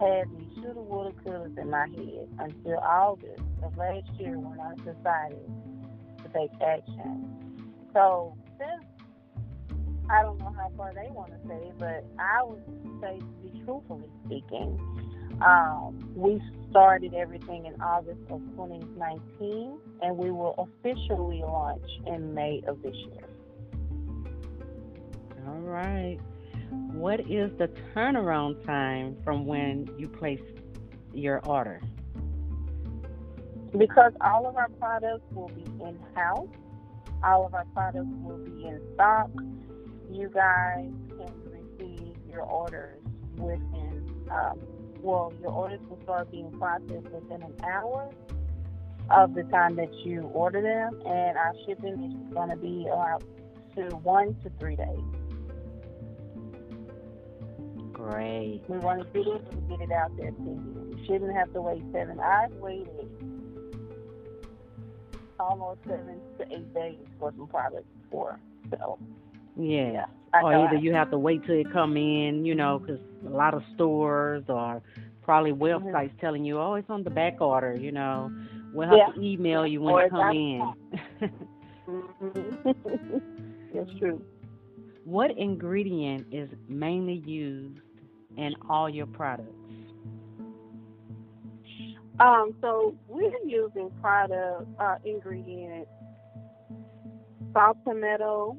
had 0.00 0.24
these 0.30 0.62
shoulda, 0.62 0.80
woulda, 0.80 1.12
couldas 1.24 1.58
in 1.58 1.70
my 1.70 1.86
head 1.86 2.28
until 2.38 2.78
August 2.78 3.42
of 3.62 3.76
last 3.76 4.08
year 4.18 4.38
when 4.38 4.58
I 4.60 4.74
decided 4.76 5.50
to 6.22 6.28
take 6.32 6.50
action. 6.60 7.72
So 7.92 8.36
since 8.58 8.84
I 10.10 10.22
don't 10.22 10.38
know 10.38 10.54
how 10.56 10.70
far 10.76 10.92
they 10.94 11.08
want 11.10 11.30
to 11.30 11.48
say, 11.48 11.72
but 11.78 12.04
I 12.18 12.42
would 12.44 12.62
say, 13.00 13.18
to 13.18 13.48
be 13.48 13.64
truthfully 13.64 14.08
speaking, 14.26 14.78
um, 15.40 16.12
we 16.14 16.40
started 16.70 17.14
everything 17.14 17.66
in 17.66 17.80
August 17.80 18.20
of 18.30 18.40
2019, 18.56 19.78
and 20.02 20.16
we 20.16 20.30
will 20.30 20.54
officially 20.58 21.40
launch 21.40 21.88
in 22.06 22.34
May 22.34 22.62
of 22.66 22.82
this 22.82 22.94
year. 22.94 23.28
All 25.46 25.60
right 25.60 26.18
what 26.92 27.20
is 27.20 27.50
the 27.58 27.68
turnaround 27.94 28.64
time 28.64 29.16
from 29.24 29.46
when 29.46 29.88
you 29.98 30.08
place 30.08 30.40
your 31.12 31.40
order? 31.46 31.80
Because 33.76 34.12
all 34.20 34.46
of 34.46 34.56
our 34.56 34.68
products 34.78 35.24
will 35.32 35.48
be 35.48 35.64
in 35.84 35.98
house, 36.14 36.48
all 37.22 37.46
of 37.46 37.54
our 37.54 37.64
products 37.74 38.06
will 38.22 38.38
be 38.38 38.66
in 38.66 38.80
stock. 38.94 39.30
You 40.10 40.28
guys 40.28 40.90
can 41.08 41.32
receive 41.50 42.14
your 42.30 42.42
orders 42.42 43.00
within, 43.36 44.26
um, 44.30 44.60
well, 45.00 45.32
your 45.40 45.50
orders 45.50 45.80
will 45.88 46.00
start 46.04 46.30
being 46.30 46.50
processed 46.52 47.10
within 47.10 47.42
an 47.42 47.54
hour 47.64 48.10
of 49.10 49.34
the 49.34 49.42
time 49.44 49.76
that 49.76 49.92
you 50.04 50.22
order 50.32 50.62
them, 50.62 51.00
and 51.06 51.36
our 51.36 51.52
shipping 51.66 52.04
is 52.04 52.34
going 52.34 52.50
to 52.50 52.56
be 52.56 52.86
about 52.86 53.22
to 53.76 53.96
one 53.96 54.34
to 54.42 54.50
three 54.58 54.76
days. 54.76 55.23
Great. 58.10 58.62
We 58.68 58.78
want 58.78 59.00
to 59.00 59.22
do 59.22 59.24
this 59.24 59.42
and 59.50 59.68
get 59.68 59.80
it 59.80 59.92
out 59.92 60.16
there 60.16 60.30
to 60.30 60.42
you. 60.42 60.96
You 60.96 61.04
shouldn't 61.06 61.34
have 61.34 61.52
to 61.54 61.62
wait 61.62 61.82
seven. 61.92 62.20
I've 62.20 62.52
waited 62.52 63.08
almost 65.40 65.80
seven 65.86 66.20
to 66.38 66.44
eight 66.54 66.74
days 66.74 66.98
for 67.18 67.32
some 67.36 67.46
products 67.46 67.86
before. 68.02 68.38
So. 68.70 68.98
Yeah. 69.56 70.06
or 70.42 70.54
either 70.54 70.76
you 70.76 70.92
have 70.92 71.10
to 71.12 71.18
wait 71.18 71.44
till 71.46 71.54
it 71.54 71.72
come 71.72 71.96
in, 71.96 72.44
you 72.44 72.54
know, 72.54 72.78
because 72.78 73.00
a 73.26 73.30
lot 73.30 73.54
of 73.54 73.62
stores 73.74 74.44
or 74.48 74.82
probably 75.22 75.52
mm-hmm. 75.52 75.62
websites 75.62 76.10
mm-hmm. 76.10 76.20
telling 76.20 76.44
you, 76.44 76.58
oh, 76.58 76.74
it's 76.74 76.90
on 76.90 77.04
the 77.04 77.10
back 77.10 77.40
order, 77.40 77.74
you 77.74 77.92
know. 77.92 78.30
We'll 78.72 78.88
have 78.88 78.98
yeah. 78.98 79.14
to 79.14 79.20
email 79.22 79.66
you 79.66 79.80
when 79.80 79.94
or 79.94 80.02
it 80.02 80.10
come 80.10 80.30
in. 80.30 80.72
mm-hmm. 81.88 83.18
That's 83.74 83.98
true. 83.98 84.20
What 85.04 85.30
ingredient 85.38 86.26
is 86.32 86.48
mainly 86.68 87.22
used 87.26 87.78
in 88.36 88.54
all 88.68 88.88
your 88.88 89.06
products? 89.06 89.50
Um, 92.20 92.54
so 92.60 92.94
we're 93.08 93.32
using 93.44 93.90
product 94.00 94.68
uh, 94.78 94.96
ingredients: 95.04 95.90
saw 97.52 97.72
palmetto, 97.84 98.56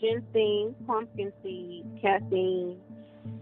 ginseng, 0.00 0.74
pumpkin 0.86 1.32
seed, 1.42 1.84
caffeine. 2.00 2.78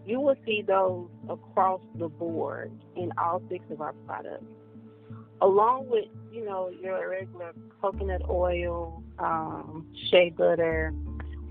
You 0.05 0.21
will 0.21 0.37
see 0.45 0.63
those 0.67 1.09
across 1.29 1.81
the 1.97 2.09
board 2.09 2.73
in 2.97 3.13
all 3.19 3.41
six 3.49 3.65
of 3.71 3.81
our 3.81 3.93
products, 4.05 4.45
along 5.41 5.89
with 5.89 6.07
you 6.33 6.45
know 6.45 6.69
your 6.83 7.11
regular 7.11 7.53
coconut 7.81 8.23
oil, 8.29 9.03
um, 9.21 9.87
shea 10.11 10.31
butter, 10.31 10.93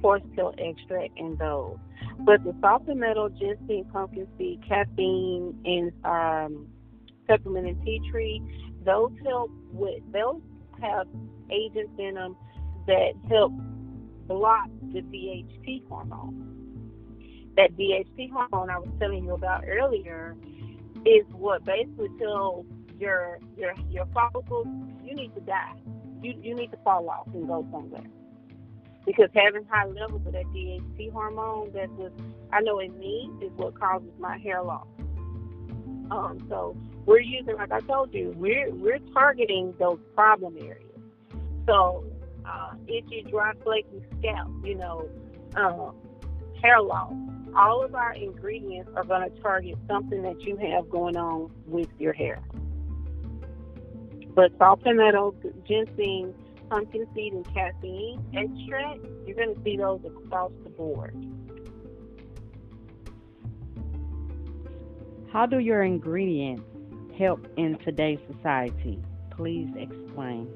horse-tail 0.01 0.53
extract, 0.57 1.17
and 1.17 1.37
those. 1.37 1.77
But 2.19 2.43
the 2.43 2.55
saw 2.61 2.79
palmetto, 2.79 3.29
ginseng, 3.29 3.85
pumpkin 3.91 4.27
seed, 4.37 4.63
caffeine, 4.67 5.57
and 5.65 5.91
um, 6.05 6.67
peppermint 7.27 7.67
and 7.67 7.85
tea 7.85 8.01
tree. 8.11 8.41
Those 8.85 9.11
help 9.23 9.51
with 9.71 10.01
those 10.11 10.41
have 10.81 11.07
agents 11.51 11.91
in 11.97 12.15
them 12.15 12.35
that 12.87 13.13
help 13.29 13.53
block 14.27 14.69
the 14.93 15.01
DHT 15.01 15.87
hormone. 15.87 16.45
That 17.55 17.75
DHT 17.77 18.31
hormone 18.31 18.69
I 18.69 18.79
was 18.79 18.89
telling 18.99 19.25
you 19.25 19.33
about 19.33 19.63
earlier 19.67 20.35
is 21.05 21.25
what 21.33 21.63
basically 21.65 22.09
tells 22.19 22.65
your 22.97 23.39
your 23.57 23.73
your 23.89 24.05
follicles 24.13 24.67
you 25.03 25.15
need 25.15 25.33
to 25.35 25.41
die. 25.41 25.75
You 26.21 26.33
you 26.41 26.55
need 26.55 26.71
to 26.71 26.77
fall 26.83 27.09
off 27.09 27.27
and 27.33 27.47
go 27.47 27.65
somewhere. 27.71 28.03
Because 29.09 29.31
having 29.33 29.65
high 29.65 29.87
levels 29.87 30.21
of 30.27 30.33
that 30.33 30.45
DHT 30.53 31.11
hormone, 31.11 31.71
that's 31.73 31.89
what 31.93 32.13
I 32.53 32.61
know 32.61 32.77
in 32.77 32.95
me 32.99 33.27
is 33.41 33.51
what 33.55 33.73
causes 33.79 34.11
my 34.19 34.37
hair 34.37 34.61
loss. 34.61 34.85
Um, 36.11 36.45
so 36.47 36.77
we're 37.07 37.19
using, 37.19 37.55
like 37.55 37.71
I 37.71 37.79
told 37.79 38.13
you, 38.13 38.35
we're 38.37 38.71
we're 38.71 38.99
targeting 39.11 39.73
those 39.79 39.97
problem 40.13 40.57
areas. 40.59 41.01
So 41.65 42.03
uh, 42.45 42.73
itchy, 42.85 43.25
dry, 43.27 43.53
flaky 43.63 44.05
scalp, 44.19 44.51
you 44.63 44.75
know, 44.75 45.09
uh, 45.55 45.89
hair 46.61 46.79
loss. 46.79 47.11
All 47.55 47.83
of 47.83 47.95
our 47.95 48.13
ingredients 48.13 48.91
are 48.95 49.03
going 49.03 49.27
to 49.27 49.41
target 49.41 49.75
something 49.87 50.21
that 50.21 50.39
you 50.41 50.55
have 50.57 50.87
going 50.87 51.17
on 51.17 51.49
with 51.65 51.89
your 51.97 52.13
hair. 52.13 52.43
But 54.35 54.51
saw 54.59 54.75
palmetto, 54.75 55.33
ginseng, 55.67 56.35
pumpkin 56.69 57.07
seed, 57.13 57.33
and 57.33 57.45
caffeine 57.53 58.23
extract, 58.33 58.99
you're 59.25 59.35
going 59.35 59.55
to 59.55 59.63
see 59.63 59.77
those 59.77 60.01
across 60.05 60.51
the 60.63 60.69
board. 60.69 61.15
How 65.31 65.45
do 65.45 65.59
your 65.59 65.83
ingredients 65.83 66.63
help 67.17 67.47
in 67.57 67.77
today's 67.79 68.19
society? 68.31 68.99
Please 69.31 69.69
explain. 69.77 70.49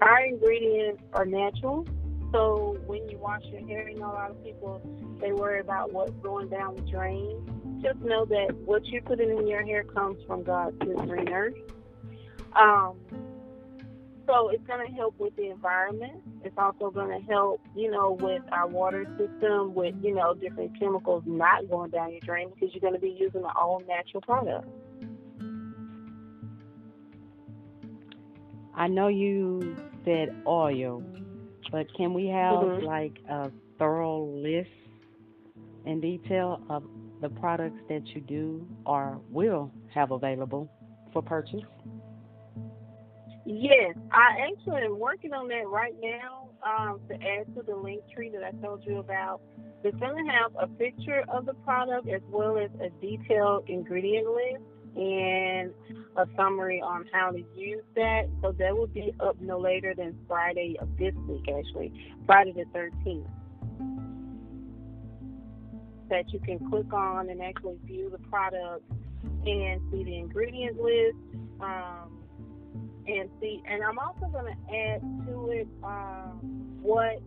Our 0.00 0.24
ingredients 0.24 1.02
are 1.12 1.26
natural. 1.26 1.86
So 2.32 2.78
when 2.86 3.08
you 3.08 3.18
wash 3.18 3.42
your 3.46 3.66
hair, 3.66 3.88
you 3.88 3.98
know, 3.98 4.10
a 4.10 4.12
lot 4.12 4.30
of 4.30 4.42
people 4.42 4.80
they 5.20 5.32
worry 5.32 5.60
about 5.60 5.92
what's 5.92 6.12
going 6.22 6.48
down 6.48 6.76
the 6.76 6.82
drain. 6.82 7.80
Just 7.82 7.98
know 8.00 8.24
that 8.26 8.54
what 8.64 8.84
you're 8.86 9.02
putting 9.02 9.30
in 9.30 9.46
your 9.46 9.64
hair 9.64 9.84
comes 9.84 10.22
from 10.26 10.42
God's 10.42 10.76
good 10.78 10.96
green 10.96 11.28
earth. 11.28 11.54
Um, 12.54 12.96
so 14.26 14.48
it's 14.50 14.66
going 14.66 14.86
to 14.86 14.92
help 14.94 15.18
with 15.18 15.34
the 15.36 15.50
environment. 15.50 16.22
It's 16.44 16.56
also 16.58 16.90
going 16.90 17.18
to 17.20 17.26
help, 17.32 17.60
you 17.74 17.90
know, 17.90 18.16
with 18.20 18.42
our 18.52 18.66
water 18.66 19.04
system, 19.18 19.74
with 19.74 19.94
you 20.02 20.14
know 20.14 20.34
different 20.34 20.78
chemicals 20.78 21.22
not 21.26 21.68
going 21.68 21.90
down 21.90 22.12
your 22.12 22.20
drain 22.20 22.50
because 22.50 22.74
you're 22.74 22.80
going 22.80 22.94
to 22.94 23.00
be 23.00 23.16
using 23.18 23.42
the 23.42 23.52
all 23.56 23.82
natural 23.86 24.20
product. 24.22 24.68
I 28.74 28.88
know 28.88 29.08
you 29.08 29.76
said 30.04 30.34
oil, 30.46 31.02
but 31.72 31.92
can 31.94 32.12
we 32.12 32.26
have 32.26 32.60
Mhm. 32.60 32.82
like 32.82 33.18
a 33.28 33.50
thorough 33.78 34.22
list 34.24 34.70
in 35.86 36.00
detail 36.00 36.60
of 36.68 36.84
the 37.20 37.30
products 37.30 37.80
that 37.88 38.06
you 38.14 38.20
do 38.20 38.66
or 38.84 39.18
will 39.30 39.70
have 39.88 40.10
available 40.10 40.68
for 41.12 41.22
purchase? 41.22 41.62
Yes, 43.48 43.94
I 44.10 44.50
actually 44.50 44.82
am 44.82 44.98
working 44.98 45.32
on 45.32 45.46
that 45.48 45.68
right 45.68 45.94
now 46.02 46.48
um, 46.66 47.00
to 47.08 47.14
add 47.14 47.54
to 47.54 47.62
the 47.62 47.76
link 47.76 48.02
tree 48.12 48.28
that 48.30 48.42
I 48.42 48.50
told 48.60 48.84
you 48.84 48.98
about. 48.98 49.40
It's 49.84 49.96
going 49.98 50.26
to 50.26 50.32
have 50.32 50.50
a 50.58 50.66
picture 50.66 51.22
of 51.28 51.46
the 51.46 51.54
product 51.54 52.08
as 52.08 52.22
well 52.28 52.58
as 52.58 52.70
a 52.80 52.90
detailed 53.00 53.68
ingredient 53.68 54.26
list 54.26 54.64
and 54.96 55.70
a 56.16 56.26
summary 56.36 56.80
on 56.80 57.04
how 57.12 57.30
to 57.30 57.44
use 57.54 57.84
that. 57.94 58.24
So 58.42 58.50
that 58.50 58.76
will 58.76 58.88
be 58.88 59.14
up 59.20 59.40
no 59.40 59.60
later 59.60 59.94
than 59.96 60.18
Friday 60.26 60.74
of 60.80 60.88
this 60.98 61.14
week, 61.28 61.44
actually, 61.48 61.92
Friday 62.26 62.52
the 62.52 62.64
13th. 62.76 63.28
That 66.10 66.32
you 66.32 66.40
can 66.40 66.68
click 66.68 66.92
on 66.92 67.30
and 67.30 67.40
actually 67.40 67.78
view 67.84 68.10
the 68.10 68.18
product 68.28 68.82
and 69.22 69.80
see 69.92 70.02
the 70.02 70.16
ingredient 70.16 70.80
list. 70.80 71.16
Um, 71.60 72.15
and 73.06 73.30
see, 73.40 73.62
and 73.68 73.82
I'm 73.82 73.98
also 73.98 74.26
going 74.32 74.52
to 74.52 74.74
add 74.74 75.00
to 75.26 75.50
it 75.50 75.68
um, 75.82 76.40
what 76.82 77.20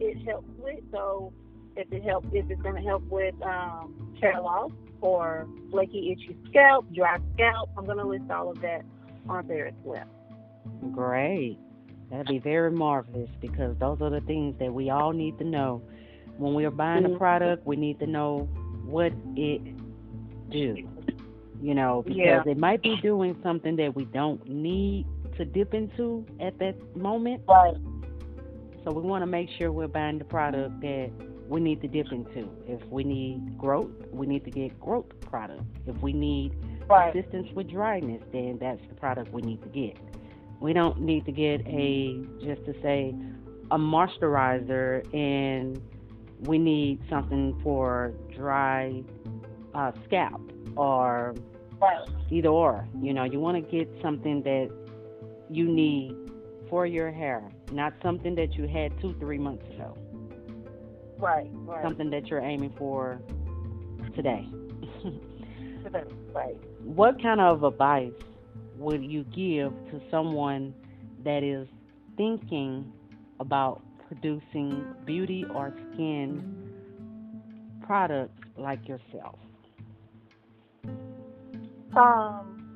it 0.00 0.26
helps 0.26 0.48
with. 0.58 0.80
So 0.92 1.32
if 1.76 1.90
it 1.92 2.04
helps, 2.04 2.28
if 2.32 2.50
it's 2.50 2.62
going 2.62 2.76
to 2.76 2.82
help 2.82 3.02
with 3.04 3.34
um, 3.42 4.16
hair 4.20 4.40
loss 4.40 4.70
or 5.00 5.46
flaky, 5.70 6.12
itchy 6.12 6.36
scalp, 6.50 6.86
dry 6.92 7.18
scalp, 7.34 7.70
I'm 7.76 7.84
going 7.86 7.98
to 7.98 8.06
list 8.06 8.30
all 8.30 8.50
of 8.50 8.60
that 8.60 8.82
on 9.28 9.46
there 9.46 9.66
as 9.68 9.74
well. 9.84 10.04
Great. 10.92 11.58
That'd 12.10 12.26
be 12.26 12.38
very 12.38 12.70
marvelous 12.70 13.30
because 13.40 13.76
those 13.78 14.00
are 14.00 14.10
the 14.10 14.20
things 14.20 14.54
that 14.60 14.72
we 14.72 14.90
all 14.90 15.12
need 15.12 15.38
to 15.38 15.44
know. 15.44 15.82
When 16.36 16.54
we 16.54 16.64
are 16.64 16.70
buying 16.70 17.04
a 17.04 17.08
Mhm. 17.08 17.18
product, 17.18 17.66
we 17.66 17.76
need 17.76 17.98
to 18.00 18.06
know 18.06 18.48
what 18.84 19.12
it 19.36 19.62
do. 20.50 20.76
You 21.64 21.74
know, 21.74 22.02
because 22.02 22.18
Yeah. 22.18 22.42
it 22.44 22.58
might 22.58 22.82
be 22.82 22.94
doing 23.00 23.34
something 23.42 23.76
that 23.76 23.96
we 23.96 24.04
don't 24.04 24.46
need 24.46 25.06
to 25.38 25.46
dip 25.46 25.72
into 25.72 26.26
at 26.38 26.58
that 26.58 26.74
moment. 26.94 27.40
Right. 27.48 27.74
So 28.84 28.92
we 28.92 29.00
want 29.00 29.22
to 29.22 29.26
make 29.26 29.48
sure 29.48 29.72
we're 29.72 29.88
buying 29.88 30.18
the 30.18 30.26
product 30.26 30.78
that 30.82 31.10
we 31.48 31.60
need 31.62 31.80
to 31.80 31.88
dip 31.88 32.12
into. 32.12 32.50
If 32.68 32.86
we 32.90 33.02
need 33.02 33.56
growth, 33.56 33.92
we 34.12 34.26
need 34.26 34.44
to 34.44 34.50
get 34.50 34.78
growth 34.78 35.06
product. 35.22 35.62
If 35.86 35.96
we 36.02 36.12
need 36.12 36.52
Right. 36.86 37.16
assistance 37.16 37.50
with 37.54 37.70
dryness, 37.70 38.22
then 38.30 38.58
that's 38.58 38.86
the 38.88 38.94
product 38.94 39.32
we 39.32 39.40
need 39.40 39.62
to 39.62 39.68
get. 39.70 39.96
We 40.60 40.74
don't 40.74 41.00
need 41.00 41.24
to 41.24 41.32
get 41.32 41.66
a 41.66 42.20
just 42.44 42.62
to 42.66 42.74
say 42.82 43.14
a 43.70 43.78
moisturizer 43.78 45.02
and 45.14 45.80
we 46.40 46.58
need 46.58 47.00
something 47.08 47.58
for 47.62 48.12
dry 48.36 49.02
uh, 49.74 49.92
scalp 50.04 50.42
or 50.76 51.34
Right. 51.80 52.08
either 52.30 52.48
or. 52.48 52.88
You 53.00 53.12
know, 53.12 53.24
you 53.24 53.40
want 53.40 53.56
to 53.56 53.70
get 53.70 53.88
something 54.02 54.42
that 54.42 54.70
you 55.50 55.66
need 55.68 56.16
for 56.70 56.86
your 56.86 57.12
hair, 57.12 57.42
not 57.72 57.92
something 58.02 58.34
that 58.36 58.54
you 58.54 58.66
had 58.66 58.98
two, 59.00 59.14
three 59.18 59.38
months 59.38 59.64
ago. 59.74 59.96
Right. 61.18 61.48
Right. 61.52 61.82
Something 61.82 62.10
that 62.10 62.26
you're 62.26 62.40
aiming 62.40 62.74
for 62.78 63.20
today. 64.16 64.48
right. 66.32 66.56
what 66.82 67.20
kind 67.22 67.40
of 67.40 67.62
advice 67.62 68.12
would 68.78 69.04
you 69.04 69.24
give 69.24 69.72
to 69.90 70.00
someone 70.10 70.74
that 71.24 71.42
is 71.42 71.68
thinking 72.16 72.92
about 73.40 73.82
producing 74.08 74.84
beauty 75.04 75.44
or 75.54 75.74
skin 75.92 76.70
products 77.86 78.40
like 78.56 78.86
yourself? 78.88 79.38
Um, 81.96 82.70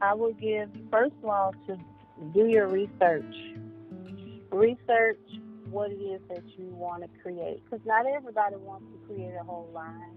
I 0.00 0.14
would 0.14 0.40
give 0.40 0.70
first 0.90 1.14
of 1.22 1.28
all 1.28 1.54
to 1.66 1.76
do 2.34 2.46
your 2.46 2.68
research. 2.68 3.34
Research 4.50 5.18
what 5.70 5.90
it 5.90 5.96
is 5.96 6.20
that 6.28 6.42
you 6.56 6.66
want 6.66 7.02
to 7.02 7.08
create, 7.22 7.62
because 7.64 7.84
not 7.86 8.06
everybody 8.06 8.56
wants 8.56 8.86
to 8.92 9.06
create 9.14 9.32
a 9.40 9.44
whole 9.44 9.68
line 9.74 10.16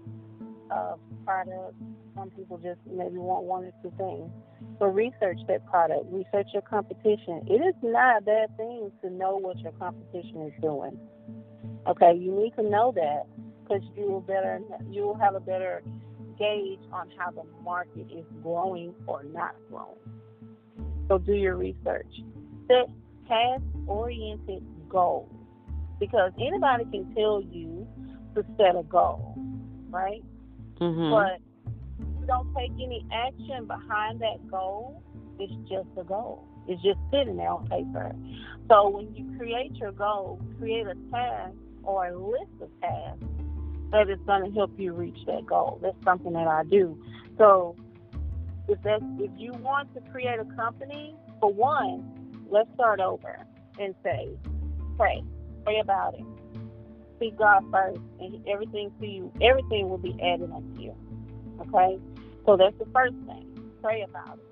of 0.70 1.00
products. 1.24 1.74
Some 2.16 2.30
people 2.30 2.58
just 2.58 2.80
maybe 2.86 3.18
want 3.18 3.44
one 3.44 3.64
or 3.64 3.72
two 3.82 3.92
things. 3.96 4.30
So 4.78 4.86
research 4.86 5.38
that 5.48 5.66
product. 5.66 6.06
Research 6.10 6.48
your 6.52 6.62
competition. 6.62 7.42
It 7.48 7.62
is 7.62 7.74
not 7.82 8.18
a 8.18 8.20
bad 8.22 8.56
thing 8.56 8.90
to 9.02 9.10
know 9.10 9.36
what 9.36 9.58
your 9.60 9.72
competition 9.72 10.46
is 10.46 10.52
doing. 10.62 10.98
Okay, 11.86 12.14
you 12.16 12.32
need 12.32 12.54
to 12.56 12.62
know 12.62 12.92
that 12.96 13.26
because 13.62 13.82
you 13.96 14.04
will 14.06 14.20
better 14.20 14.60
you 14.90 15.02
will 15.02 15.18
have 15.18 15.34
a 15.34 15.40
better 15.40 15.82
gauge 16.38 16.80
on 16.92 17.10
how 17.16 17.30
the 17.30 17.42
market 17.62 18.06
is 18.10 18.24
growing 18.42 18.94
or 19.06 19.22
not 19.24 19.54
growing. 19.70 19.98
So 21.08 21.18
do 21.18 21.32
your 21.32 21.56
research. 21.56 22.12
Set 22.66 22.88
task 23.28 23.62
oriented 23.86 24.62
goals 24.88 25.30
because 26.00 26.32
anybody 26.38 26.84
can 26.90 27.14
tell 27.14 27.42
you 27.42 27.86
to 28.34 28.44
set 28.56 28.76
a 28.76 28.82
goal, 28.84 29.34
right? 29.90 30.22
Mm-hmm. 30.80 31.10
But 31.10 31.40
you 32.20 32.26
don't 32.26 32.54
take 32.54 32.72
any 32.72 33.04
action 33.12 33.66
behind 33.66 34.20
that 34.20 34.48
goal, 34.50 35.02
it's 35.38 35.52
just 35.68 35.88
a 35.98 36.04
goal. 36.04 36.46
It's 36.68 36.82
just 36.82 36.98
sitting 37.10 37.36
there 37.36 37.50
on 37.50 37.66
paper. 37.68 38.14
So 38.68 38.88
when 38.88 39.14
you 39.14 39.36
create 39.38 39.74
your 39.76 39.92
goal, 39.92 40.40
create 40.58 40.86
a 40.86 40.94
task 41.10 41.54
or 41.82 42.08
a 42.08 42.18
list 42.18 42.52
of 42.60 42.68
tasks 42.80 43.24
that 43.92 44.08
is 44.08 44.18
going 44.26 44.44
to 44.44 44.50
help 44.56 44.72
you 44.78 44.92
reach 44.92 45.18
that 45.26 45.46
goal. 45.46 45.78
That's 45.82 45.96
something 46.04 46.32
that 46.32 46.46
I 46.46 46.64
do. 46.64 46.98
So 47.38 47.76
if 48.68 48.82
that 48.82 49.00
if 49.18 49.30
you 49.36 49.52
want 49.52 49.94
to 49.94 50.00
create 50.12 50.38
a 50.38 50.44
company, 50.56 51.14
for 51.40 51.52
one, 51.52 52.46
let's 52.50 52.68
start 52.74 53.00
over 53.00 53.38
and 53.78 53.94
say, 54.02 54.28
pray, 54.96 55.22
pray 55.64 55.80
about 55.80 56.14
it. 56.14 56.24
Seek 57.18 57.36
God 57.36 57.64
first, 57.72 58.00
and 58.20 58.46
everything 58.46 58.92
to 59.00 59.06
you, 59.06 59.32
everything 59.40 59.88
will 59.88 59.98
be 59.98 60.16
added 60.22 60.50
unto 60.52 60.80
you. 60.80 60.94
Okay? 61.60 61.98
So 62.46 62.56
that's 62.56 62.76
the 62.78 62.86
first 62.92 63.14
thing. 63.26 63.72
Pray 63.82 64.02
about 64.02 64.38
it. 64.38 64.47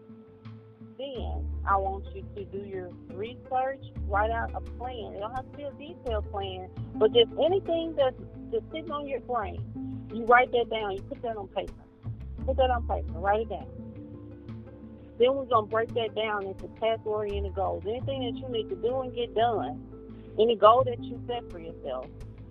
Then 0.99 1.45
I 1.69 1.77
want 1.77 2.05
you 2.15 2.25
to 2.37 2.45
do 2.45 2.67
your 2.67 2.91
research, 3.13 3.85
write 4.09 4.31
out 4.31 4.53
a 4.55 4.61
plan. 4.61 5.15
It 5.15 5.21
don't 5.21 5.35
have 5.35 5.51
to 5.53 5.57
be 5.57 5.65
a 5.65 5.73
detailed 5.73 6.31
plan, 6.31 6.71
but 6.95 7.13
just 7.13 7.31
anything 7.33 7.95
that's 7.97 8.17
just 8.51 8.65
sitting 8.73 8.91
on 8.91 9.07
your 9.07 9.21
brain. 9.21 9.63
You 10.15 10.25
write 10.25 10.53
that 10.53 10.71
down, 10.71 10.93
you 10.93 11.03
put 11.03 11.21
that 11.23 11.37
on 11.37 11.49
paper. 11.49 11.73
Put 12.47 12.57
that 12.57 12.71
on 12.71 12.87
paper, 12.89 13.13
write 13.19 13.43
it 13.43 13.51
down. 13.51 13.67
Then 15.19 15.35
we're 15.35 15.45
gonna 15.45 15.67
break 15.67 15.93
that 15.95 16.15
down 16.15 16.47
into 16.47 16.69
task 16.81 17.05
oriented 17.05 17.55
goals. 17.55 17.85
Anything 17.87 18.25
that 18.25 18.41
you 18.41 18.49
need 18.49 18.69
to 18.71 18.77
do 18.77 19.01
and 19.01 19.15
get 19.15 19.35
done, 19.35 19.83
any 20.39 20.57
goal 20.57 20.85
that 20.85 21.03
you 21.03 21.21
set 21.27 21.51
for 21.51 21.59
yourself, 21.59 22.07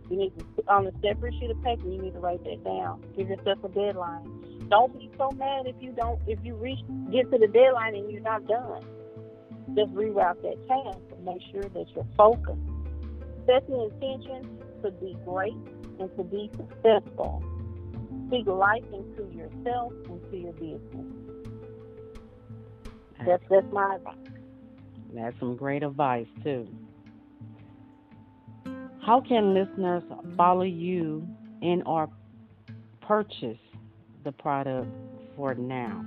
you 0.10 0.18
need 0.18 0.34
to 0.38 0.64
on 0.68 0.88
a 0.88 0.92
separate 1.02 1.34
sheet 1.40 1.50
of 1.50 1.62
paper. 1.64 1.88
You 1.88 2.02
need 2.02 2.14
to 2.14 2.20
write 2.20 2.44
that 2.44 2.64
down. 2.64 3.04
Give 3.16 3.28
yourself 3.30 3.64
a 3.64 3.70
deadline. 3.70 4.45
Don't 4.70 4.98
be 4.98 5.12
so 5.18 5.32
mad 5.32 5.68
if 5.68 5.76
you 5.80 5.92
don't 5.92 6.20
if 6.28 6.40
you 6.44 6.56
reach 6.56 6.80
get 7.12 7.32
to 7.32 7.38
the 7.38 7.48
deadline 7.48 7.96
and 7.96 8.12
you're 8.12 8.22
not 8.22 8.48
done. 8.48 8.82
Just 9.76 9.94
reroute 9.94 10.42
that 10.42 10.68
task 10.68 11.00
and 11.12 11.26
make 11.26 11.42
sure 11.52 11.64
that 11.64 11.86
you're 11.96 12.08
focused. 12.18 12.60
Set 13.46 13.68
the 13.68 13.90
intention 13.92 14.60
to 14.84 14.92
be 14.92 15.16
great 15.26 15.54
and 16.00 16.16
to 16.18 16.24
be 16.24 16.50
successful. 16.56 17.44
Speak 18.28 18.48
life 18.48 18.84
into 18.92 19.32
yourself 19.36 19.94
and 20.10 20.32
to 20.32 20.38
your 20.38 20.54
business. 20.54 21.06
That's 23.26 23.44
that's 23.50 23.72
my 23.72 23.96
advice. 23.96 24.18
That's 25.14 25.40
some 25.40 25.56
great 25.56 25.84
advice 25.84 26.28
too. 26.44 26.68
How 29.06 29.22
can 29.22 29.54
listeners 29.54 30.04
follow 30.36 30.64
you 30.64 31.28
and 31.62 31.84
or 31.86 32.10
purchase 33.02 33.60
the 34.26 34.34
product 34.34 34.90
for 35.38 35.56
now? 35.56 36.06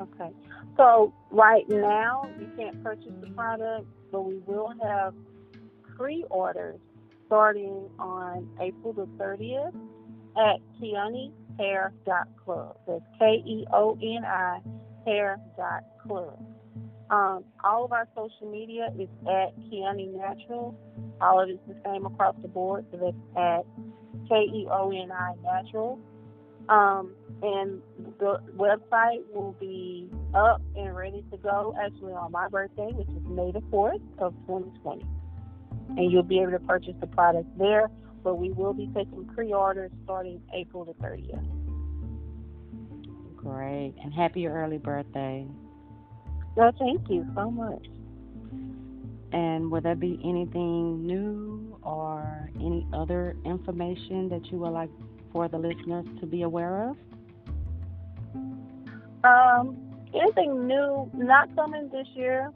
Okay. 0.00 0.30
So 0.76 1.12
right 1.32 1.68
now 1.68 2.30
you 2.38 2.48
can't 2.56 2.80
purchase 2.84 3.10
the 3.20 3.30
product, 3.30 3.86
but 4.12 4.22
we 4.22 4.36
will 4.46 4.72
have 4.80 5.12
pre-orders 5.96 6.78
starting 7.26 7.90
on 7.98 8.48
April 8.60 8.92
the 8.92 9.06
30th 9.22 9.74
at 10.36 10.60
keonihair.club. 10.80 12.76
That's 12.86 13.02
K-E-O-N-I 13.18 14.60
hair.club. 15.04 16.38
Um, 17.10 17.44
all 17.64 17.84
of 17.84 17.92
our 17.92 18.06
social 18.14 18.50
media 18.50 18.92
is 18.98 19.08
at 19.22 19.58
Keoni 19.60 20.14
Natural. 20.14 20.78
All 21.20 21.42
of 21.42 21.48
it's 21.48 21.58
the 21.66 21.76
same 21.84 22.04
across 22.04 22.36
the 22.42 22.48
board, 22.48 22.84
so 22.92 22.98
that's 22.98 23.16
at 23.36 24.28
K 24.28 24.34
E 24.34 24.66
O 24.70 24.90
N 24.90 25.10
I 25.10 25.32
Natural. 25.42 25.98
Um, 26.68 27.12
and 27.42 27.80
the 28.18 28.40
website 28.56 29.22
will 29.32 29.56
be 29.58 30.10
up 30.34 30.60
and 30.76 30.94
ready 30.94 31.24
to 31.30 31.38
go 31.38 31.74
actually 31.80 32.12
on 32.12 32.30
my 32.30 32.46
birthday, 32.48 32.90
which 32.92 33.08
is 33.08 33.22
May 33.26 33.52
the 33.52 33.60
4th 33.72 34.02
of 34.18 34.34
2020. 34.46 35.02
And 35.96 36.12
you'll 36.12 36.22
be 36.22 36.40
able 36.40 36.52
to 36.52 36.58
purchase 36.58 36.94
the 37.00 37.06
product 37.06 37.46
there, 37.58 37.88
but 38.22 38.34
we 38.34 38.50
will 38.50 38.74
be 38.74 38.86
taking 38.94 39.24
pre 39.34 39.52
orders 39.54 39.90
starting 40.04 40.42
April 40.52 40.84
the 40.84 40.92
30th. 41.02 41.42
Great. 43.36 43.94
And 44.02 44.12
happy 44.12 44.46
early 44.46 44.76
birthday. 44.76 45.46
No, 46.58 46.72
thank 46.76 47.08
you 47.08 47.24
so 47.36 47.52
much. 47.52 47.86
And 49.30 49.70
will 49.70 49.80
there 49.80 49.94
be 49.94 50.18
anything 50.24 51.06
new 51.06 51.78
or 51.84 52.50
any 52.56 52.84
other 52.92 53.36
information 53.44 54.28
that 54.30 54.44
you 54.46 54.58
would 54.58 54.70
like 54.70 54.90
for 55.32 55.46
the 55.46 55.56
listeners 55.56 56.04
to 56.18 56.26
be 56.26 56.42
aware 56.42 56.90
of? 56.90 56.96
Um, 59.22 59.76
anything 60.12 60.66
new 60.66 61.08
not 61.14 61.54
coming 61.54 61.90
this 61.90 62.08
year. 62.16 62.50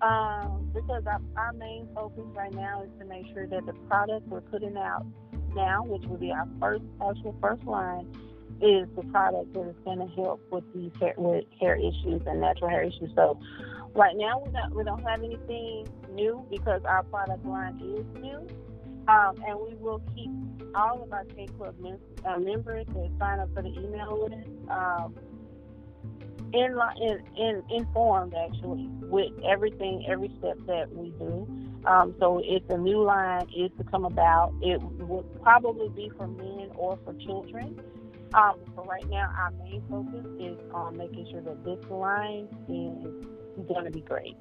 Um, 0.00 0.68
because 0.74 1.04
our, 1.06 1.20
our 1.36 1.52
main 1.52 1.86
focus 1.94 2.24
right 2.34 2.52
now 2.52 2.82
is 2.82 2.90
to 2.98 3.04
make 3.04 3.26
sure 3.32 3.46
that 3.46 3.66
the 3.66 3.72
product 3.86 4.26
we're 4.26 4.40
putting 4.40 4.76
out 4.76 5.06
now, 5.54 5.84
which 5.84 6.02
will 6.06 6.16
be 6.16 6.32
our 6.32 6.48
first 6.58 6.82
actual 7.00 7.36
first 7.40 7.62
line, 7.66 8.12
is 8.62 8.88
the 8.94 9.02
product 9.10 9.52
that 9.54 9.68
is 9.68 9.76
going 9.84 9.98
to 9.98 10.06
help 10.14 10.40
with 10.50 10.64
these 10.74 10.92
hair, 11.00 11.14
with 11.16 11.44
hair 11.60 11.74
issues 11.76 12.22
and 12.26 12.40
natural 12.40 12.70
hair 12.70 12.82
issues. 12.82 13.10
So 13.16 13.38
right 13.94 14.16
now 14.16 14.42
we 14.44 14.52
don't 14.52 14.74
we 14.74 14.84
don't 14.84 15.02
have 15.02 15.22
anything 15.22 15.88
new 16.12 16.46
because 16.50 16.82
our 16.84 17.02
product 17.04 17.44
line 17.44 17.76
is 17.80 18.22
new, 18.22 18.46
um, 19.08 19.42
and 19.46 19.58
we 19.58 19.74
will 19.76 20.00
keep 20.14 20.30
all 20.74 21.02
of 21.02 21.12
our 21.12 21.24
K 21.24 21.46
Club 21.58 21.74
mem- 21.80 21.98
uh, 22.24 22.38
members 22.38 22.86
that 22.86 23.10
sign 23.18 23.40
up 23.40 23.52
for 23.54 23.62
the 23.62 23.68
email 23.68 24.28
list 24.28 24.48
um, 24.70 25.14
in, 26.52 26.78
in, 27.00 27.22
in 27.36 27.62
informed 27.70 28.34
actually 28.34 28.88
with 29.00 29.32
everything 29.44 30.06
every 30.08 30.30
step 30.38 30.58
that 30.66 30.94
we 30.94 31.10
do. 31.18 31.46
Um, 31.84 32.14
so 32.20 32.40
if 32.44 32.66
the 32.68 32.78
new 32.78 33.02
line 33.02 33.48
is 33.56 33.70
to 33.78 33.84
come 33.84 34.04
about, 34.04 34.54
it 34.62 34.80
would 34.80 35.42
probably 35.42 35.88
be 35.88 36.10
for 36.16 36.28
men 36.28 36.70
or 36.76 36.98
for 37.04 37.12
children. 37.14 37.80
Um, 38.34 38.54
so 38.74 38.84
right 38.84 39.08
now, 39.10 39.30
our 39.36 39.50
main 39.50 39.82
focus 39.90 40.24
is 40.40 40.58
on 40.72 40.96
making 40.96 41.28
sure 41.30 41.42
that 41.42 41.64
this 41.64 41.78
line 41.90 42.48
is 42.66 43.66
going 43.68 43.84
to 43.84 43.90
be 43.90 44.00
great, 44.00 44.36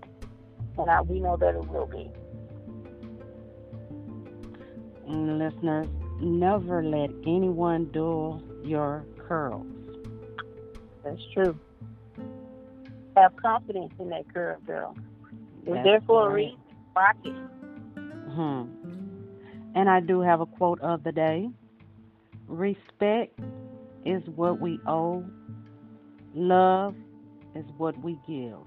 and 0.78 0.89
I, 0.89 1.02
we 1.02 1.20
know 1.20 1.36
that 1.38 1.56
it 1.56 1.68
will 1.68 1.88
be. 1.88 2.10
And 5.08 5.39
listeners, 5.39 5.88
never 6.22 6.82
let 6.84 7.10
anyone 7.28 7.92
dull 7.92 8.42
your 8.64 9.04
curls. 9.28 9.68
That's 11.04 11.22
true. 11.34 11.60
Have 13.18 13.36
confidence 13.36 13.92
in 14.00 14.10
that 14.10 14.34
curl, 14.34 14.58
girl. 14.66 14.96
It's 15.64 15.74
That's 15.74 15.84
there 15.84 16.02
for 16.08 16.28
a 16.28 16.30
right. 16.30 16.36
reason. 16.36 16.60
Rock 16.96 17.18
it. 17.26 17.36
Hmm. 18.32 18.64
And 19.76 19.89
I 19.89 20.00
do 20.00 20.22
have 20.22 20.39
a 20.39 20.46
quote 20.46 20.80
of 20.80 21.04
the 21.04 21.12
day. 21.12 21.50
Respect 22.48 23.38
is 24.06 24.24
what 24.36 24.60
we 24.60 24.80
owe. 24.88 25.24
Love 26.34 26.95
is 27.56 27.66
what 27.78 27.97
we 28.04 28.18
give. 28.28 28.58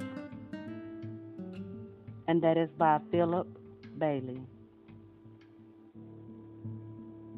And 2.28 2.42
that 2.42 2.56
is 2.56 2.70
by 2.78 3.00
Philip 3.10 3.46
Bailey. 3.98 4.40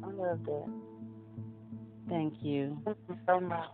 I 0.03 0.07
love 0.07 0.39
that. 0.45 0.69
Thank 2.09 2.35
you. 2.41 2.77
Thank 2.85 2.97
you 3.09 3.17
so 3.27 3.39
much. 3.39 3.69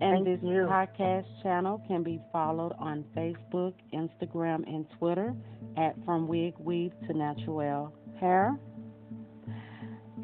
And 0.00 0.26
Thank 0.26 0.40
this 0.40 0.48
you. 0.48 0.66
podcast 0.68 1.26
channel 1.42 1.80
can 1.86 2.02
be 2.02 2.20
followed 2.32 2.72
on 2.78 3.04
Facebook, 3.16 3.74
Instagram, 3.92 4.66
and 4.66 4.86
Twitter 4.98 5.34
at 5.76 5.94
From 6.04 6.26
Wig 6.26 6.54
Weave 6.58 6.92
to 7.06 7.16
Natural 7.16 7.94
Hair. 8.18 8.58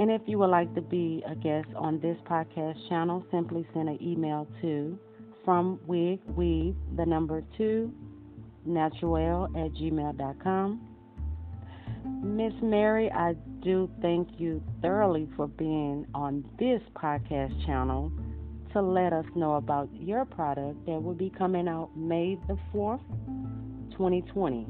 And 0.01 0.11
if 0.11 0.23
you 0.25 0.39
would 0.39 0.49
like 0.49 0.75
to 0.77 0.81
be 0.81 1.23
a 1.29 1.35
guest 1.35 1.69
on 1.77 2.01
this 2.01 2.17
podcast 2.25 2.89
channel, 2.89 3.23
simply 3.31 3.67
send 3.75 3.91
an 3.91 3.99
email 4.03 4.49
to 4.63 4.99
From 5.45 5.79
Wig 5.87 6.21
Weave, 6.35 6.75
the 6.97 7.05
number 7.05 7.45
two, 7.59 7.93
natural 8.65 9.45
at 9.55 9.75
gmail.com. 9.75 10.81
Miss 12.23 12.55
Mary, 12.63 13.13
I 13.13 13.35
do 13.63 13.91
thank 14.01 14.41
you 14.41 14.63
thoroughly 14.81 15.29
for 15.37 15.47
being 15.47 16.07
on 16.15 16.49
this 16.59 16.81
podcast 16.95 17.67
channel 17.67 18.11
to 18.73 18.81
let 18.81 19.13
us 19.13 19.27
know 19.37 19.57
about 19.57 19.91
your 19.93 20.25
product 20.25 20.87
that 20.87 21.03
will 21.03 21.13
be 21.13 21.29
coming 21.29 21.69
out 21.69 21.95
May 21.95 22.39
the 22.49 22.57
4th, 22.73 23.03
2020. 23.91 24.67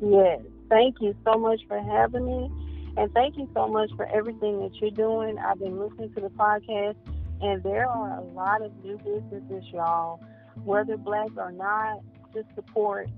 Yes. 0.00 0.40
Thank 0.70 1.02
you 1.02 1.14
so 1.26 1.38
much 1.38 1.60
for 1.68 1.78
having 1.78 2.24
me. 2.24 2.63
And 2.96 3.12
thank 3.12 3.36
you 3.36 3.48
so 3.54 3.66
much 3.66 3.90
for 3.96 4.06
everything 4.06 4.60
that 4.60 4.74
you're 4.76 4.90
doing. 4.90 5.38
I've 5.38 5.58
been 5.58 5.78
listening 5.78 6.14
to 6.14 6.20
the 6.20 6.30
podcast, 6.30 6.96
and 7.40 7.62
there 7.62 7.88
are 7.88 8.18
a 8.18 8.22
lot 8.22 8.62
of 8.62 8.72
new 8.84 8.98
businesses, 8.98 9.64
y'all, 9.72 10.20
whether 10.64 10.96
black 10.96 11.30
or 11.36 11.50
not, 11.50 12.00
just 12.32 12.46
support 12.54 13.08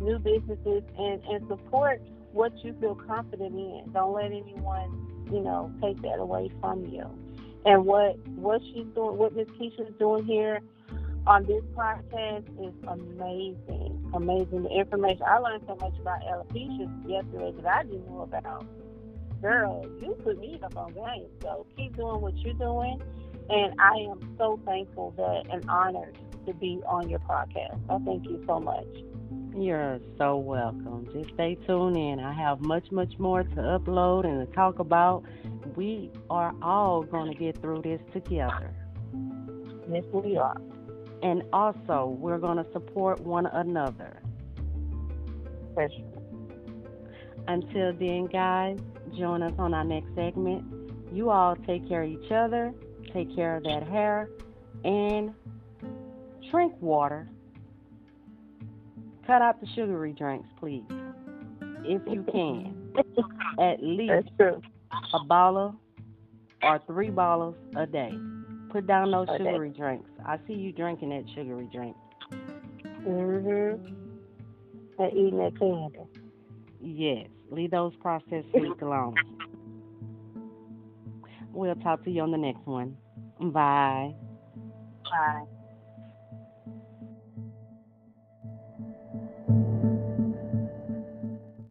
new 0.00 0.18
businesses 0.18 0.82
and, 0.98 1.22
and 1.24 1.46
support 1.48 2.02
what 2.32 2.52
you 2.64 2.74
feel 2.80 2.94
confident 2.94 3.54
in. 3.54 3.92
Don't 3.92 4.12
let 4.12 4.26
anyone, 4.26 5.26
you 5.30 5.40
know, 5.40 5.72
take 5.80 6.00
that 6.02 6.18
away 6.18 6.50
from 6.60 6.84
you. 6.86 7.08
And 7.64 7.86
what 7.86 8.18
what 8.30 8.60
she's 8.62 8.86
doing, 8.94 9.16
what 9.16 9.36
Miss 9.36 9.46
Keisha's 9.50 9.94
doing 9.98 10.24
here 10.24 10.60
on 11.26 11.46
this 11.46 11.62
podcast 11.76 12.44
is 12.60 12.74
amazing. 12.88 14.10
Amazing. 14.14 14.64
The 14.64 14.70
information 14.70 15.22
I 15.24 15.38
learned 15.38 15.62
so 15.68 15.76
much 15.76 15.96
about 16.00 16.20
alopecia 16.22 17.08
yesterday 17.08 17.52
that 17.62 17.66
I 17.66 17.82
didn't 17.84 18.06
know 18.08 18.22
about. 18.22 18.66
Girl, 19.42 19.84
you 20.00 20.16
put 20.22 20.38
me 20.38 20.58
up 20.62 20.76
on 20.76 20.92
game. 20.94 21.26
So 21.42 21.66
keep 21.76 21.96
doing 21.96 22.20
what 22.20 22.36
you're 22.38 22.54
doing. 22.54 23.02
And 23.50 23.74
I 23.80 23.94
am 24.08 24.36
so 24.38 24.60
thankful 24.64 25.12
that 25.16 25.52
and 25.52 25.68
honored 25.68 26.16
to 26.46 26.54
be 26.54 26.80
on 26.86 27.08
your 27.08 27.18
podcast. 27.18 27.80
I 27.90 27.98
thank 28.04 28.24
you 28.24 28.42
so 28.46 28.60
much. 28.60 28.86
You're 29.56 29.98
so 30.16 30.36
welcome. 30.36 31.08
Just 31.12 31.34
stay 31.34 31.56
tuned 31.66 31.96
in. 31.96 32.20
I 32.20 32.32
have 32.32 32.60
much, 32.60 32.90
much 32.92 33.18
more 33.18 33.42
to 33.42 33.56
upload 33.56 34.24
and 34.24 34.46
to 34.46 34.54
talk 34.54 34.78
about. 34.78 35.24
We 35.74 36.12
are 36.30 36.54
all 36.62 37.02
going 37.02 37.32
to 37.32 37.38
get 37.38 37.60
through 37.60 37.82
this 37.82 38.00
together. 38.12 38.72
Yes, 39.90 40.04
we 40.12 40.36
are. 40.36 40.56
And 41.22 41.42
also, 41.52 42.16
we're 42.18 42.38
going 42.38 42.64
to 42.64 42.66
support 42.72 43.20
one 43.20 43.46
another. 43.46 44.22
Sure. 45.74 45.88
Until 47.48 47.92
then, 47.92 48.26
guys, 48.26 48.78
join 49.16 49.42
us 49.42 49.52
on 49.58 49.74
our 49.74 49.84
next 49.84 50.14
segment. 50.14 50.64
You 51.12 51.30
all 51.30 51.56
take 51.56 51.86
care 51.88 52.02
of 52.02 52.10
each 52.10 52.30
other, 52.30 52.72
take 53.12 53.34
care 53.34 53.56
of 53.56 53.64
that 53.64 53.82
hair, 53.84 54.28
and 54.84 55.34
drink 56.50 56.74
water. 56.80 57.28
Cut 59.26 59.42
out 59.42 59.60
the 59.60 59.66
sugary 59.74 60.12
drinks, 60.12 60.48
please, 60.58 60.84
if 61.84 62.02
you 62.06 62.24
can. 62.32 62.78
At 63.58 63.82
least 63.82 64.30
a 64.40 65.24
bottle 65.26 65.74
or 66.62 66.80
three 66.86 67.10
bottles 67.10 67.54
a 67.76 67.86
day. 67.86 68.12
Put 68.70 68.86
down 68.86 69.10
those 69.10 69.28
sugary 69.36 69.70
drinks. 69.70 70.08
I 70.24 70.38
see 70.46 70.54
you 70.54 70.72
drinking 70.72 71.10
that 71.10 71.24
sugary 71.34 71.68
drink. 71.72 71.96
Mhm. 73.06 73.94
And 74.98 75.12
eating 75.12 75.38
that 75.38 75.58
candy. 75.58 75.98
Yes, 76.80 77.28
leave 77.52 77.70
those 77.70 77.92
processed 78.00 78.48
alone. 78.82 79.14
We'll 81.52 81.74
talk 81.76 82.04
to 82.04 82.10
you 82.10 82.22
on 82.22 82.30
the 82.30 82.38
next 82.38 82.66
one. 82.66 82.96
Bye. 83.40 84.14
Bye. 85.04 85.44